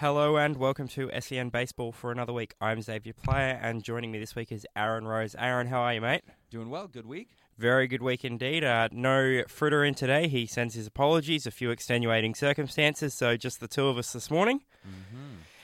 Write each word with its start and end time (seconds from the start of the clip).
Hello 0.00 0.36
and 0.36 0.56
welcome 0.56 0.86
to 0.86 1.10
SEN 1.18 1.48
Baseball 1.48 1.90
for 1.90 2.12
another 2.12 2.32
week. 2.32 2.54
I'm 2.60 2.80
Xavier 2.80 3.14
Player 3.14 3.58
and 3.60 3.82
joining 3.82 4.12
me 4.12 4.20
this 4.20 4.36
week 4.36 4.52
is 4.52 4.64
Aaron 4.76 5.08
Rose. 5.08 5.34
Aaron, 5.36 5.66
how 5.66 5.80
are 5.80 5.94
you, 5.94 6.00
mate? 6.00 6.22
Doing 6.50 6.70
well. 6.70 6.86
Good 6.86 7.04
week. 7.04 7.30
Very 7.58 7.88
good 7.88 8.00
week 8.00 8.24
indeed. 8.24 8.62
Uh, 8.62 8.88
no 8.92 9.42
Fritter 9.48 9.82
in 9.82 9.94
today. 9.94 10.28
He 10.28 10.46
sends 10.46 10.76
his 10.76 10.86
apologies, 10.86 11.48
a 11.48 11.50
few 11.50 11.72
extenuating 11.72 12.36
circumstances, 12.36 13.12
so 13.12 13.36
just 13.36 13.58
the 13.58 13.66
two 13.66 13.88
of 13.88 13.98
us 13.98 14.12
this 14.12 14.30
morning. 14.30 14.60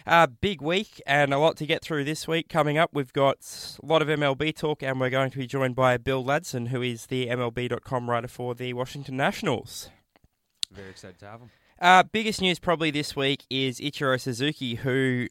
Uh, 0.04 0.26
big 0.26 0.60
week 0.60 1.00
and 1.06 1.32
a 1.32 1.38
lot 1.38 1.56
to 1.58 1.64
get 1.64 1.80
through 1.80 2.02
this 2.02 2.26
week. 2.26 2.48
Coming 2.48 2.76
up, 2.76 2.90
we've 2.92 3.12
got 3.12 3.78
a 3.80 3.86
lot 3.86 4.02
of 4.02 4.08
MLB 4.08 4.52
talk, 4.56 4.82
and 4.82 4.98
we're 4.98 5.10
going 5.10 5.30
to 5.30 5.38
be 5.38 5.46
joined 5.46 5.76
by 5.76 5.96
Bill 5.96 6.24
Ladson, 6.24 6.68
who 6.68 6.82
is 6.82 7.06
the 7.06 7.28
MLB.com 7.28 8.10
writer 8.10 8.26
for 8.26 8.56
the 8.56 8.72
Washington 8.72 9.16
Nationals. 9.16 9.90
Very 10.72 10.90
excited 10.90 11.20
to 11.20 11.26
have 11.26 11.40
him. 11.40 11.50
Uh, 11.84 12.02
biggest 12.02 12.40
news 12.40 12.58
probably 12.58 12.90
this 12.90 13.14
week 13.14 13.44
is 13.50 13.78
Ichiro 13.78 14.18
Suzuki, 14.18 14.76
who 14.76 15.26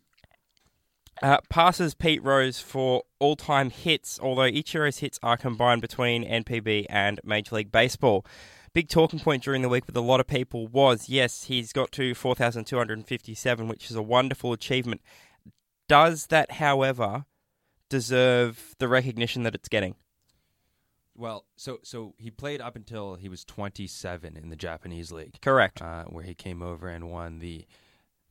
uh, 1.23 1.39
passes 1.49 1.95
Pete 1.95 2.23
Rose 2.23 2.59
for 2.59 3.01
all 3.17 3.35
time 3.35 3.71
hits, 3.71 4.19
although 4.21 4.43
Ichiro's 4.43 4.99
hits 4.99 5.19
are 5.23 5.35
combined 5.35 5.81
between 5.81 6.23
NPB 6.23 6.85
and 6.91 7.19
Major 7.23 7.55
League 7.55 7.71
Baseball. 7.71 8.23
Big 8.71 8.87
talking 8.87 9.19
point 9.19 9.41
during 9.41 9.63
the 9.63 9.67
week 9.69 9.87
with 9.87 9.97
a 9.97 10.01
lot 10.01 10.19
of 10.19 10.27
people 10.27 10.67
was 10.67 11.09
yes, 11.09 11.45
he's 11.45 11.73
got 11.73 11.91
to 11.93 12.13
4,257, 12.13 13.67
which 13.67 13.89
is 13.89 13.95
a 13.95 14.03
wonderful 14.03 14.53
achievement. 14.53 15.01
Does 15.89 16.27
that, 16.27 16.51
however, 16.51 17.25
deserve 17.89 18.75
the 18.77 18.87
recognition 18.87 19.41
that 19.41 19.55
it's 19.55 19.69
getting? 19.69 19.95
Well, 21.15 21.45
so 21.55 21.79
so 21.83 22.15
he 22.17 22.31
played 22.31 22.61
up 22.61 22.75
until 22.75 23.15
he 23.15 23.29
was 23.29 23.45
27 23.45 24.35
in 24.35 24.49
the 24.49 24.55
Japanese 24.55 25.11
league, 25.11 25.39
Correct. 25.41 25.81
uh, 25.81 26.05
where 26.05 26.23
he 26.23 26.33
came 26.33 26.61
over 26.61 26.87
and 26.87 27.11
won 27.11 27.39
the 27.39 27.65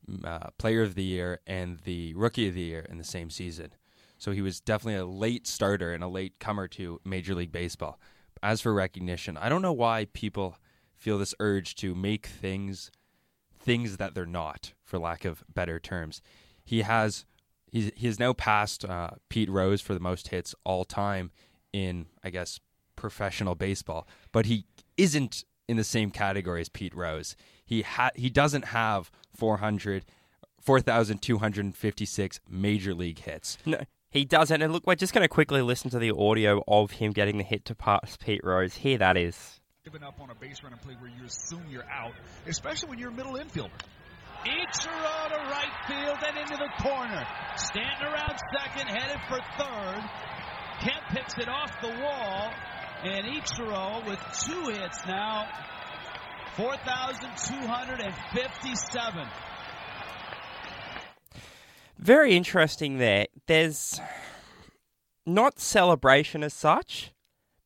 mm, 0.08 0.24
uh, 0.24 0.50
Player 0.58 0.82
of 0.82 0.94
the 0.94 1.04
Year 1.04 1.40
and 1.46 1.78
the 1.80 2.12
Rookie 2.14 2.48
of 2.48 2.54
the 2.54 2.62
Year 2.62 2.86
in 2.88 2.98
the 2.98 3.04
same 3.04 3.30
season. 3.30 3.72
So 4.18 4.32
he 4.32 4.42
was 4.42 4.60
definitely 4.60 5.00
a 5.00 5.06
late 5.06 5.46
starter 5.46 5.92
and 5.92 6.02
a 6.02 6.08
late 6.08 6.38
comer 6.38 6.68
to 6.68 7.00
Major 7.04 7.34
League 7.34 7.52
Baseball. 7.52 8.00
As 8.42 8.60
for 8.60 8.74
recognition, 8.74 9.36
I 9.36 9.48
don't 9.48 9.62
know 9.62 9.72
why 9.72 10.06
people 10.12 10.56
feel 10.94 11.18
this 11.18 11.34
urge 11.40 11.74
to 11.76 11.94
make 11.94 12.26
things 12.26 12.90
things 13.58 13.96
that 13.96 14.14
they're 14.14 14.26
not, 14.26 14.72
for 14.82 14.98
lack 14.98 15.24
of 15.24 15.44
better 15.52 15.78
terms. 15.78 16.20
He 16.64 16.82
has 16.82 17.24
he's, 17.70 17.92
he 17.94 18.06
has 18.08 18.18
now 18.18 18.32
passed 18.32 18.84
uh, 18.84 19.10
Pete 19.28 19.48
Rose 19.50 19.80
for 19.80 19.94
the 19.94 20.00
most 20.00 20.28
hits 20.28 20.54
all 20.64 20.84
time 20.84 21.30
in, 21.72 22.06
I 22.22 22.30
guess, 22.30 22.60
professional 23.02 23.54
baseball, 23.54 24.06
but 24.32 24.46
he 24.46 24.64
isn't 24.96 25.44
in 25.68 25.76
the 25.76 25.84
same 25.84 26.10
category 26.10 26.60
as 26.62 26.68
Pete 26.70 26.94
Rose. 26.94 27.36
He 27.64 27.82
ha- 27.82 28.10
he 28.14 28.30
doesn't 28.30 28.66
have 28.66 29.10
400 29.36 30.04
4,256 30.60 32.40
major 32.48 32.94
league 32.94 33.18
hits. 33.18 33.58
No, 33.66 33.78
he 34.10 34.24
doesn't. 34.24 34.62
And 34.62 34.72
look, 34.72 34.86
we're 34.86 34.94
just 34.94 35.12
going 35.12 35.22
to 35.22 35.28
quickly 35.28 35.60
listen 35.60 35.90
to 35.90 35.98
the 35.98 36.12
audio 36.12 36.62
of 36.68 36.92
him 36.92 37.10
getting 37.12 37.38
the 37.38 37.42
hit 37.44 37.64
to 37.66 37.74
pass 37.74 38.16
Pete 38.16 38.42
Rose. 38.44 38.74
Here 38.74 38.98
that 38.98 39.16
is. 39.16 39.60
giving 39.84 40.04
up 40.04 40.20
on 40.20 40.30
a 40.30 40.34
base 40.36 40.62
running 40.62 40.78
play 40.78 40.94
where 41.00 41.10
you 41.10 41.24
assume 41.26 41.64
you're 41.68 41.90
out, 41.90 42.12
especially 42.46 42.90
when 42.90 42.98
you're 43.00 43.10
a 43.10 43.12
middle 43.12 43.32
infielder. 43.34 43.70
Ichiro 44.44 45.28
to 45.28 45.38
right 45.50 45.74
field 45.88 46.18
and 46.28 46.38
into 46.38 46.56
the 46.56 46.82
corner. 46.82 47.26
Stanton 47.56 48.06
around 48.06 48.38
second, 48.54 48.86
headed 48.88 49.20
for 49.28 49.38
third. 49.58 50.02
Kemp 50.82 51.02
picks 51.10 51.34
it 51.38 51.48
off 51.48 51.70
the 51.80 51.88
wall, 51.88 52.50
and 53.04 53.26
Ichiro 53.26 54.06
with 54.06 54.20
two 54.46 54.70
hits 54.70 55.04
now. 55.06 55.46
4,257. 56.56 59.26
Very 61.98 62.36
interesting 62.36 62.98
there. 62.98 63.26
There's 63.46 64.00
not 65.24 65.60
celebration 65.60 66.42
as 66.42 66.52
such, 66.52 67.12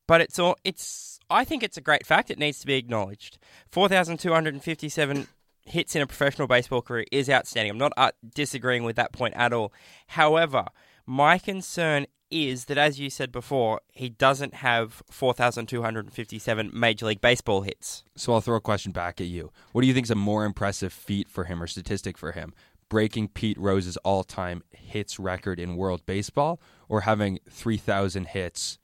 but 0.07 0.21
it's 0.21 0.39
all 0.39 0.55
it's 0.63 1.19
I 1.29 1.43
think 1.43 1.63
it's 1.63 1.77
a 1.77 1.81
great 1.81 2.05
fact. 2.05 2.31
It 2.31 2.39
needs 2.39 2.59
to 2.59 2.67
be 2.67 2.75
acknowledged. 2.75 3.37
4,257 3.71 5.27
hits 5.65 5.95
in 5.95 6.01
a 6.01 6.07
professional 6.07 6.47
baseball 6.47 6.81
career 6.81 7.05
is 7.11 7.29
outstanding. 7.29 7.71
I'm 7.71 7.77
not 7.77 7.91
uh, 7.97 8.11
disagreeing 8.33 8.83
with 8.83 8.95
that 8.95 9.11
point 9.11 9.33
at 9.35 9.51
all. 9.51 9.73
However, 10.07 10.67
my 11.05 11.37
concern 11.37 12.07
is 12.29 12.65
that, 12.65 12.77
as 12.77 12.99
you 12.99 13.09
said 13.09 13.31
before, 13.31 13.81
he 13.91 14.09
doesn't 14.09 14.55
have 14.55 15.01
4,257 15.09 16.71
Major 16.73 17.05
League 17.05 17.21
Baseball 17.21 17.61
hits. 17.61 18.03
So 18.15 18.33
I'll 18.33 18.41
throw 18.41 18.57
a 18.57 18.61
question 18.61 18.91
back 18.91 19.21
at 19.21 19.27
you. 19.27 19.51
What 19.71 19.81
do 19.81 19.87
you 19.87 19.93
think 19.93 20.05
is 20.05 20.11
a 20.11 20.15
more 20.15 20.45
impressive 20.45 20.91
feat 20.91 21.29
for 21.29 21.45
him 21.45 21.61
or 21.61 21.67
statistic 21.67 22.17
for 22.17 22.31
him? 22.33 22.53
Breaking 22.89 23.27
Pete 23.27 23.57
Rose's 23.57 23.97
all-time 23.97 24.63
hits 24.71 25.19
record 25.19 25.59
in 25.59 25.75
World 25.75 26.05
Baseball 26.05 26.61
or 26.87 27.01
having 27.01 27.39
3,000 27.49 28.27
hits 28.27 28.79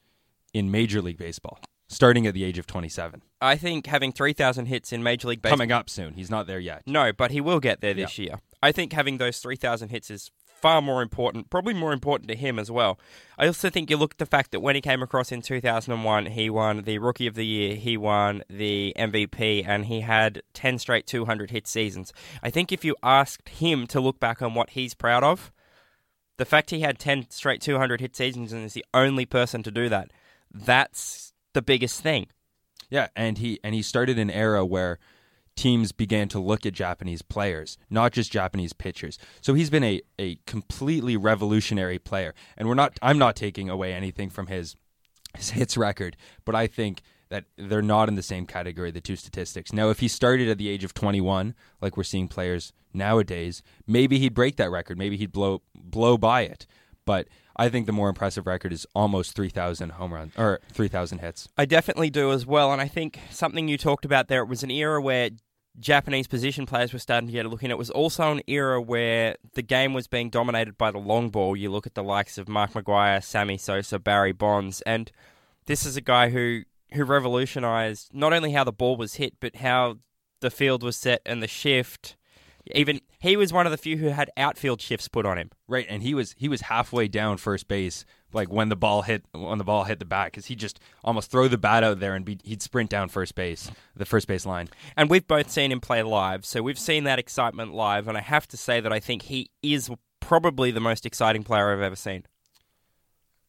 in 0.53 0.69
Major 0.69 1.01
League 1.01 1.17
Baseball 1.17 1.59
starting 1.87 2.25
at 2.27 2.33
the 2.33 2.43
age 2.43 2.57
of 2.57 2.67
27? 2.67 3.21
I 3.39 3.55
think 3.55 3.87
having 3.87 4.11
3,000 4.11 4.65
hits 4.65 4.91
in 4.91 5.03
Major 5.03 5.27
League 5.27 5.41
Baseball. 5.41 5.57
Coming 5.57 5.71
up 5.71 5.89
soon. 5.89 6.13
He's 6.13 6.29
not 6.29 6.47
there 6.47 6.59
yet. 6.59 6.83
No, 6.85 7.13
but 7.13 7.31
he 7.31 7.39
will 7.39 7.59
get 7.59 7.81
there 7.81 7.93
this 7.93 8.17
year. 8.17 8.39
I 8.61 8.71
think 8.71 8.93
having 8.93 9.17
those 9.17 9.39
3,000 9.39 9.89
hits 9.89 10.09
is 10.09 10.31
far 10.63 10.81
more 10.81 11.01
important, 11.01 11.49
probably 11.49 11.73
more 11.73 11.91
important 11.91 12.29
to 12.29 12.37
him 12.37 12.57
as 12.57 12.71
well. 12.71 12.97
I 13.37 13.47
also 13.47 13.69
think 13.69 13.89
you 13.89 13.97
look 13.97 14.13
at 14.13 14.17
the 14.17 14.25
fact 14.25 14.51
that 14.51 14.61
when 14.61 14.75
he 14.75 14.81
came 14.81 15.03
across 15.03 15.29
in 15.29 15.41
2001, 15.41 16.27
he 16.27 16.49
won 16.49 16.83
the 16.83 16.99
Rookie 16.99 17.27
of 17.27 17.35
the 17.35 17.45
Year, 17.45 17.75
he 17.75 17.97
won 17.97 18.43
the 18.49 18.93
MVP, 18.97 19.67
and 19.67 19.87
he 19.87 19.99
had 19.99 20.41
10 20.53 20.79
straight 20.79 21.05
200 21.05 21.51
hit 21.51 21.67
seasons. 21.67 22.13
I 22.41 22.49
think 22.49 22.71
if 22.71 22.85
you 22.85 22.95
asked 23.03 23.49
him 23.49 23.87
to 23.87 23.99
look 23.99 24.21
back 24.21 24.41
on 24.41 24.53
what 24.53 24.69
he's 24.69 24.93
proud 24.93 25.21
of, 25.21 25.51
the 26.37 26.45
fact 26.45 26.69
he 26.69 26.79
had 26.79 26.97
10 26.97 27.29
straight 27.29 27.59
200 27.59 27.99
hit 27.99 28.15
seasons 28.15 28.53
and 28.53 28.63
is 28.63 28.71
the 28.71 28.85
only 28.93 29.25
person 29.25 29.63
to 29.63 29.71
do 29.71 29.89
that, 29.89 30.11
that's 30.49 31.33
the 31.51 31.61
biggest 31.61 31.99
thing. 31.99 32.27
Yeah, 32.89 33.09
and 33.17 33.37
he 33.37 33.59
and 33.65 33.75
he 33.75 33.81
started 33.81 34.17
an 34.17 34.31
era 34.31 34.63
where 34.63 34.97
teams 35.55 35.91
began 35.91 36.27
to 36.29 36.39
look 36.39 36.65
at 36.65 36.73
Japanese 36.73 37.21
players, 37.21 37.77
not 37.89 38.11
just 38.11 38.31
Japanese 38.31 38.73
pitchers. 38.73 39.17
So 39.41 39.53
he's 39.53 39.69
been 39.69 39.83
a, 39.83 40.01
a 40.17 40.35
completely 40.45 41.15
revolutionary 41.17 41.99
player. 41.99 42.33
And 42.57 42.67
we're 42.67 42.75
not 42.75 42.97
I'm 43.01 43.17
not 43.17 43.35
taking 43.35 43.69
away 43.69 43.93
anything 43.93 44.29
from 44.29 44.47
his 44.47 44.75
his 45.35 45.51
hits 45.51 45.77
record, 45.77 46.15
but 46.45 46.55
I 46.55 46.67
think 46.67 47.01
that 47.29 47.45
they're 47.57 47.81
not 47.81 48.09
in 48.09 48.15
the 48.15 48.21
same 48.21 48.45
category, 48.45 48.91
the 48.91 49.01
two 49.01 49.15
statistics. 49.15 49.73
Now, 49.73 49.89
if 49.89 49.99
he 49.99 50.07
started 50.07 50.49
at 50.49 50.59
the 50.59 50.69
age 50.69 50.83
of 50.83 50.93
21, 50.93 51.55
like 51.81 51.97
we're 51.97 52.03
seeing 52.03 52.27
players 52.27 52.73
nowadays, 52.93 53.63
maybe 53.87 54.19
he'd 54.19 54.35
break 54.35 54.57
that 54.57 54.69
record. 54.69 54.99
Maybe 54.99 55.17
he'd 55.17 55.31
blow 55.31 55.63
blow 55.73 56.17
by 56.17 56.41
it. 56.41 56.67
But 57.05 57.27
I 57.55 57.69
think 57.69 57.85
the 57.85 57.91
more 57.91 58.09
impressive 58.09 58.47
record 58.47 58.73
is 58.73 58.87
almost 58.95 59.35
3,000 59.35 59.91
home 59.91 60.13
runs 60.13 60.33
or 60.37 60.59
3,000 60.71 61.19
hits. 61.19 61.47
I 61.57 61.65
definitely 61.65 62.09
do 62.09 62.31
as 62.31 62.45
well. 62.45 62.71
And 62.71 62.81
I 62.81 62.87
think 62.87 63.19
something 63.29 63.67
you 63.67 63.77
talked 63.77 64.05
about 64.05 64.27
there, 64.27 64.41
it 64.41 64.47
was 64.47 64.63
an 64.63 64.71
era 64.71 65.01
where 65.01 65.29
Japanese 65.79 66.27
position 66.27 66.65
players 66.65 66.93
were 66.93 66.99
starting 66.99 67.27
to 67.27 67.33
get 67.33 67.45
a 67.45 67.49
look 67.49 67.63
in. 67.63 67.71
It 67.71 67.77
was 67.77 67.89
also 67.89 68.31
an 68.31 68.41
era 68.47 68.81
where 68.81 69.37
the 69.53 69.61
game 69.61 69.93
was 69.93 70.07
being 70.07 70.29
dominated 70.29 70.77
by 70.77 70.91
the 70.91 70.99
long 70.99 71.29
ball. 71.29 71.55
You 71.55 71.71
look 71.71 71.87
at 71.87 71.95
the 71.95 72.03
likes 72.03 72.37
of 72.37 72.47
Mark 72.47 72.73
McGwire, 72.73 73.23
Sammy 73.23 73.57
Sosa, 73.57 73.99
Barry 73.99 74.33
Bonds, 74.33 74.81
and 74.81 75.11
this 75.65 75.85
is 75.85 75.97
a 75.97 76.01
guy 76.01 76.29
who, 76.29 76.61
who 76.93 77.03
revolutionized 77.03 78.13
not 78.13 78.33
only 78.33 78.51
how 78.51 78.63
the 78.63 78.71
ball 78.71 78.97
was 78.97 79.15
hit, 79.15 79.35
but 79.39 79.57
how 79.57 79.97
the 80.41 80.51
field 80.51 80.83
was 80.83 80.97
set 80.97 81.21
and 81.25 81.41
the 81.41 81.47
shift. 81.47 82.17
Even 82.71 83.01
he 83.19 83.35
was 83.35 83.51
one 83.51 83.65
of 83.65 83.71
the 83.71 83.77
few 83.77 83.97
who 83.97 84.07
had 84.07 84.31
outfield 84.37 84.81
shifts 84.81 85.07
put 85.07 85.25
on 85.25 85.37
him. 85.37 85.49
Right, 85.67 85.85
and 85.89 86.01
he 86.01 86.13
was 86.13 86.33
he 86.37 86.47
was 86.47 86.61
halfway 86.61 87.07
down 87.07 87.37
first 87.37 87.67
base, 87.67 88.05
like 88.31 88.51
when 88.51 88.69
the 88.69 88.75
ball 88.75 89.01
hit 89.01 89.25
when 89.33 89.57
the 89.57 89.63
ball 89.63 89.83
hit 89.83 89.99
the 89.99 90.05
bat, 90.05 90.27
because 90.27 90.45
he 90.45 90.55
just 90.55 90.79
almost 91.03 91.29
throw 91.29 91.47
the 91.47 91.57
bat 91.57 91.83
out 91.83 91.99
there 91.99 92.15
and 92.15 92.23
be, 92.23 92.39
he'd 92.43 92.61
sprint 92.61 92.89
down 92.89 93.09
first 93.09 93.35
base, 93.35 93.69
the 93.95 94.05
first 94.05 94.27
base 94.27 94.45
line. 94.45 94.69
And 94.95 95.09
we've 95.09 95.27
both 95.27 95.49
seen 95.49 95.71
him 95.71 95.81
play 95.81 96.03
live, 96.03 96.45
so 96.45 96.61
we've 96.61 96.79
seen 96.79 97.03
that 97.03 97.19
excitement 97.19 97.73
live. 97.73 98.07
And 98.07 98.17
I 98.17 98.21
have 98.21 98.47
to 98.49 98.57
say 98.57 98.79
that 98.79 98.93
I 98.93 98.99
think 98.99 99.23
he 99.23 99.49
is 99.61 99.89
probably 100.21 100.71
the 100.71 100.79
most 100.79 101.05
exciting 101.05 101.43
player 101.43 101.73
I've 101.73 101.81
ever 101.81 101.97
seen. 101.97 102.25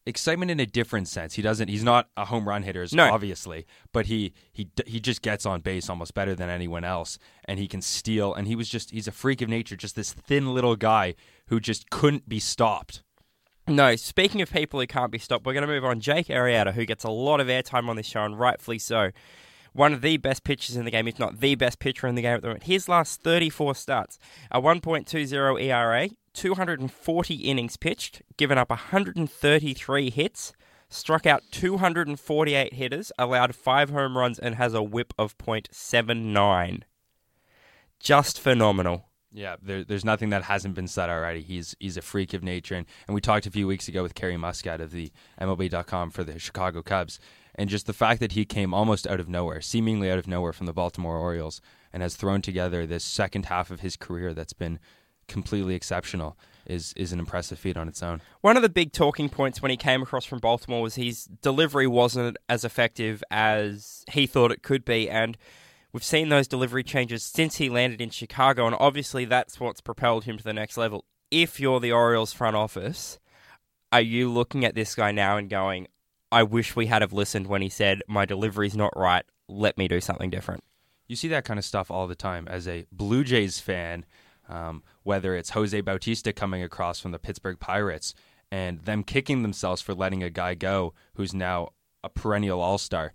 Excitement 0.05 0.51
in 0.51 0.59
a 0.59 0.65
different 0.65 1.07
sense. 1.07 1.33
He 1.33 1.41
doesn't. 1.41 1.67
He's 1.67 1.83
not 1.83 2.09
a 2.15 2.25
home 2.25 2.47
run 2.47 2.63
hitter, 2.63 2.85
No. 2.91 3.11
obviously, 3.11 3.65
but 3.91 4.05
he 4.05 4.33
he 4.53 4.69
he 4.85 4.99
just 4.99 5.21
gets 5.21 5.45
on 5.45 5.61
base 5.61 5.89
almost 5.89 6.13
better 6.13 6.35
than 6.35 6.49
anyone 6.49 6.83
else, 6.83 7.17
and 7.45 7.59
he 7.59 7.67
can 7.67 7.81
steal. 7.81 8.33
And 8.33 8.47
he 8.47 8.55
was 8.55 8.69
just 8.69 8.91
he's 8.91 9.07
a 9.07 9.11
freak 9.11 9.41
of 9.41 9.49
nature, 9.49 9.75
just 9.75 9.95
this 9.95 10.13
thin 10.13 10.53
little 10.53 10.75
guy 10.75 11.15
who 11.47 11.59
just 11.59 11.89
couldn't 11.89 12.27
be 12.29 12.39
stopped. 12.39 13.01
No, 13.67 13.95
speaking 13.95 14.41
of 14.41 14.51
people 14.51 14.79
who 14.79 14.85
can't 14.85 15.11
be 15.11 15.17
stopped, 15.17 15.43
we're 15.45 15.53
going 15.53 15.65
to 15.65 15.67
move 15.67 15.83
on. 15.85 15.99
Jake 15.99 16.27
Arrieta, 16.27 16.73
who 16.73 16.85
gets 16.85 17.03
a 17.03 17.09
lot 17.09 17.39
of 17.41 17.47
airtime 17.47 17.89
on 17.89 17.95
this 17.95 18.05
show, 18.05 18.23
and 18.23 18.37
rightfully 18.39 18.77
so. 18.77 19.09
One 19.75 19.91
of 19.91 19.99
the 19.99 20.15
best 20.15 20.45
pitchers 20.45 20.77
in 20.77 20.85
the 20.85 20.91
game, 20.91 21.05
if 21.05 21.19
not 21.19 21.41
the 21.41 21.55
best 21.55 21.79
pitcher 21.79 22.07
in 22.07 22.15
the 22.15 22.21
game 22.21 22.35
at 22.35 22.41
the 22.41 22.47
moment. 22.47 22.63
His 22.63 22.87
last 22.87 23.21
34 23.23 23.75
starts, 23.75 24.17
a 24.49 24.61
1.20 24.61 25.61
ERA, 25.61 26.09
240 26.33 27.33
innings 27.35 27.75
pitched, 27.75 28.21
given 28.37 28.57
up 28.57 28.69
133 28.69 30.09
hits, 30.11 30.53
struck 30.87 31.25
out 31.25 31.43
248 31.51 32.73
hitters, 32.73 33.11
allowed 33.19 33.53
five 33.53 33.89
home 33.89 34.17
runs, 34.17 34.39
and 34.39 34.55
has 34.55 34.73
a 34.73 34.81
whip 34.81 35.13
of 35.17 35.37
.79. 35.37 36.83
Just 37.99 38.39
phenomenal. 38.39 39.09
Yeah, 39.33 39.57
there, 39.61 39.83
there's 39.83 40.05
nothing 40.05 40.29
that 40.29 40.43
hasn't 40.43 40.75
been 40.75 40.87
said 40.87 41.09
already. 41.09 41.41
He's 41.41 41.75
he's 41.81 41.97
a 41.97 42.01
freak 42.01 42.33
of 42.33 42.41
nature, 42.41 42.75
and, 42.75 42.85
and 43.09 43.13
we 43.13 43.19
talked 43.19 43.45
a 43.45 43.51
few 43.51 43.67
weeks 43.67 43.89
ago 43.89 44.03
with 44.03 44.15
Carrie 44.15 44.37
Muskat 44.37 44.79
of 44.79 44.91
the 44.91 45.11
MLB.com 45.41 46.11
for 46.11 46.23
the 46.23 46.39
Chicago 46.39 46.81
Cubs, 46.81 47.19
and 47.55 47.69
just 47.69 47.87
the 47.87 47.93
fact 47.93 48.19
that 48.19 48.33
he 48.33 48.45
came 48.45 48.73
almost 48.73 49.07
out 49.07 49.19
of 49.19 49.29
nowhere, 49.29 49.61
seemingly 49.61 50.11
out 50.11 50.19
of 50.19 50.27
nowhere 50.27 50.53
from 50.53 50.65
the 50.65 50.73
Baltimore 50.73 51.17
Orioles, 51.17 51.61
and 51.91 52.03
has 52.03 52.15
thrown 52.15 52.41
together 52.41 52.85
this 52.85 53.03
second 53.03 53.45
half 53.45 53.71
of 53.71 53.79
his 53.79 53.95
career 53.95 54.33
that's 54.33 54.53
been 54.53 54.79
completely 55.27 55.75
exceptional 55.75 56.37
is 56.65 56.93
is 56.93 57.11
an 57.11 57.19
impressive 57.19 57.59
feat 57.59 57.77
on 57.77 57.87
its 57.87 58.01
own. 58.01 58.21
One 58.41 58.57
of 58.57 58.63
the 58.63 58.69
big 58.69 58.91
talking 58.91 59.29
points 59.29 59.61
when 59.61 59.71
he 59.71 59.77
came 59.77 60.01
across 60.01 60.25
from 60.25 60.39
Baltimore 60.39 60.81
was 60.81 60.95
his 60.95 61.25
delivery 61.25 61.87
wasn't 61.87 62.37
as 62.49 62.63
effective 62.63 63.23
as 63.31 64.03
he 64.11 64.27
thought 64.27 64.51
it 64.51 64.63
could 64.63 64.83
be, 64.85 65.09
and 65.09 65.37
we've 65.93 66.03
seen 66.03 66.29
those 66.29 66.47
delivery 66.47 66.83
changes 66.83 67.23
since 67.23 67.57
he 67.57 67.69
landed 67.69 68.01
in 68.01 68.09
Chicago, 68.09 68.65
and 68.65 68.75
obviously 68.79 69.25
that's 69.25 69.59
what's 69.59 69.81
propelled 69.81 70.25
him 70.25 70.37
to 70.37 70.43
the 70.43 70.53
next 70.53 70.77
level. 70.77 71.05
If 71.31 71.59
you're 71.59 71.79
the 71.79 71.91
Orioles 71.91 72.33
front 72.33 72.55
office, 72.55 73.19
are 73.91 74.01
you 74.01 74.31
looking 74.31 74.65
at 74.65 74.75
this 74.75 74.95
guy 74.95 75.11
now 75.11 75.37
and 75.37 75.49
going, 75.49 75.87
I 76.35 76.43
wish 76.43 76.75
we 76.75 76.87
had 76.87 77.01
have 77.01 77.13
listened 77.13 77.47
when 77.47 77.61
he 77.61 77.69
said, 77.69 78.01
My 78.09 78.25
delivery's 78.25 78.75
not 78.75 78.91
right, 78.97 79.23
let 79.47 79.77
me 79.77 79.87
do 79.87 80.01
something 80.01 80.29
different? 80.29 80.65
You 81.07 81.15
see 81.15 81.29
that 81.29 81.45
kind 81.45 81.57
of 81.57 81.63
stuff 81.63 81.89
all 81.89 82.07
the 82.07 82.15
time 82.15 82.45
as 82.49 82.67
a 82.67 82.85
Blue 82.91 83.23
Jays 83.23 83.61
fan, 83.61 84.03
um, 84.49 84.83
whether 85.03 85.33
it's 85.33 85.51
Jose 85.51 85.79
Bautista 85.79 86.33
coming 86.33 86.61
across 86.61 86.99
from 86.99 87.11
the 87.11 87.19
Pittsburgh 87.19 87.57
Pirates 87.57 88.13
and 88.51 88.81
them 88.81 89.01
kicking 89.01 89.43
themselves 89.43 89.81
for 89.81 89.93
letting 89.93 90.23
a 90.23 90.29
guy 90.29 90.55
go 90.55 90.93
who's 91.13 91.33
now 91.33 91.69
a 92.03 92.09
perennial 92.09 92.59
all 92.59 92.79
star. 92.79 93.13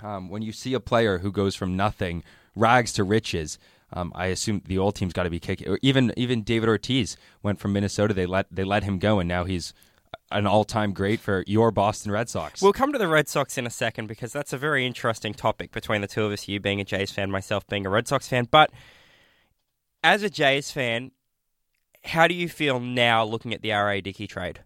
Um, 0.00 0.28
when 0.28 0.42
you 0.42 0.50
see 0.50 0.74
a 0.74 0.80
player 0.80 1.18
who 1.18 1.30
goes 1.30 1.54
from 1.54 1.76
nothing, 1.76 2.24
rags 2.56 2.92
to 2.94 3.04
riches, 3.04 3.60
um, 3.92 4.12
I 4.16 4.26
assume 4.26 4.62
the 4.66 4.78
old 4.78 4.96
team's 4.96 5.12
got 5.12 5.22
to 5.22 5.30
be 5.30 5.38
kicking. 5.38 5.78
Even 5.80 6.12
even 6.16 6.42
David 6.42 6.68
Ortiz 6.68 7.16
went 7.40 7.60
from 7.60 7.72
Minnesota. 7.72 8.14
They 8.14 8.26
let 8.26 8.46
they 8.50 8.64
let 8.64 8.82
him 8.82 8.98
go, 8.98 9.20
and 9.20 9.28
now 9.28 9.44
he's 9.44 9.72
an 10.30 10.46
all 10.46 10.64
time 10.64 10.92
great 10.92 11.20
for 11.20 11.44
your 11.46 11.70
Boston 11.70 12.12
Red 12.12 12.28
Sox. 12.28 12.62
We'll 12.62 12.72
come 12.72 12.92
to 12.92 12.98
the 12.98 13.08
Red 13.08 13.28
Sox 13.28 13.58
in 13.58 13.66
a 13.66 13.70
second 13.70 14.06
because 14.06 14.32
that's 14.32 14.52
a 14.52 14.58
very 14.58 14.86
interesting 14.86 15.34
topic 15.34 15.72
between 15.72 16.00
the 16.00 16.06
two 16.06 16.24
of 16.24 16.32
us, 16.32 16.48
you 16.48 16.60
being 16.60 16.80
a 16.80 16.84
Jays 16.84 17.10
fan, 17.10 17.30
myself 17.30 17.66
being 17.66 17.86
a 17.86 17.90
Red 17.90 18.08
Sox 18.08 18.28
fan. 18.28 18.48
But 18.50 18.70
as 20.02 20.22
a 20.22 20.30
Jays 20.30 20.70
fan, 20.70 21.12
how 22.04 22.26
do 22.28 22.34
you 22.34 22.48
feel 22.48 22.80
now 22.80 23.24
looking 23.24 23.52
at 23.52 23.62
the 23.62 23.72
R.A. 23.72 24.00
Dickey 24.00 24.26
trade? 24.26 24.60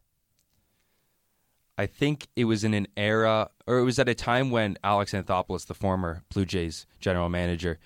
I 1.78 1.86
think 1.86 2.28
it 2.36 2.44
was 2.44 2.64
in 2.64 2.74
an 2.74 2.86
era, 2.96 3.50
or 3.66 3.78
it 3.78 3.84
was 3.84 3.98
at 3.98 4.08
a 4.08 4.14
time 4.14 4.50
when 4.50 4.76
Alex 4.84 5.12
Anthopoulos, 5.12 5.66
the 5.66 5.74
former 5.74 6.22
Blue 6.32 6.44
Jays 6.44 6.86
general 7.00 7.28
manager, 7.28 7.78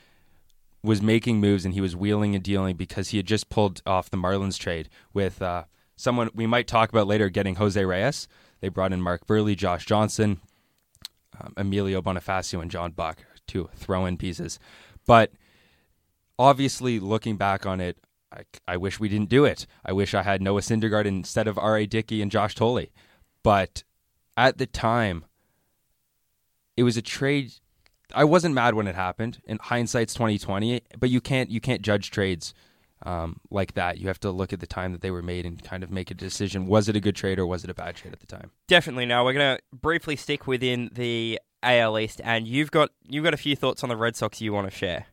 was 0.83 1.01
making 1.01 1.41
moves 1.41 1.65
and 1.65 1.75
he 1.75 1.81
was 1.81 1.97
wheeling 1.97 2.35
and 2.35 2.43
dealing 2.43 2.77
because 2.77 3.11
he 3.11 3.17
had 3.17 3.27
just 3.27 3.49
pulled 3.49 3.83
off 3.87 4.11
the 4.11 4.17
Marlins 4.17 4.59
trade 4.59 4.89
with 5.13 5.41
uh, 5.41 5.65
someone 5.97 6.31
we 6.35 6.47
might 6.47 6.67
talk 6.67 6.91
about 6.91 7.07
later 7.07 7.29
getting 7.29 7.57
Jose 7.57 7.83
Reyes. 7.83 8.29
They 8.61 8.69
brought 8.69 8.93
in 8.93 9.01
Mark 9.01 9.27
Buehrle, 9.27 9.57
Josh 9.57 9.87
Johnson, 9.87 10.41
um, 11.41 11.55
Emilio 11.57 12.01
Bonifacio, 12.01 12.61
and 12.61 12.71
John 12.71 12.93
Buck, 12.93 13.25
two 13.47 13.69
throw 13.75 14.07
in 14.07 14.17
pieces. 14.17 14.59
But 15.07 15.33
obviously, 16.39 17.01
looking 17.01 17.37
back 17.37 17.67
on 17.67 17.81
it, 17.81 17.99
I, 18.33 18.43
I 18.67 18.77
wish 18.77 19.01
we 19.01 19.09
didn't 19.09 19.29
do 19.29 19.45
it. 19.45 19.67
I 19.85 19.93
wish 19.93 20.15
I 20.15 20.23
had 20.23 20.43
Noah 20.43 20.61
Syndergaard 20.61 21.07
instead 21.07 21.49
of 21.49 21.59
R.A. 21.59 21.87
Dickey 21.87 22.23
and 22.23 22.31
Josh 22.31 22.55
Thole. 22.55 22.87
But 23.43 23.85
at 24.37 24.59
the 24.59 24.67
time, 24.67 25.25
it 26.77 26.83
was 26.83 26.97
a 26.97 27.03
trade. 27.03 27.53
I 28.15 28.25
wasn't 28.25 28.55
mad 28.55 28.75
when 28.75 28.87
it 28.87 28.95
happened. 28.95 29.41
In 29.47 29.59
hindsight's 29.61 30.15
twenty 30.15 30.39
twenty, 30.39 30.83
but 30.99 31.11
you 31.11 31.21
can't 31.21 31.51
you 31.51 31.61
can't 31.61 31.83
judge 31.83 32.11
trades 32.11 32.55
um, 33.03 33.41
like 33.51 33.75
that. 33.75 33.99
You 33.99 34.09
have 34.09 34.21
to 34.21 34.31
look 34.31 34.53
at 34.53 34.61
the 34.61 34.67
time 34.67 34.93
that 34.93 35.01
they 35.01 35.11
were 35.11 35.23
made 35.23 35.47
and 35.47 35.63
kind 35.63 35.83
of 35.83 35.91
make 35.91 36.11
a 36.11 36.15
decision. 36.15 36.67
Was 36.67 36.89
it 36.89 36.97
a 36.97 37.01
good 37.01 37.17
trade 37.17 37.39
or 37.39 37.47
was 37.47 37.65
it 37.65 37.71
a 37.71 37.75
bad 37.75 37.97
trade 37.97 38.13
at 38.13 38.21
the 38.21 38.27
time? 38.27 38.51
Definitely 38.69 39.07
Now 39.07 39.25
We're 39.25 39.35
going 39.35 39.57
to 39.57 39.63
briefly 39.73 40.17
stick 40.17 40.47
within 40.47 40.91
the 40.93 41.41
AL 41.63 41.99
East, 41.99 42.21
and 42.25 42.47
you've 42.47 42.71
got 42.71 42.91
you've 43.09 43.25
got 43.25 43.35
a 43.35 43.39
few 43.39 43.57
thoughts 43.57 43.83
on 43.83 43.89
the 43.89 43.97
Red 43.97 44.17
Sox 44.17 44.41
you 44.41 44.53
want 44.53 44.71
to 44.71 44.77
share. 44.77 45.07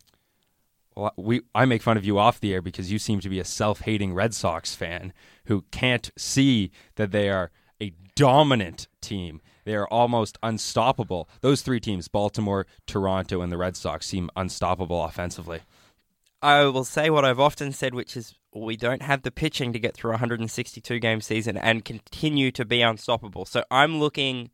Well, 0.96 1.14
we 1.18 1.42
I 1.56 1.66
make 1.66 1.82
fun 1.82 1.98
of 1.98 2.06
you 2.06 2.20
off 2.20 2.40
the 2.40 2.54
air 2.54 2.62
because 2.62 2.92
you 2.92 3.00
seem 3.00 3.20
to 3.22 3.30
be 3.30 3.40
a 3.40 3.46
self-hating 3.46 4.14
Red 4.14 4.34
Sox 4.34 4.76
fan 4.76 5.14
who 5.46 5.66
can't 5.72 6.12
see 6.18 6.72
that 6.96 7.12
they 7.12 7.30
are 7.30 7.52
a 7.82 7.94
dominant 8.16 8.88
team. 9.02 9.42
They 9.66 9.76
are 9.76 9.88
almost 9.88 10.38
unstoppable. 10.44 11.30
Those 11.42 11.62
three 11.62 11.80
teams, 11.80 12.08
Baltimore, 12.08 12.68
Toronto, 12.86 13.42
and 13.42 13.52
the 13.52 13.58
Red 13.58 13.76
Sox, 13.76 14.06
seem 14.06 14.30
unstoppable 14.36 15.04
offensively. 15.04 15.62
I 16.44 16.66
will 16.66 16.84
say 16.84 17.10
what 17.10 17.24
I've 17.24 17.40
often 17.40 17.72
said, 17.72 17.96
which 17.96 18.18
is 18.18 18.36
we 18.54 18.76
don't 18.76 19.02
have 19.02 19.22
the 19.22 19.32
pitching 19.32 19.72
to 19.72 19.80
get 19.80 19.96
through 19.96 20.12
a 20.12 20.16
162 20.16 21.00
game 21.00 21.22
season 21.22 21.56
and 21.56 21.86
continue 21.86 22.52
to 22.52 22.66
be 22.66 22.82
unstoppable. 22.82 23.46
So 23.46 23.64
I'm 23.72 24.00
looking 24.00 24.52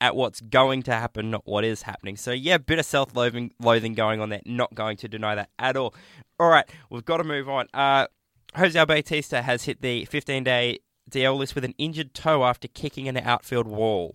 at 0.00 0.14
what's 0.14 0.40
going 0.40 0.84
to 0.84 0.92
happen, 0.92 1.32
not 1.32 1.42
what 1.44 1.64
is 1.64 1.82
happening. 1.82 2.16
So 2.16 2.30
yeah, 2.30 2.56
bit 2.56 2.78
of 2.78 2.86
self-loathing 2.86 3.52
going 3.94 4.20
on 4.20 4.28
there. 4.28 4.42
Not 4.46 4.76
going 4.76 4.96
to 4.98 5.08
deny 5.08 5.34
that 5.34 5.50
at 5.58 5.76
all. 5.76 5.92
All 6.38 6.48
right, 6.48 6.70
we've 6.88 7.04
got 7.04 7.16
to 7.16 7.24
move 7.24 7.48
on. 7.48 7.66
Uh, 7.74 8.06
Jose 8.54 8.82
Bautista 8.84 9.42
has 9.42 9.64
hit 9.64 9.82
the 9.82 10.06
15-day 10.06 10.78
DL 11.10 11.36
list 11.36 11.56
with 11.56 11.64
an 11.64 11.74
injured 11.78 12.14
toe 12.14 12.44
after 12.44 12.68
kicking 12.68 13.08
an 13.08 13.16
outfield 13.16 13.66
wall. 13.66 14.14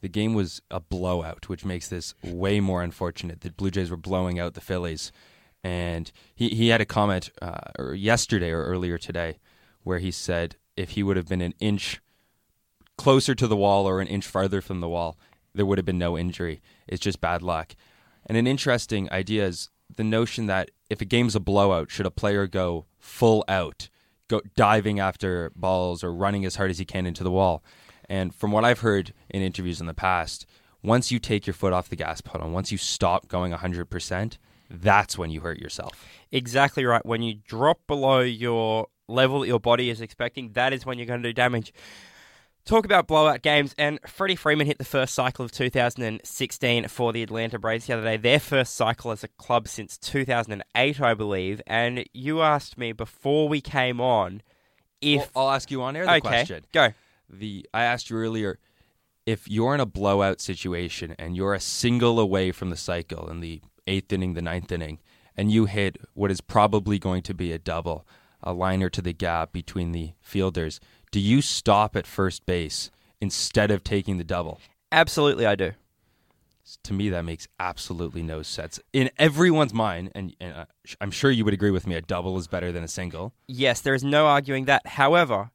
The 0.00 0.08
game 0.08 0.32
was 0.32 0.62
a 0.70 0.80
blowout, 0.80 1.50
which 1.50 1.66
makes 1.66 1.88
this 1.88 2.14
way 2.22 2.60
more 2.60 2.82
unfortunate. 2.82 3.42
The 3.42 3.50
Blue 3.50 3.70
Jays 3.70 3.90
were 3.90 3.98
blowing 3.98 4.38
out 4.38 4.54
the 4.54 4.62
Phillies, 4.62 5.12
and 5.62 6.10
he 6.34 6.50
he 6.50 6.68
had 6.68 6.80
a 6.80 6.86
comment 6.86 7.30
uh, 7.42 7.58
or 7.78 7.94
yesterday 7.94 8.50
or 8.50 8.64
earlier 8.64 8.98
today 8.98 9.38
where 9.82 9.98
he 9.98 10.10
said 10.10 10.56
if 10.76 10.90
he 10.90 11.02
would 11.02 11.16
have 11.16 11.28
been 11.28 11.40
an 11.40 11.54
inch 11.60 12.00
closer 12.96 13.34
to 13.34 13.46
the 13.46 13.56
wall 13.56 13.88
or 13.88 14.00
an 14.00 14.08
inch 14.08 14.26
farther 14.26 14.60
from 14.60 14.80
the 14.80 14.88
wall, 14.88 15.18
there 15.54 15.66
would 15.66 15.78
have 15.78 15.84
been 15.84 15.98
no 15.98 16.18
injury. 16.18 16.60
It's 16.86 17.00
just 17.00 17.20
bad 17.20 17.42
luck. 17.42 17.74
And 18.26 18.36
an 18.36 18.46
interesting 18.46 19.10
idea 19.10 19.46
is 19.46 19.70
the 19.96 20.04
notion 20.04 20.46
that 20.46 20.70
if 20.88 21.00
a 21.00 21.04
game's 21.04 21.34
a 21.34 21.40
blowout, 21.40 21.90
should 21.90 22.06
a 22.06 22.10
player 22.10 22.46
go 22.46 22.86
full 22.98 23.44
out, 23.48 23.88
go 24.28 24.40
diving 24.54 25.00
after 25.00 25.50
balls 25.56 26.04
or 26.04 26.12
running 26.12 26.44
as 26.44 26.56
hard 26.56 26.70
as 26.70 26.78
he 26.78 26.84
can 26.84 27.06
into 27.06 27.24
the 27.24 27.30
wall? 27.30 27.64
And 28.08 28.34
from 28.34 28.52
what 28.52 28.64
I've 28.64 28.80
heard 28.80 29.14
in 29.28 29.42
interviews 29.42 29.80
in 29.80 29.86
the 29.86 29.94
past, 29.94 30.46
once 30.82 31.10
you 31.10 31.18
take 31.18 31.46
your 31.46 31.54
foot 31.54 31.72
off 31.72 31.88
the 31.88 31.96
gas 31.96 32.20
pedal, 32.20 32.50
once 32.50 32.72
you 32.72 32.78
stop 32.78 33.28
going 33.28 33.52
100%, 33.52 34.36
that's 34.70 35.18
when 35.18 35.30
you 35.30 35.40
hurt 35.40 35.58
yourself. 35.58 36.06
Exactly 36.30 36.84
right. 36.84 37.04
When 37.04 37.22
you 37.22 37.34
drop 37.34 37.80
below 37.86 38.20
your 38.20 38.86
level 39.08 39.40
that 39.40 39.48
your 39.48 39.60
body 39.60 39.90
is 39.90 40.00
expecting, 40.00 40.52
that 40.52 40.72
is 40.72 40.86
when 40.86 40.98
you're 40.98 41.06
going 41.06 41.22
to 41.22 41.28
do 41.28 41.32
damage. 41.32 41.72
Talk 42.66 42.84
about 42.84 43.06
blowout 43.06 43.42
games, 43.42 43.74
and 43.78 43.98
Freddie 44.06 44.36
Freeman 44.36 44.66
hit 44.66 44.78
the 44.78 44.84
first 44.84 45.14
cycle 45.14 45.44
of 45.44 45.50
2016 45.50 46.88
for 46.88 47.12
the 47.12 47.22
Atlanta 47.22 47.58
Braves 47.58 47.86
the 47.86 47.94
other 47.94 48.02
day. 48.02 48.16
Their 48.16 48.38
first 48.38 48.76
cycle 48.76 49.10
as 49.10 49.24
a 49.24 49.28
club 49.28 49.66
since 49.66 49.96
2008, 49.96 51.00
I 51.00 51.14
believe. 51.14 51.62
And 51.66 52.04
you 52.12 52.42
asked 52.42 52.78
me 52.78 52.92
before 52.92 53.48
we 53.48 53.60
came 53.60 54.00
on 54.00 54.42
if. 55.00 55.34
Well, 55.34 55.48
I'll 55.48 55.54
ask 55.54 55.70
you 55.70 55.82
on 55.82 55.96
air 55.96 56.04
the 56.04 56.12
okay, 56.12 56.20
question. 56.20 56.64
go. 56.72 56.90
The 57.28 57.66
I 57.72 57.84
asked 57.84 58.10
you 58.10 58.16
earlier 58.18 58.58
if 59.26 59.48
you're 59.48 59.74
in 59.74 59.80
a 59.80 59.86
blowout 59.86 60.40
situation 60.40 61.14
and 61.18 61.36
you're 61.36 61.54
a 61.54 61.60
single 61.60 62.18
away 62.18 62.52
from 62.52 62.70
the 62.70 62.76
cycle 62.76 63.28
and 63.28 63.42
the 63.42 63.60
eighth 63.90 64.12
inning, 64.12 64.34
the 64.34 64.42
ninth 64.42 64.72
inning, 64.72 64.98
and 65.36 65.50
you 65.50 65.66
hit 65.66 65.98
what 66.14 66.30
is 66.30 66.40
probably 66.40 66.98
going 66.98 67.22
to 67.22 67.34
be 67.34 67.52
a 67.52 67.58
double, 67.58 68.06
a 68.42 68.52
liner 68.52 68.88
to 68.88 69.02
the 69.02 69.12
gap 69.12 69.52
between 69.52 69.92
the 69.92 70.12
fielders, 70.20 70.80
do 71.10 71.20
you 71.20 71.42
stop 71.42 71.96
at 71.96 72.06
first 72.06 72.46
base 72.46 72.90
instead 73.20 73.70
of 73.70 73.82
taking 73.82 74.16
the 74.16 74.24
double? 74.24 74.60
Absolutely, 74.92 75.44
I 75.44 75.56
do. 75.56 75.72
To 76.84 76.92
me, 76.92 77.08
that 77.08 77.24
makes 77.24 77.48
absolutely 77.58 78.22
no 78.22 78.42
sense. 78.42 78.78
In 78.92 79.10
everyone's 79.18 79.74
mind, 79.74 80.12
and, 80.14 80.36
and 80.40 80.54
uh, 80.54 80.64
I'm 81.00 81.10
sure 81.10 81.30
you 81.30 81.44
would 81.44 81.54
agree 81.54 81.72
with 81.72 81.86
me, 81.86 81.96
a 81.96 82.00
double 82.00 82.38
is 82.38 82.46
better 82.46 82.70
than 82.70 82.84
a 82.84 82.88
single. 82.88 83.32
Yes, 83.48 83.80
there 83.80 83.94
is 83.94 84.04
no 84.04 84.26
arguing 84.26 84.66
that. 84.66 84.86
However, 84.86 85.50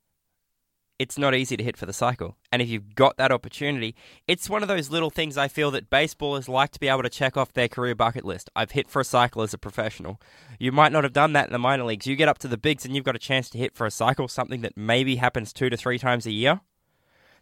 it's 0.98 1.18
not 1.18 1.36
easy 1.36 1.58
to 1.58 1.64
hit 1.64 1.76
for 1.76 1.86
the 1.86 1.94
cycle. 1.94 2.38
And 2.52 2.62
if 2.62 2.70
you've 2.70 2.96
got 2.96 3.18
that 3.18 3.32
opportunity, 3.32 3.96
it's 4.28 4.50
one 4.50 4.62
of 4.62 4.70
those 4.70 4.90
little 4.90 5.10
things 5.10 5.38
I 5.38 5.48
feel 5.48 5.72
that 5.72 5.90
baseballers 5.90 6.48
like 6.48 6.72
to 6.72 6.80
be 6.80 6.88
able 6.88 7.04
to 7.04 7.10
check 7.10 7.36
off 7.36 7.54
their 7.54 7.68
career 7.68 7.96
bucket 7.96 8.24
list. 8.24 8.50
I've 8.56 8.72
hit 8.72 8.90
for 8.90 9.02
a 9.02 9.06
cycle 9.06 9.42
as 9.42 9.54
a 9.54 9.58
professional. 9.58 10.22
You 10.58 10.72
might 10.72 10.92
not 10.92 11.04
have 11.04 11.14
done 11.14 11.34
that 11.34 11.48
in 11.48 11.54
the 11.54 11.60
minor 11.60 11.84
leagues. 11.84 12.08
You 12.08 12.16
get 12.16 12.30
up 12.30 12.38
to 12.40 12.48
the 12.48 12.58
bigs 12.58 12.86
and 12.86 12.96
you've 12.96 13.06
got 13.06 13.16
a 13.16 13.20
chance 13.20 13.50
to 13.50 13.58
hit 13.58 13.76
for 13.76 13.86
a 13.86 13.92
cycle, 13.92 14.28
something 14.28 14.62
that 14.62 14.78
maybe 14.78 15.18
happens 15.18 15.52
two 15.52 15.70
to 15.70 15.78
three 15.78 16.00
times 16.00 16.26
a 16.26 16.32
year. 16.32 16.62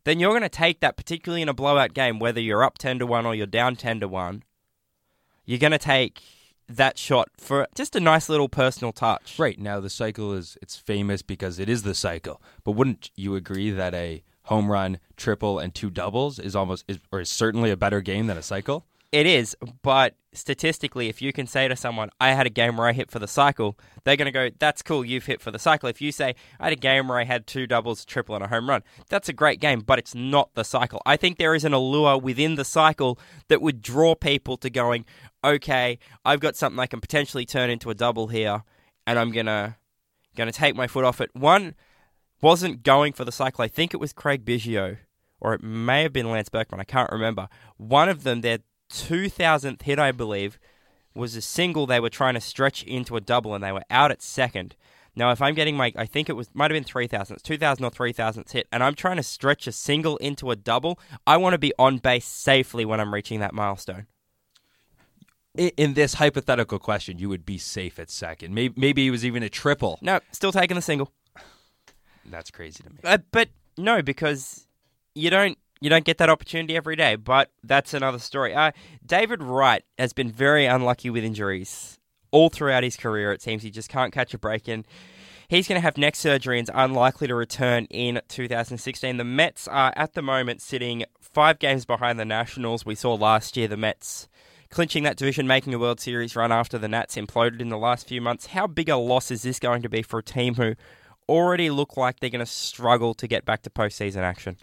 Then 0.03 0.19
you're 0.19 0.31
going 0.31 0.41
to 0.41 0.49
take 0.49 0.79
that, 0.81 0.97
particularly 0.97 1.41
in 1.41 1.49
a 1.49 1.53
blowout 1.53 1.93
game, 1.93 2.19
whether 2.19 2.41
you're 2.41 2.63
up 2.63 2.77
10 2.77 2.99
to 2.99 3.05
1 3.05 3.25
or 3.25 3.35
you're 3.35 3.47
down 3.47 3.75
10 3.75 4.01
to 4.01 4.07
1. 4.07 4.43
You're 5.45 5.59
going 5.59 5.71
to 5.71 5.77
take 5.77 6.21
that 6.77 6.97
shot 6.97 7.29
for 7.37 7.67
just 7.75 7.95
a 7.95 7.99
nice 7.99 8.29
little 8.29 8.49
personal 8.49 8.91
touch. 8.91 9.37
Right 9.37 9.59
now, 9.59 9.79
the 9.79 9.89
cycle 9.89 10.33
is 10.33 10.57
it's 10.61 10.75
famous 10.75 11.21
because 11.21 11.59
it 11.59 11.69
is 11.69 11.83
the 11.83 11.95
cycle. 11.95 12.41
But 12.63 12.71
wouldn't 12.71 13.11
you 13.15 13.35
agree 13.35 13.71
that 13.71 13.93
a 13.93 14.23
home 14.43 14.71
run, 14.71 14.99
triple, 15.15 15.59
and 15.59 15.73
two 15.73 15.89
doubles 15.89 16.39
is 16.39 16.55
almost 16.55 16.85
is, 16.87 16.99
or 17.11 17.21
is 17.21 17.29
certainly 17.29 17.71
a 17.71 17.77
better 17.77 18.01
game 18.01 18.27
than 18.27 18.37
a 18.37 18.43
cycle? 18.43 18.85
It 19.13 19.27
is, 19.27 19.55
but 19.83 20.15
statistically, 20.33 21.07
if 21.07 21.21
you 21.21 21.31
can 21.31 21.45
say 21.45 21.67
to 21.67 21.75
someone, 21.75 22.09
I 22.19 22.31
had 22.31 22.47
a 22.47 22.49
game 22.49 22.77
where 22.77 22.87
I 22.87 22.93
hit 22.93 23.11
for 23.11 23.19
the 23.19 23.27
cycle, 23.27 23.77
they're 24.03 24.15
going 24.15 24.25
to 24.25 24.31
go, 24.31 24.49
That's 24.57 24.81
cool, 24.81 25.05
you've 25.05 25.27
hit 25.27 25.39
for 25.39 25.51
the 25.51 25.59
cycle. 25.59 25.87
If 25.87 26.01
you 26.01 26.11
say, 26.11 26.33
I 26.59 26.63
had 26.63 26.73
a 26.73 26.77
game 26.77 27.07
where 27.07 27.19
I 27.19 27.25
had 27.25 27.45
two 27.45 27.67
doubles, 27.67 28.01
a 28.01 28.07
triple, 28.07 28.33
and 28.33 28.43
a 28.43 28.47
home 28.47 28.67
run, 28.67 28.81
that's 29.09 29.29
a 29.29 29.33
great 29.33 29.59
game, 29.59 29.81
but 29.81 29.99
it's 29.99 30.15
not 30.15 30.55
the 30.55 30.63
cycle. 30.63 30.99
I 31.05 31.15
think 31.15 31.37
there 31.37 31.53
is 31.53 31.63
an 31.63 31.73
allure 31.73 32.17
within 32.17 32.55
the 32.55 32.65
cycle 32.65 33.19
that 33.49 33.61
would 33.61 33.83
draw 33.83 34.15
people 34.15 34.57
to 34.57 34.69
going, 34.71 35.05
Okay, 35.43 35.99
I've 36.25 36.39
got 36.39 36.55
something 36.55 36.79
I 36.79 36.87
can 36.87 36.99
potentially 36.99 37.45
turn 37.45 37.69
into 37.69 37.91
a 37.91 37.93
double 37.93 38.29
here, 38.29 38.63
and 39.05 39.19
I'm 39.19 39.31
going 39.31 39.45
to 39.45 39.75
going 40.35 40.51
to 40.51 40.57
take 40.57 40.75
my 40.75 40.87
foot 40.87 41.05
off 41.05 41.21
it. 41.21 41.29
One 41.35 41.75
wasn't 42.41 42.81
going 42.81 43.13
for 43.13 43.25
the 43.25 43.31
cycle. 43.31 43.63
I 43.63 43.67
think 43.67 43.93
it 43.93 43.99
was 43.99 44.11
Craig 44.11 44.43
Biggio, 44.43 44.97
or 45.39 45.53
it 45.53 45.61
may 45.61 46.01
have 46.01 46.13
been 46.13 46.31
Lance 46.31 46.49
Berkman. 46.49 46.81
I 46.81 46.83
can't 46.83 47.11
remember. 47.11 47.47
One 47.77 48.09
of 48.09 48.23
them, 48.23 48.41
their 48.41 48.57
2000th 48.93 49.81
hit, 49.81 49.99
I 49.99 50.11
believe, 50.11 50.59
was 51.15 51.35
a 51.35 51.41
single 51.41 51.85
they 51.85 51.99
were 51.99 52.09
trying 52.09 52.35
to 52.35 52.41
stretch 52.41 52.83
into 52.83 53.17
a 53.17 53.21
double, 53.21 53.53
and 53.53 53.63
they 53.63 53.71
were 53.71 53.83
out 53.89 54.11
at 54.11 54.21
second. 54.21 54.75
Now, 55.15 55.31
if 55.31 55.41
I'm 55.41 55.53
getting 55.53 55.75
my, 55.75 55.93
I 55.95 56.05
think 56.05 56.29
it 56.29 56.33
was 56.33 56.49
might 56.53 56.71
have 56.71 56.75
been 56.75 56.83
3000, 56.83 57.35
it's 57.35 57.43
2000 57.43 57.85
or 57.85 57.91
3000th 57.91 58.51
hit, 58.51 58.67
and 58.71 58.83
I'm 58.83 58.95
trying 58.95 59.17
to 59.17 59.23
stretch 59.23 59.67
a 59.67 59.71
single 59.71 60.17
into 60.17 60.49
a 60.49 60.55
double, 60.55 60.99
I 61.27 61.37
want 61.37 61.53
to 61.53 61.59
be 61.59 61.73
on 61.77 61.97
base 61.97 62.25
safely 62.25 62.85
when 62.85 62.99
I'm 62.99 63.13
reaching 63.13 63.39
that 63.39 63.53
milestone. 63.53 64.07
In 65.55 65.93
this 65.93 66.15
hypothetical 66.15 66.79
question, 66.79 67.19
you 67.19 67.29
would 67.29 67.45
be 67.45 67.59
safe 67.59 67.99
at 67.99 68.09
second. 68.09 68.55
Maybe, 68.55 68.73
maybe 68.75 69.05
it 69.05 69.11
was 69.11 69.23
even 69.23 69.43
a 69.43 69.49
triple. 69.49 69.99
No, 70.01 70.19
still 70.31 70.51
taking 70.51 70.73
the 70.73 70.81
single. 70.81 71.11
That's 72.25 72.49
crazy 72.49 72.81
to 72.83 72.89
me. 72.89 72.97
Uh, 73.03 73.19
but 73.31 73.49
no, 73.77 74.01
because 74.01 74.65
you 75.13 75.29
don't 75.29 75.59
you 75.83 75.89
don't 75.89 76.05
get 76.05 76.17
that 76.17 76.29
opportunity 76.29 76.77
every 76.77 76.95
day. 76.95 77.17
But 77.17 77.51
that's 77.61 77.93
another 77.93 78.17
story. 78.17 78.55
Uh, 78.55 78.71
David 79.05 79.43
Wright 79.43 79.83
has 79.99 80.13
been 80.13 80.31
very 80.31 80.65
unlucky 80.65 81.09
with 81.09 81.25
injuries 81.25 81.99
all 82.31 82.49
throughout 82.49 82.83
his 82.83 82.95
career. 82.95 83.33
It 83.33 83.41
seems 83.41 83.63
he 83.63 83.69
just 83.69 83.89
can't 83.89 84.13
catch 84.13 84.33
a 84.33 84.37
break 84.37 84.69
in. 84.69 84.85
He's 85.49 85.67
going 85.67 85.75
to 85.75 85.83
have 85.83 85.97
neck 85.97 86.15
surgery 86.15 86.57
and 86.57 86.69
is 86.69 86.71
unlikely 86.73 87.27
to 87.27 87.35
return 87.35 87.85
in 87.89 88.21
2016. 88.29 89.17
The 89.17 89.25
Mets 89.25 89.67
are 89.67 89.91
at 89.97 90.13
the 90.13 90.21
moment 90.21 90.61
sitting 90.61 91.03
five 91.19 91.59
games 91.59 91.83
behind 91.83 92.17
the 92.17 92.23
Nationals. 92.23 92.85
We 92.85 92.95
saw 92.95 93.15
last 93.15 93.57
year 93.57 93.67
the 93.67 93.75
Mets 93.75 94.29
clinching 94.69 95.03
that 95.03 95.17
division, 95.17 95.47
making 95.47 95.73
a 95.73 95.79
World 95.79 95.99
Series 95.99 96.33
run 96.33 96.53
after 96.53 96.77
the 96.77 96.87
Nats 96.87 97.17
imploded 97.17 97.59
in 97.59 97.67
the 97.67 97.77
last 97.77 98.07
few 98.07 98.21
months. 98.21 98.47
How 98.47 98.67
big 98.67 98.87
a 98.87 98.95
loss 98.95 99.31
is 99.31 99.41
this 99.41 99.59
going 99.59 99.81
to 99.81 99.89
be 99.89 100.01
for 100.01 100.19
a 100.19 100.23
team 100.23 100.55
who 100.55 100.75
already 101.27 101.69
look 101.69 101.97
like 101.97 102.21
they're 102.21 102.29
going 102.29 102.39
to 102.39 102.45
struggle 102.45 103.13
to 103.15 103.27
get 103.27 103.43
back 103.43 103.63
to 103.63 103.69
postseason 103.69 104.21
action? 104.21 104.55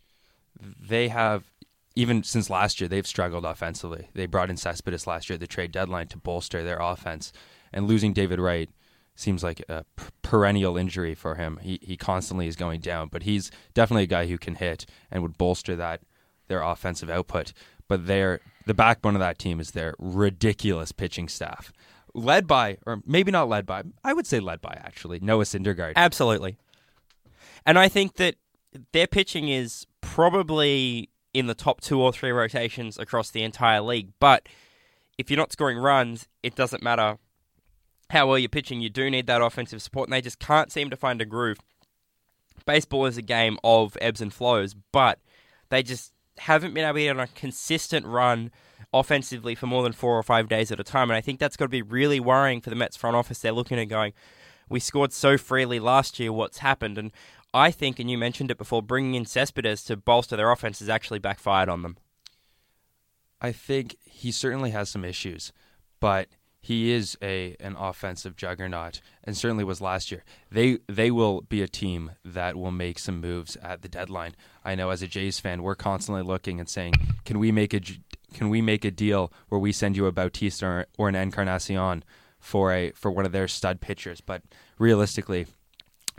They 0.61 1.09
have, 1.09 1.51
even 1.95 2.23
since 2.23 2.51
last 2.51 2.81
year, 2.81 2.89
they've 2.89 3.07
struggled 3.07 3.45
offensively. 3.45 4.09
They 4.15 4.27
brought 4.27 4.51
in 4.51 4.57
Cespedes 4.57 5.07
last 5.07 5.29
year 5.29 5.35
at 5.35 5.41
the 5.41 5.47
trade 5.47 5.73
deadline 5.73 6.09
to 6.09 6.19
bolster 6.19 6.63
their 6.63 6.79
offense, 6.79 7.33
and 7.73 7.87
losing 7.87 8.13
David 8.13 8.39
Wright 8.39 8.71
seems 9.15 9.43
like 9.43 9.63
a 9.69 9.85
perennial 10.23 10.77
injury 10.77 11.15
for 11.15 11.35
him. 11.35 11.59
He 11.63 11.79
he 11.83 11.97
constantly 11.97 12.47
is 12.47 12.57
going 12.57 12.81
down, 12.81 13.09
but 13.09 13.25
he's 13.25 13.51
definitely 13.75 14.05
a 14.05 14.09
guy 14.09 14.27
who 14.27 14.39
can 14.39 14.55
hit 14.55 14.87
and 15.11 15.23
would 15.23 15.39
bolster 15.39 15.77
that 15.77 16.01
their 16.49 16.63
offensive 16.63 17.11
output. 17.11 17.53
But 17.89 18.07
they're 18.07 18.41
the 18.67 18.75
backbone 18.75 19.15
of 19.15 19.21
that 19.21 19.39
team 19.39 19.61
is 19.61 19.73
their 19.73 19.95
ridiculous 19.99 20.93
pitching 20.93 21.29
staff, 21.29 21.73
led 22.15 22.47
by, 22.47 22.79
or 22.87 23.03
maybe 23.05 23.31
not 23.31 23.49
led 23.49 23.67
by, 23.67 23.83
I 24.05 24.13
would 24.13 24.27
say 24.27 24.41
led 24.41 24.61
by 24.61 24.79
actually 24.83 25.19
Noah 25.21 25.45
Syndergaard. 25.45 25.95
Absolutely, 25.97 26.57
and 27.67 27.79
I 27.79 27.89
think 27.89 28.17
that 28.17 28.37
their 28.93 29.07
pitching 29.07 29.49
is 29.49 29.87
probably 30.21 31.09
in 31.33 31.47
the 31.47 31.55
top 31.55 31.81
two 31.81 31.99
or 31.99 32.13
three 32.13 32.31
rotations 32.31 32.99
across 32.99 33.31
the 33.31 33.43
entire 33.43 33.81
league. 33.81 34.11
But 34.21 34.47
if 35.17 35.31
you're 35.31 35.39
not 35.39 35.51
scoring 35.51 35.79
runs, 35.79 36.29
it 36.43 36.55
doesn't 36.55 36.83
matter 36.83 37.17
how 38.11 38.27
well 38.27 38.39
you're 38.39 38.51
pitching. 38.51 38.83
You 38.83 38.91
do 38.91 39.09
need 39.09 39.27
that 39.29 39.41
offensive 39.41 39.81
support, 39.81 40.09
and 40.09 40.13
they 40.13 40.21
just 40.21 40.39
can't 40.39 40.71
seem 40.71 40.91
to 40.91 40.97
find 40.97 41.23
a 41.23 41.25
groove. 41.25 41.57
Baseball 42.67 43.07
is 43.07 43.17
a 43.17 43.23
game 43.23 43.59
of 43.65 43.97
ebbs 44.03 44.21
and 44.21 44.31
flows, 44.31 44.75
but 44.93 45.21
they 45.71 45.83
just 45.83 46.13
haven't 46.37 46.75
been 46.75 46.85
able 46.85 46.97
to 46.97 47.05
get 47.05 47.17
on 47.17 47.21
a 47.21 47.27
consistent 47.29 48.05
run 48.05 48.51
offensively 48.93 49.55
for 49.55 49.69
more 49.69 49.83
than 49.83 49.93
four 49.93 50.19
or 50.19 50.23
five 50.23 50.51
days 50.51 50.71
at 50.71 50.79
a 50.79 50.85
time. 50.85 51.09
And 51.09 51.17
I 51.17 51.23
think 51.23 51.41
that's 51.41 51.57
got 51.57 51.65
to 51.65 51.71
be 51.71 51.81
really 51.81 52.21
worrying 52.21 52.61
for 52.61 52.69
the 52.69 52.77
Mets 52.77 52.95
front 52.95 53.17
office. 53.17 53.39
They're 53.39 53.53
looking 53.53 53.79
at 53.79 53.89
going, 53.89 54.13
we 54.69 54.81
scored 54.81 55.15
so 55.15 55.39
freely 55.39 55.81
last 55.81 56.21
year. 56.21 56.31
What's 56.31 56.59
happened? 56.59 56.99
And 56.99 57.11
I 57.53 57.71
think, 57.71 57.99
and 57.99 58.11
you 58.11 58.17
mentioned 58.17 58.51
it 58.51 58.59
before, 58.59 58.83
bringing 58.83 59.15
in 59.15 59.27
Cespedes 59.27 59.83
to 59.85 59.97
bolster 59.97 60.37
their 60.37 60.51
offense 60.51 60.79
has 60.79 60.89
actually 60.89 61.19
backfired 61.19 61.69
on 61.69 61.83
them. 61.83 61.97
I 63.41 63.53
think 63.53 63.97
he 64.05 64.31
certainly 64.31 64.71
has 64.71 64.89
some 64.89 65.05
issues, 65.05 65.53
but 65.99 66.29
he 66.61 66.93
is 66.93 67.17
a 67.23 67.57
an 67.59 67.75
offensive 67.77 68.37
juggernaut, 68.37 69.01
and 69.25 69.37
certainly 69.37 69.65
was 69.65 69.81
last 69.81 70.13
year. 70.13 70.25
They 70.51 70.79
they 70.87 71.11
will 71.11 71.41
be 71.41 71.63
a 71.63 71.69
team 71.69 72.13
that 72.25 72.57
will 72.57 72.71
make 72.71 72.99
some 72.99 73.21
moves 73.21 73.57
at 73.57 73.81
the 73.81 73.89
deadline. 73.89 74.37
I 74.63 74.75
know 74.75 74.91
as 74.91 75.01
a 75.03 75.09
Jays 75.09 75.41
fan, 75.41 75.63
we're 75.63 75.75
constantly 75.75 76.23
looking 76.23 76.61
and 76.61 76.69
saying, 76.69 76.95
can 77.25 77.39
we 77.39 77.51
make 77.51 77.73
a 77.73 77.81
can 78.35 78.51
we 78.51 78.61
make 78.61 78.85
a 78.85 78.91
deal 78.91 79.33
where 79.49 79.59
we 79.59 79.73
send 79.73 79.97
you 79.97 80.07
a 80.07 80.13
Bautista 80.13 80.67
or, 80.67 80.87
or 80.99 81.09
an 81.09 81.15
Encarnacion 81.15 82.05
for 82.39 82.73
a 82.73 82.91
for 82.91 83.11
one 83.11 83.25
of 83.25 83.33
their 83.33 83.49
stud 83.49 83.81
pitchers? 83.81 84.21
But 84.21 84.43
realistically, 84.79 85.47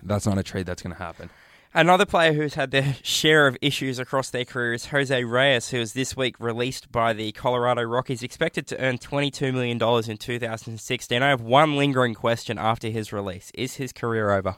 that's 0.03 0.25
not 0.25 0.37
a 0.37 0.43
trade 0.43 0.65
that's 0.65 0.81
going 0.81 0.95
to 0.95 1.01
happen. 1.01 1.29
Another 1.73 2.05
player 2.05 2.33
who's 2.33 2.55
had 2.55 2.71
their 2.71 2.97
share 3.03 3.47
of 3.47 3.57
issues 3.61 3.97
across 3.97 4.29
their 4.29 4.43
career 4.43 4.73
is 4.73 4.87
Jose 4.87 5.23
Reyes, 5.23 5.69
who 5.69 5.79
was 5.79 5.93
this 5.93 6.17
week 6.17 6.35
released 6.39 6.91
by 6.91 7.13
the 7.13 7.31
Colorado 7.31 7.83
Rockies, 7.83 8.23
expected 8.23 8.67
to 8.67 8.79
earn 8.79 8.97
$22 8.97 9.53
million 9.53 9.81
in 10.09 10.17
2016. 10.17 11.23
I 11.23 11.29
have 11.29 11.41
one 11.41 11.77
lingering 11.77 12.13
question 12.13 12.57
after 12.57 12.89
his 12.89 13.13
release. 13.13 13.51
Is 13.53 13.75
his 13.75 13.93
career 13.93 14.31
over? 14.31 14.57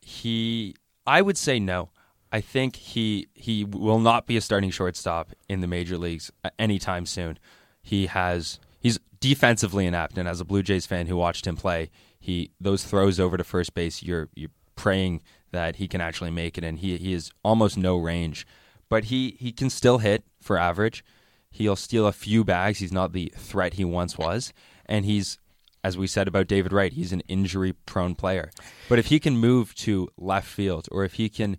He, 0.00 0.74
I 1.06 1.20
would 1.20 1.36
say 1.36 1.60
no. 1.60 1.90
I 2.32 2.40
think 2.40 2.76
he 2.76 3.28
he 3.34 3.64
will 3.64 3.98
not 3.98 4.26
be 4.26 4.36
a 4.36 4.40
starting 4.40 4.70
shortstop 4.70 5.30
in 5.48 5.60
the 5.60 5.66
major 5.66 5.98
leagues 5.98 6.30
uh, 6.44 6.50
anytime 6.58 7.04
soon. 7.04 7.38
He 7.82 8.06
has 8.06 8.60
he's 8.78 9.00
defensively 9.18 9.84
inept, 9.84 10.16
and 10.16 10.28
as 10.28 10.40
a 10.40 10.44
Blue 10.44 10.62
Jays 10.62 10.86
fan 10.86 11.08
who 11.08 11.16
watched 11.16 11.46
him 11.46 11.56
play, 11.56 11.90
he 12.20 12.52
those 12.60 12.84
throws 12.84 13.18
over 13.18 13.36
to 13.36 13.44
first 13.44 13.74
base, 13.74 14.02
you're 14.02 14.28
you're 14.34 14.50
praying 14.76 15.22
that 15.52 15.76
he 15.76 15.88
can 15.88 16.00
actually 16.00 16.30
make 16.30 16.56
it, 16.56 16.64
and 16.64 16.78
he 16.78 16.96
he 16.98 17.12
has 17.12 17.32
almost 17.42 17.76
no 17.76 17.96
range, 17.96 18.46
but 18.88 19.04
he 19.04 19.36
he 19.40 19.50
can 19.50 19.70
still 19.70 19.98
hit 19.98 20.24
for 20.40 20.58
average. 20.58 21.04
He'll 21.50 21.76
steal 21.76 22.06
a 22.06 22.12
few 22.12 22.44
bags. 22.44 22.78
He's 22.78 22.92
not 22.92 23.12
the 23.12 23.32
threat 23.36 23.74
he 23.74 23.84
once 23.84 24.16
was, 24.16 24.52
and 24.86 25.04
he's 25.04 25.38
as 25.82 25.96
we 25.96 26.06
said 26.06 26.28
about 26.28 26.46
David 26.46 26.72
Wright, 26.72 26.92
he's 26.92 27.12
an 27.12 27.22
injury 27.26 27.72
prone 27.72 28.14
player. 28.14 28.50
But 28.88 28.98
if 28.98 29.06
he 29.06 29.18
can 29.18 29.38
move 29.38 29.74
to 29.76 30.10
left 30.18 30.46
field, 30.46 30.88
or 30.92 31.04
if 31.04 31.14
he 31.14 31.30
can 31.30 31.56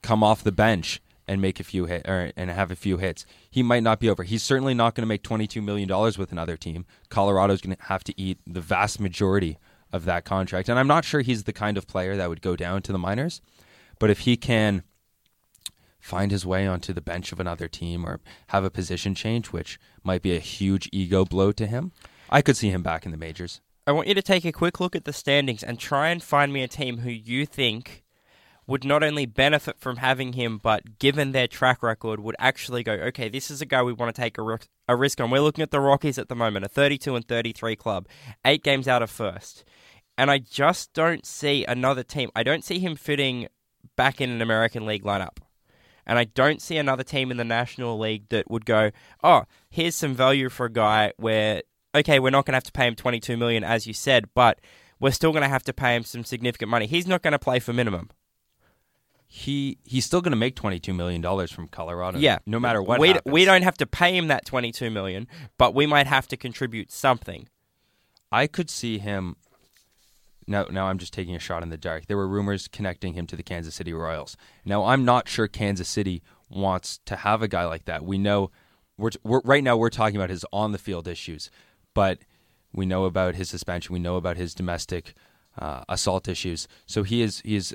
come 0.00 0.22
off 0.22 0.44
the 0.44 0.52
bench 0.52 1.02
and 1.26 1.40
make 1.40 1.58
a 1.60 1.64
few 1.64 1.86
hit 1.86 2.08
or, 2.08 2.32
and 2.36 2.50
have 2.50 2.70
a 2.70 2.76
few 2.76 2.98
hits, 2.98 3.26
he 3.50 3.62
might 3.62 3.82
not 3.82 4.00
be 4.00 4.08
over. 4.08 4.22
He's 4.22 4.42
certainly 4.42 4.74
not 4.74 4.94
going 4.94 5.02
to 5.02 5.08
make 5.08 5.22
twenty 5.22 5.46
two 5.46 5.62
million 5.62 5.88
dollars 5.88 6.16
with 6.18 6.32
another 6.32 6.56
team. 6.56 6.86
Colorado's 7.08 7.60
going 7.60 7.76
to 7.76 7.82
have 7.84 8.04
to 8.04 8.20
eat 8.20 8.38
the 8.46 8.60
vast 8.60 9.00
majority 9.00 9.58
of 9.92 10.04
that 10.04 10.24
contract. 10.24 10.68
And 10.68 10.78
I'm 10.78 10.86
not 10.86 11.04
sure 11.04 11.20
he's 11.20 11.44
the 11.44 11.52
kind 11.52 11.76
of 11.76 11.86
player 11.86 12.16
that 12.16 12.28
would 12.28 12.42
go 12.42 12.56
down 12.56 12.82
to 12.82 12.92
the 12.92 12.98
minors, 12.98 13.40
but 13.98 14.10
if 14.10 14.20
he 14.20 14.36
can 14.36 14.82
find 16.00 16.32
his 16.32 16.44
way 16.44 16.66
onto 16.66 16.92
the 16.92 17.00
bench 17.00 17.30
of 17.30 17.38
another 17.38 17.68
team 17.68 18.04
or 18.04 18.20
have 18.48 18.64
a 18.64 18.70
position 18.70 19.14
change, 19.14 19.48
which 19.48 19.78
might 20.02 20.22
be 20.22 20.34
a 20.34 20.40
huge 20.40 20.88
ego 20.92 21.24
blow 21.24 21.52
to 21.52 21.66
him, 21.66 21.92
I 22.28 22.42
could 22.42 22.56
see 22.56 22.70
him 22.70 22.82
back 22.82 23.04
in 23.04 23.12
the 23.12 23.18
majors. 23.18 23.60
I 23.86 23.92
want 23.92 24.08
you 24.08 24.14
to 24.14 24.22
take 24.22 24.44
a 24.44 24.52
quick 24.52 24.80
look 24.80 24.96
at 24.96 25.04
the 25.04 25.12
standings 25.12 25.62
and 25.62 25.78
try 25.78 26.08
and 26.08 26.22
find 26.22 26.52
me 26.52 26.62
a 26.62 26.68
team 26.68 26.98
who 26.98 27.10
you 27.10 27.46
think 27.46 28.02
would 28.66 28.84
not 28.84 29.02
only 29.02 29.26
benefit 29.26 29.78
from 29.80 29.96
having 29.96 30.34
him, 30.34 30.58
but 30.58 30.98
given 30.98 31.32
their 31.32 31.48
track 31.48 31.82
record, 31.82 32.20
would 32.20 32.36
actually 32.38 32.82
go, 32.82 32.92
okay, 32.92 33.28
this 33.28 33.50
is 33.50 33.60
a 33.60 33.66
guy 33.66 33.82
we 33.82 33.92
want 33.92 34.14
to 34.14 34.20
take 34.20 34.38
a, 34.38 34.58
a 34.88 34.96
risk 34.96 35.20
on. 35.20 35.30
We're 35.30 35.40
looking 35.40 35.62
at 35.62 35.72
the 35.72 35.80
Rockies 35.80 36.18
at 36.18 36.28
the 36.28 36.36
moment, 36.36 36.64
a 36.64 36.68
32 36.68 37.16
and 37.16 37.26
33 37.26 37.76
club, 37.76 38.06
eight 38.44 38.62
games 38.62 38.86
out 38.86 39.02
of 39.02 39.10
first. 39.10 39.64
And 40.22 40.30
I 40.30 40.38
just 40.38 40.92
don't 40.92 41.26
see 41.26 41.64
another 41.64 42.04
team. 42.04 42.30
I 42.36 42.44
don't 42.44 42.62
see 42.62 42.78
him 42.78 42.94
fitting 42.94 43.48
back 43.96 44.20
in 44.20 44.30
an 44.30 44.40
American 44.40 44.86
League 44.86 45.02
lineup. 45.02 45.38
And 46.06 46.16
I 46.16 46.22
don't 46.22 46.62
see 46.62 46.76
another 46.76 47.02
team 47.02 47.32
in 47.32 47.38
the 47.38 47.44
National 47.44 47.98
League 47.98 48.28
that 48.28 48.48
would 48.48 48.64
go, 48.64 48.92
oh, 49.24 49.46
here's 49.68 49.96
some 49.96 50.14
value 50.14 50.48
for 50.48 50.66
a 50.66 50.70
guy 50.70 51.12
where, 51.16 51.62
okay, 51.92 52.20
we're 52.20 52.30
not 52.30 52.46
going 52.46 52.52
to 52.52 52.58
have 52.58 52.62
to 52.62 52.70
pay 52.70 52.86
him 52.86 52.94
22 52.94 53.36
million, 53.36 53.64
as 53.64 53.88
you 53.88 53.92
said, 53.92 54.26
but 54.32 54.60
we're 55.00 55.10
still 55.10 55.32
going 55.32 55.42
to 55.42 55.48
have 55.48 55.64
to 55.64 55.72
pay 55.72 55.96
him 55.96 56.04
some 56.04 56.22
significant 56.22 56.70
money. 56.70 56.86
He's 56.86 57.08
not 57.08 57.22
going 57.22 57.32
to 57.32 57.38
play 57.40 57.58
for 57.58 57.72
minimum. 57.72 58.08
He 59.26 59.78
he's 59.82 60.04
still 60.04 60.20
going 60.20 60.32
to 60.32 60.36
make 60.36 60.54
twenty 60.54 60.78
two 60.78 60.92
million 60.92 61.22
dollars 61.22 61.50
from 61.50 61.66
Colorado. 61.66 62.18
Yeah, 62.18 62.40
no 62.44 62.60
matter 62.60 62.82
what. 62.82 63.00
We 63.00 63.08
happens. 63.08 63.32
we 63.32 63.46
don't 63.46 63.62
have 63.62 63.78
to 63.78 63.86
pay 63.86 64.14
him 64.14 64.28
that 64.28 64.44
22 64.44 64.90
million, 64.90 65.26
but 65.56 65.74
we 65.74 65.86
might 65.86 66.06
have 66.06 66.28
to 66.28 66.36
contribute 66.36 66.92
something. 66.92 67.48
I 68.30 68.46
could 68.46 68.68
see 68.68 68.98
him. 68.98 69.36
Now, 70.46 70.64
now 70.70 70.86
I'm 70.86 70.98
just 70.98 71.12
taking 71.12 71.34
a 71.34 71.38
shot 71.38 71.62
in 71.62 71.68
the 71.68 71.76
dark. 71.76 72.06
There 72.06 72.16
were 72.16 72.28
rumors 72.28 72.68
connecting 72.68 73.14
him 73.14 73.26
to 73.28 73.36
the 73.36 73.42
Kansas 73.42 73.74
City 73.74 73.92
Royals. 73.92 74.36
Now, 74.64 74.84
I'm 74.84 75.04
not 75.04 75.28
sure 75.28 75.48
Kansas 75.48 75.88
City 75.88 76.22
wants 76.48 77.00
to 77.06 77.16
have 77.16 77.42
a 77.42 77.48
guy 77.48 77.64
like 77.64 77.84
that. 77.86 78.04
We 78.04 78.18
know, 78.18 78.50
we're, 78.96 79.10
we're 79.22 79.40
right 79.44 79.64
now 79.64 79.76
we're 79.76 79.90
talking 79.90 80.16
about 80.16 80.30
his 80.30 80.44
on 80.52 80.72
the 80.72 80.78
field 80.78 81.08
issues, 81.08 81.50
but 81.94 82.18
we 82.72 82.86
know 82.86 83.04
about 83.04 83.34
his 83.34 83.48
suspension. 83.48 83.92
We 83.92 83.98
know 83.98 84.16
about 84.16 84.36
his 84.36 84.54
domestic 84.54 85.14
uh, 85.58 85.84
assault 85.88 86.28
issues. 86.28 86.68
So 86.86 87.02
he 87.02 87.22
is 87.22 87.40
he 87.44 87.56
is. 87.56 87.74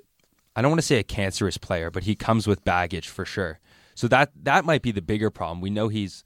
I 0.55 0.61
don't 0.61 0.71
want 0.71 0.81
to 0.81 0.87
say 0.87 0.97
a 0.97 1.03
cancerous 1.03 1.57
player, 1.57 1.91
but 1.91 2.03
he 2.03 2.15
comes 2.15 2.47
with 2.47 2.63
baggage 2.63 3.07
for 3.07 3.25
sure. 3.25 3.59
So 3.93 4.07
that 4.07 4.31
that 4.43 4.65
might 4.65 4.81
be 4.81 4.91
the 4.91 5.01
bigger 5.01 5.29
problem. 5.29 5.61
We 5.61 5.69
know 5.69 5.87
he's 5.87 6.23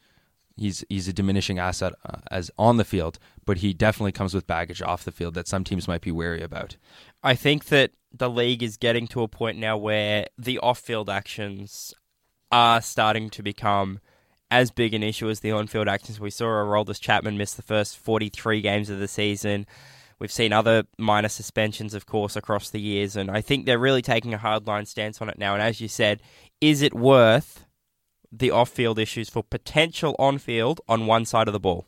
he's 0.62 0.86
he's 0.90 1.08
a 1.08 1.14
diminishing 1.14 1.60
asset 1.60 1.94
uh, 2.06 2.20
as 2.30 2.52
on 2.58 2.78
the 2.78 2.86
field, 2.86 3.20
but 3.46 3.58
he 3.58 3.74
definitely 3.74 4.12
comes 4.12 4.34
with 4.34 4.48
baggage 4.48 4.82
off 4.82 5.04
the 5.04 5.12
field 5.12 5.34
that 5.34 5.48
some 5.48 5.64
teams 5.64 5.88
might 5.88 6.02
be 6.02 6.12
wary 6.12 6.42
about. 6.42 6.78
I 7.24 7.36
think 7.36 7.66
that 7.66 7.92
the 8.14 8.30
league 8.30 8.64
is 8.64 8.78
getting 8.78 9.08
to 9.08 9.24
a 9.24 9.28
point 9.28 9.58
now 9.58 9.78
where 9.78 10.28
the 10.38 10.60
off-field 10.60 11.10
actions 11.10 11.94
are 12.52 12.82
starting 12.82 13.30
to 13.32 13.42
become 13.42 14.00
as 14.50 14.70
big 14.70 14.94
an 14.94 15.02
issue 15.02 15.30
as 15.30 15.40
the 15.40 15.52
on-field 15.52 15.88
actions. 15.88 16.20
We 16.20 16.30
saw 16.30 16.46
Aroldis 16.46 17.00
Chapman 17.00 17.38
miss 17.38 17.54
the 17.54 17.62
first 17.62 17.98
43 17.98 18.62
games 18.62 18.90
of 18.90 19.00
the 19.00 19.08
season. 19.08 19.66
We've 20.20 20.32
seen 20.32 20.52
other 20.54 20.84
minor 20.98 21.30
suspensions, 21.30 21.94
of 21.94 22.06
course, 22.06 22.36
across 22.36 22.70
the 22.70 22.82
years, 22.82 23.16
and 23.16 23.32
I 23.32 23.42
think 23.42 23.66
they're 23.66 23.80
really 23.80 24.04
taking 24.04 24.34
a 24.34 24.38
hardline 24.38 24.86
stance 24.86 25.22
on 25.22 25.30
it 25.30 25.40
now. 25.40 25.54
And 25.54 25.64
as 25.64 25.82
you 25.82 25.88
said, 25.88 26.22
is 26.60 26.82
it 26.82 26.94
worth 26.94 27.66
the 28.32 28.52
off-field 28.52 28.98
issues 28.98 29.30
for 29.30 29.44
potential 29.44 30.16
on-field 30.18 30.82
on 30.88 31.06
one 31.06 31.26
side 31.26 31.48
of 31.48 31.54
the 31.54 31.60
ball? 31.60 31.86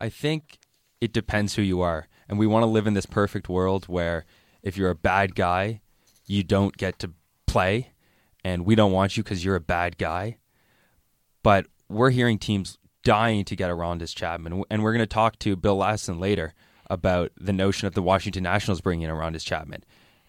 I 0.00 0.08
think 0.08 0.58
it 1.00 1.12
depends 1.12 1.54
who 1.54 1.62
you 1.62 1.80
are, 1.80 2.08
and 2.28 2.38
we 2.38 2.46
want 2.46 2.62
to 2.62 2.68
live 2.68 2.86
in 2.86 2.94
this 2.94 3.06
perfect 3.06 3.48
world 3.48 3.84
where 3.86 4.24
if 4.62 4.76
you're 4.76 4.90
a 4.90 4.94
bad 4.94 5.34
guy, 5.34 5.80
you 6.26 6.42
don't 6.42 6.76
get 6.76 6.98
to 7.00 7.12
play, 7.46 7.92
and 8.44 8.64
we 8.64 8.74
don't 8.74 8.92
want 8.92 9.16
you 9.16 9.22
because 9.22 9.44
you're 9.44 9.56
a 9.56 9.60
bad 9.60 9.98
guy. 9.98 10.38
But 11.42 11.66
we're 11.88 12.10
hearing 12.10 12.38
teams 12.38 12.78
dying 13.04 13.44
to 13.46 13.56
get 13.56 13.70
Aroldis 13.70 14.14
Chapman, 14.14 14.64
and 14.70 14.82
we're 14.82 14.92
going 14.92 15.00
to 15.00 15.06
talk 15.06 15.38
to 15.40 15.56
Bill 15.56 15.78
Ladson 15.78 16.20
later 16.20 16.54
about 16.90 17.32
the 17.38 17.52
notion 17.52 17.86
of 17.86 17.94
the 17.94 18.02
Washington 18.02 18.42
Nationals 18.42 18.80
bringing 18.80 19.08
in 19.08 19.14
Aroldis 19.14 19.44
Chapman. 19.44 19.84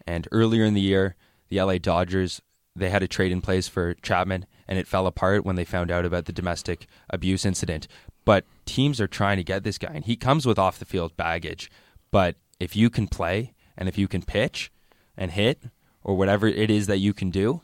And 0.05 0.27
earlier 0.31 0.63
in 0.63 0.73
the 0.73 0.81
year, 0.81 1.15
the 1.49 1.61
LA 1.61 1.77
Dodgers 1.77 2.41
they 2.79 2.89
had 2.89 3.03
a 3.03 3.07
trade 3.07 3.31
in 3.31 3.41
place 3.41 3.67
for 3.67 3.93
Chapman, 3.95 4.45
and 4.67 4.79
it 4.79 4.87
fell 4.87 5.07
apart 5.07 5.45
when 5.45 5.55
they 5.55 5.65
found 5.65 5.91
out 5.91 6.05
about 6.05 6.25
the 6.25 6.33
domestic 6.33 6.87
abuse 7.09 7.45
incident. 7.45 7.87
But 8.25 8.45
teams 8.65 8.99
are 8.99 9.07
trying 9.07 9.37
to 9.37 9.43
get 9.43 9.63
this 9.63 9.77
guy, 9.77 9.91
and 9.93 10.05
he 10.05 10.15
comes 10.15 10.45
with 10.45 10.59
off 10.59 10.79
the 10.79 10.85
field 10.85 11.15
baggage. 11.17 11.69
But 12.11 12.35
if 12.59 12.75
you 12.75 12.89
can 12.89 13.07
play 13.07 13.53
and 13.77 13.87
if 13.87 13.97
you 13.97 14.07
can 14.07 14.21
pitch 14.21 14.71
and 15.17 15.31
hit 15.31 15.63
or 16.03 16.17
whatever 16.17 16.47
it 16.47 16.71
is 16.71 16.87
that 16.87 16.97
you 16.97 17.13
can 17.13 17.29
do 17.29 17.61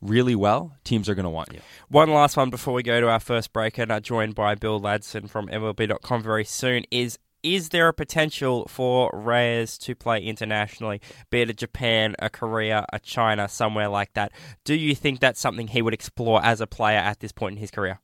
really 0.00 0.34
well, 0.34 0.76
teams 0.84 1.08
are 1.08 1.14
going 1.14 1.24
to 1.24 1.30
want 1.30 1.52
you. 1.52 1.60
One 1.88 2.10
last 2.10 2.36
one 2.36 2.50
before 2.50 2.74
we 2.74 2.82
go 2.82 3.00
to 3.00 3.08
our 3.08 3.20
first 3.20 3.52
break, 3.52 3.78
and 3.78 3.90
are 3.90 4.00
joined 4.00 4.34
by 4.34 4.54
Bill 4.54 4.80
Ladson 4.80 5.28
from 5.28 5.48
MLB.com 5.48 6.22
very 6.22 6.44
soon. 6.44 6.84
Is 6.90 7.18
is 7.44 7.68
there 7.68 7.88
a 7.88 7.94
potential 7.94 8.66
for 8.68 9.10
Reyes 9.12 9.78
to 9.78 9.94
play 9.94 10.24
internationally, 10.24 11.00
be 11.30 11.42
it 11.42 11.50
a 11.50 11.52
Japan, 11.52 12.16
a 12.18 12.30
Korea, 12.30 12.86
a 12.92 12.98
China, 12.98 13.48
somewhere 13.48 13.88
like 13.88 14.14
that? 14.14 14.32
Do 14.64 14.74
you 14.74 14.94
think 14.94 15.20
that's 15.20 15.38
something 15.38 15.68
he 15.68 15.82
would 15.82 15.94
explore 15.94 16.42
as 16.42 16.60
a 16.60 16.66
player 16.66 16.98
at 16.98 17.20
this 17.20 17.32
point 17.32 17.52
in 17.52 17.58
his 17.58 17.70
career? 17.70 18.00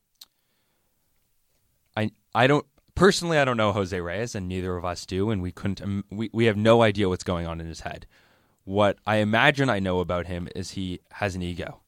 I 1.96 2.10
I 2.34 2.46
don't 2.46 2.66
personally 2.94 3.38
I 3.38 3.44
don't 3.44 3.56
know 3.56 3.72
Jose 3.72 3.98
Reyes, 3.98 4.34
and 4.34 4.46
neither 4.46 4.76
of 4.76 4.84
us 4.84 5.06
do, 5.06 5.30
and 5.30 5.42
we 5.42 5.50
couldn't 5.50 5.82
um, 5.82 6.04
we 6.10 6.30
we 6.32 6.44
have 6.44 6.56
no 6.56 6.82
idea 6.82 7.08
what's 7.08 7.24
going 7.24 7.46
on 7.46 7.60
in 7.60 7.66
his 7.66 7.80
head. 7.80 8.06
What 8.64 8.98
I 9.06 9.16
imagine 9.16 9.70
I 9.70 9.80
know 9.80 10.00
about 10.00 10.26
him 10.26 10.48
is 10.54 10.72
he 10.72 11.00
has 11.12 11.34
an 11.34 11.42
ego 11.42 11.80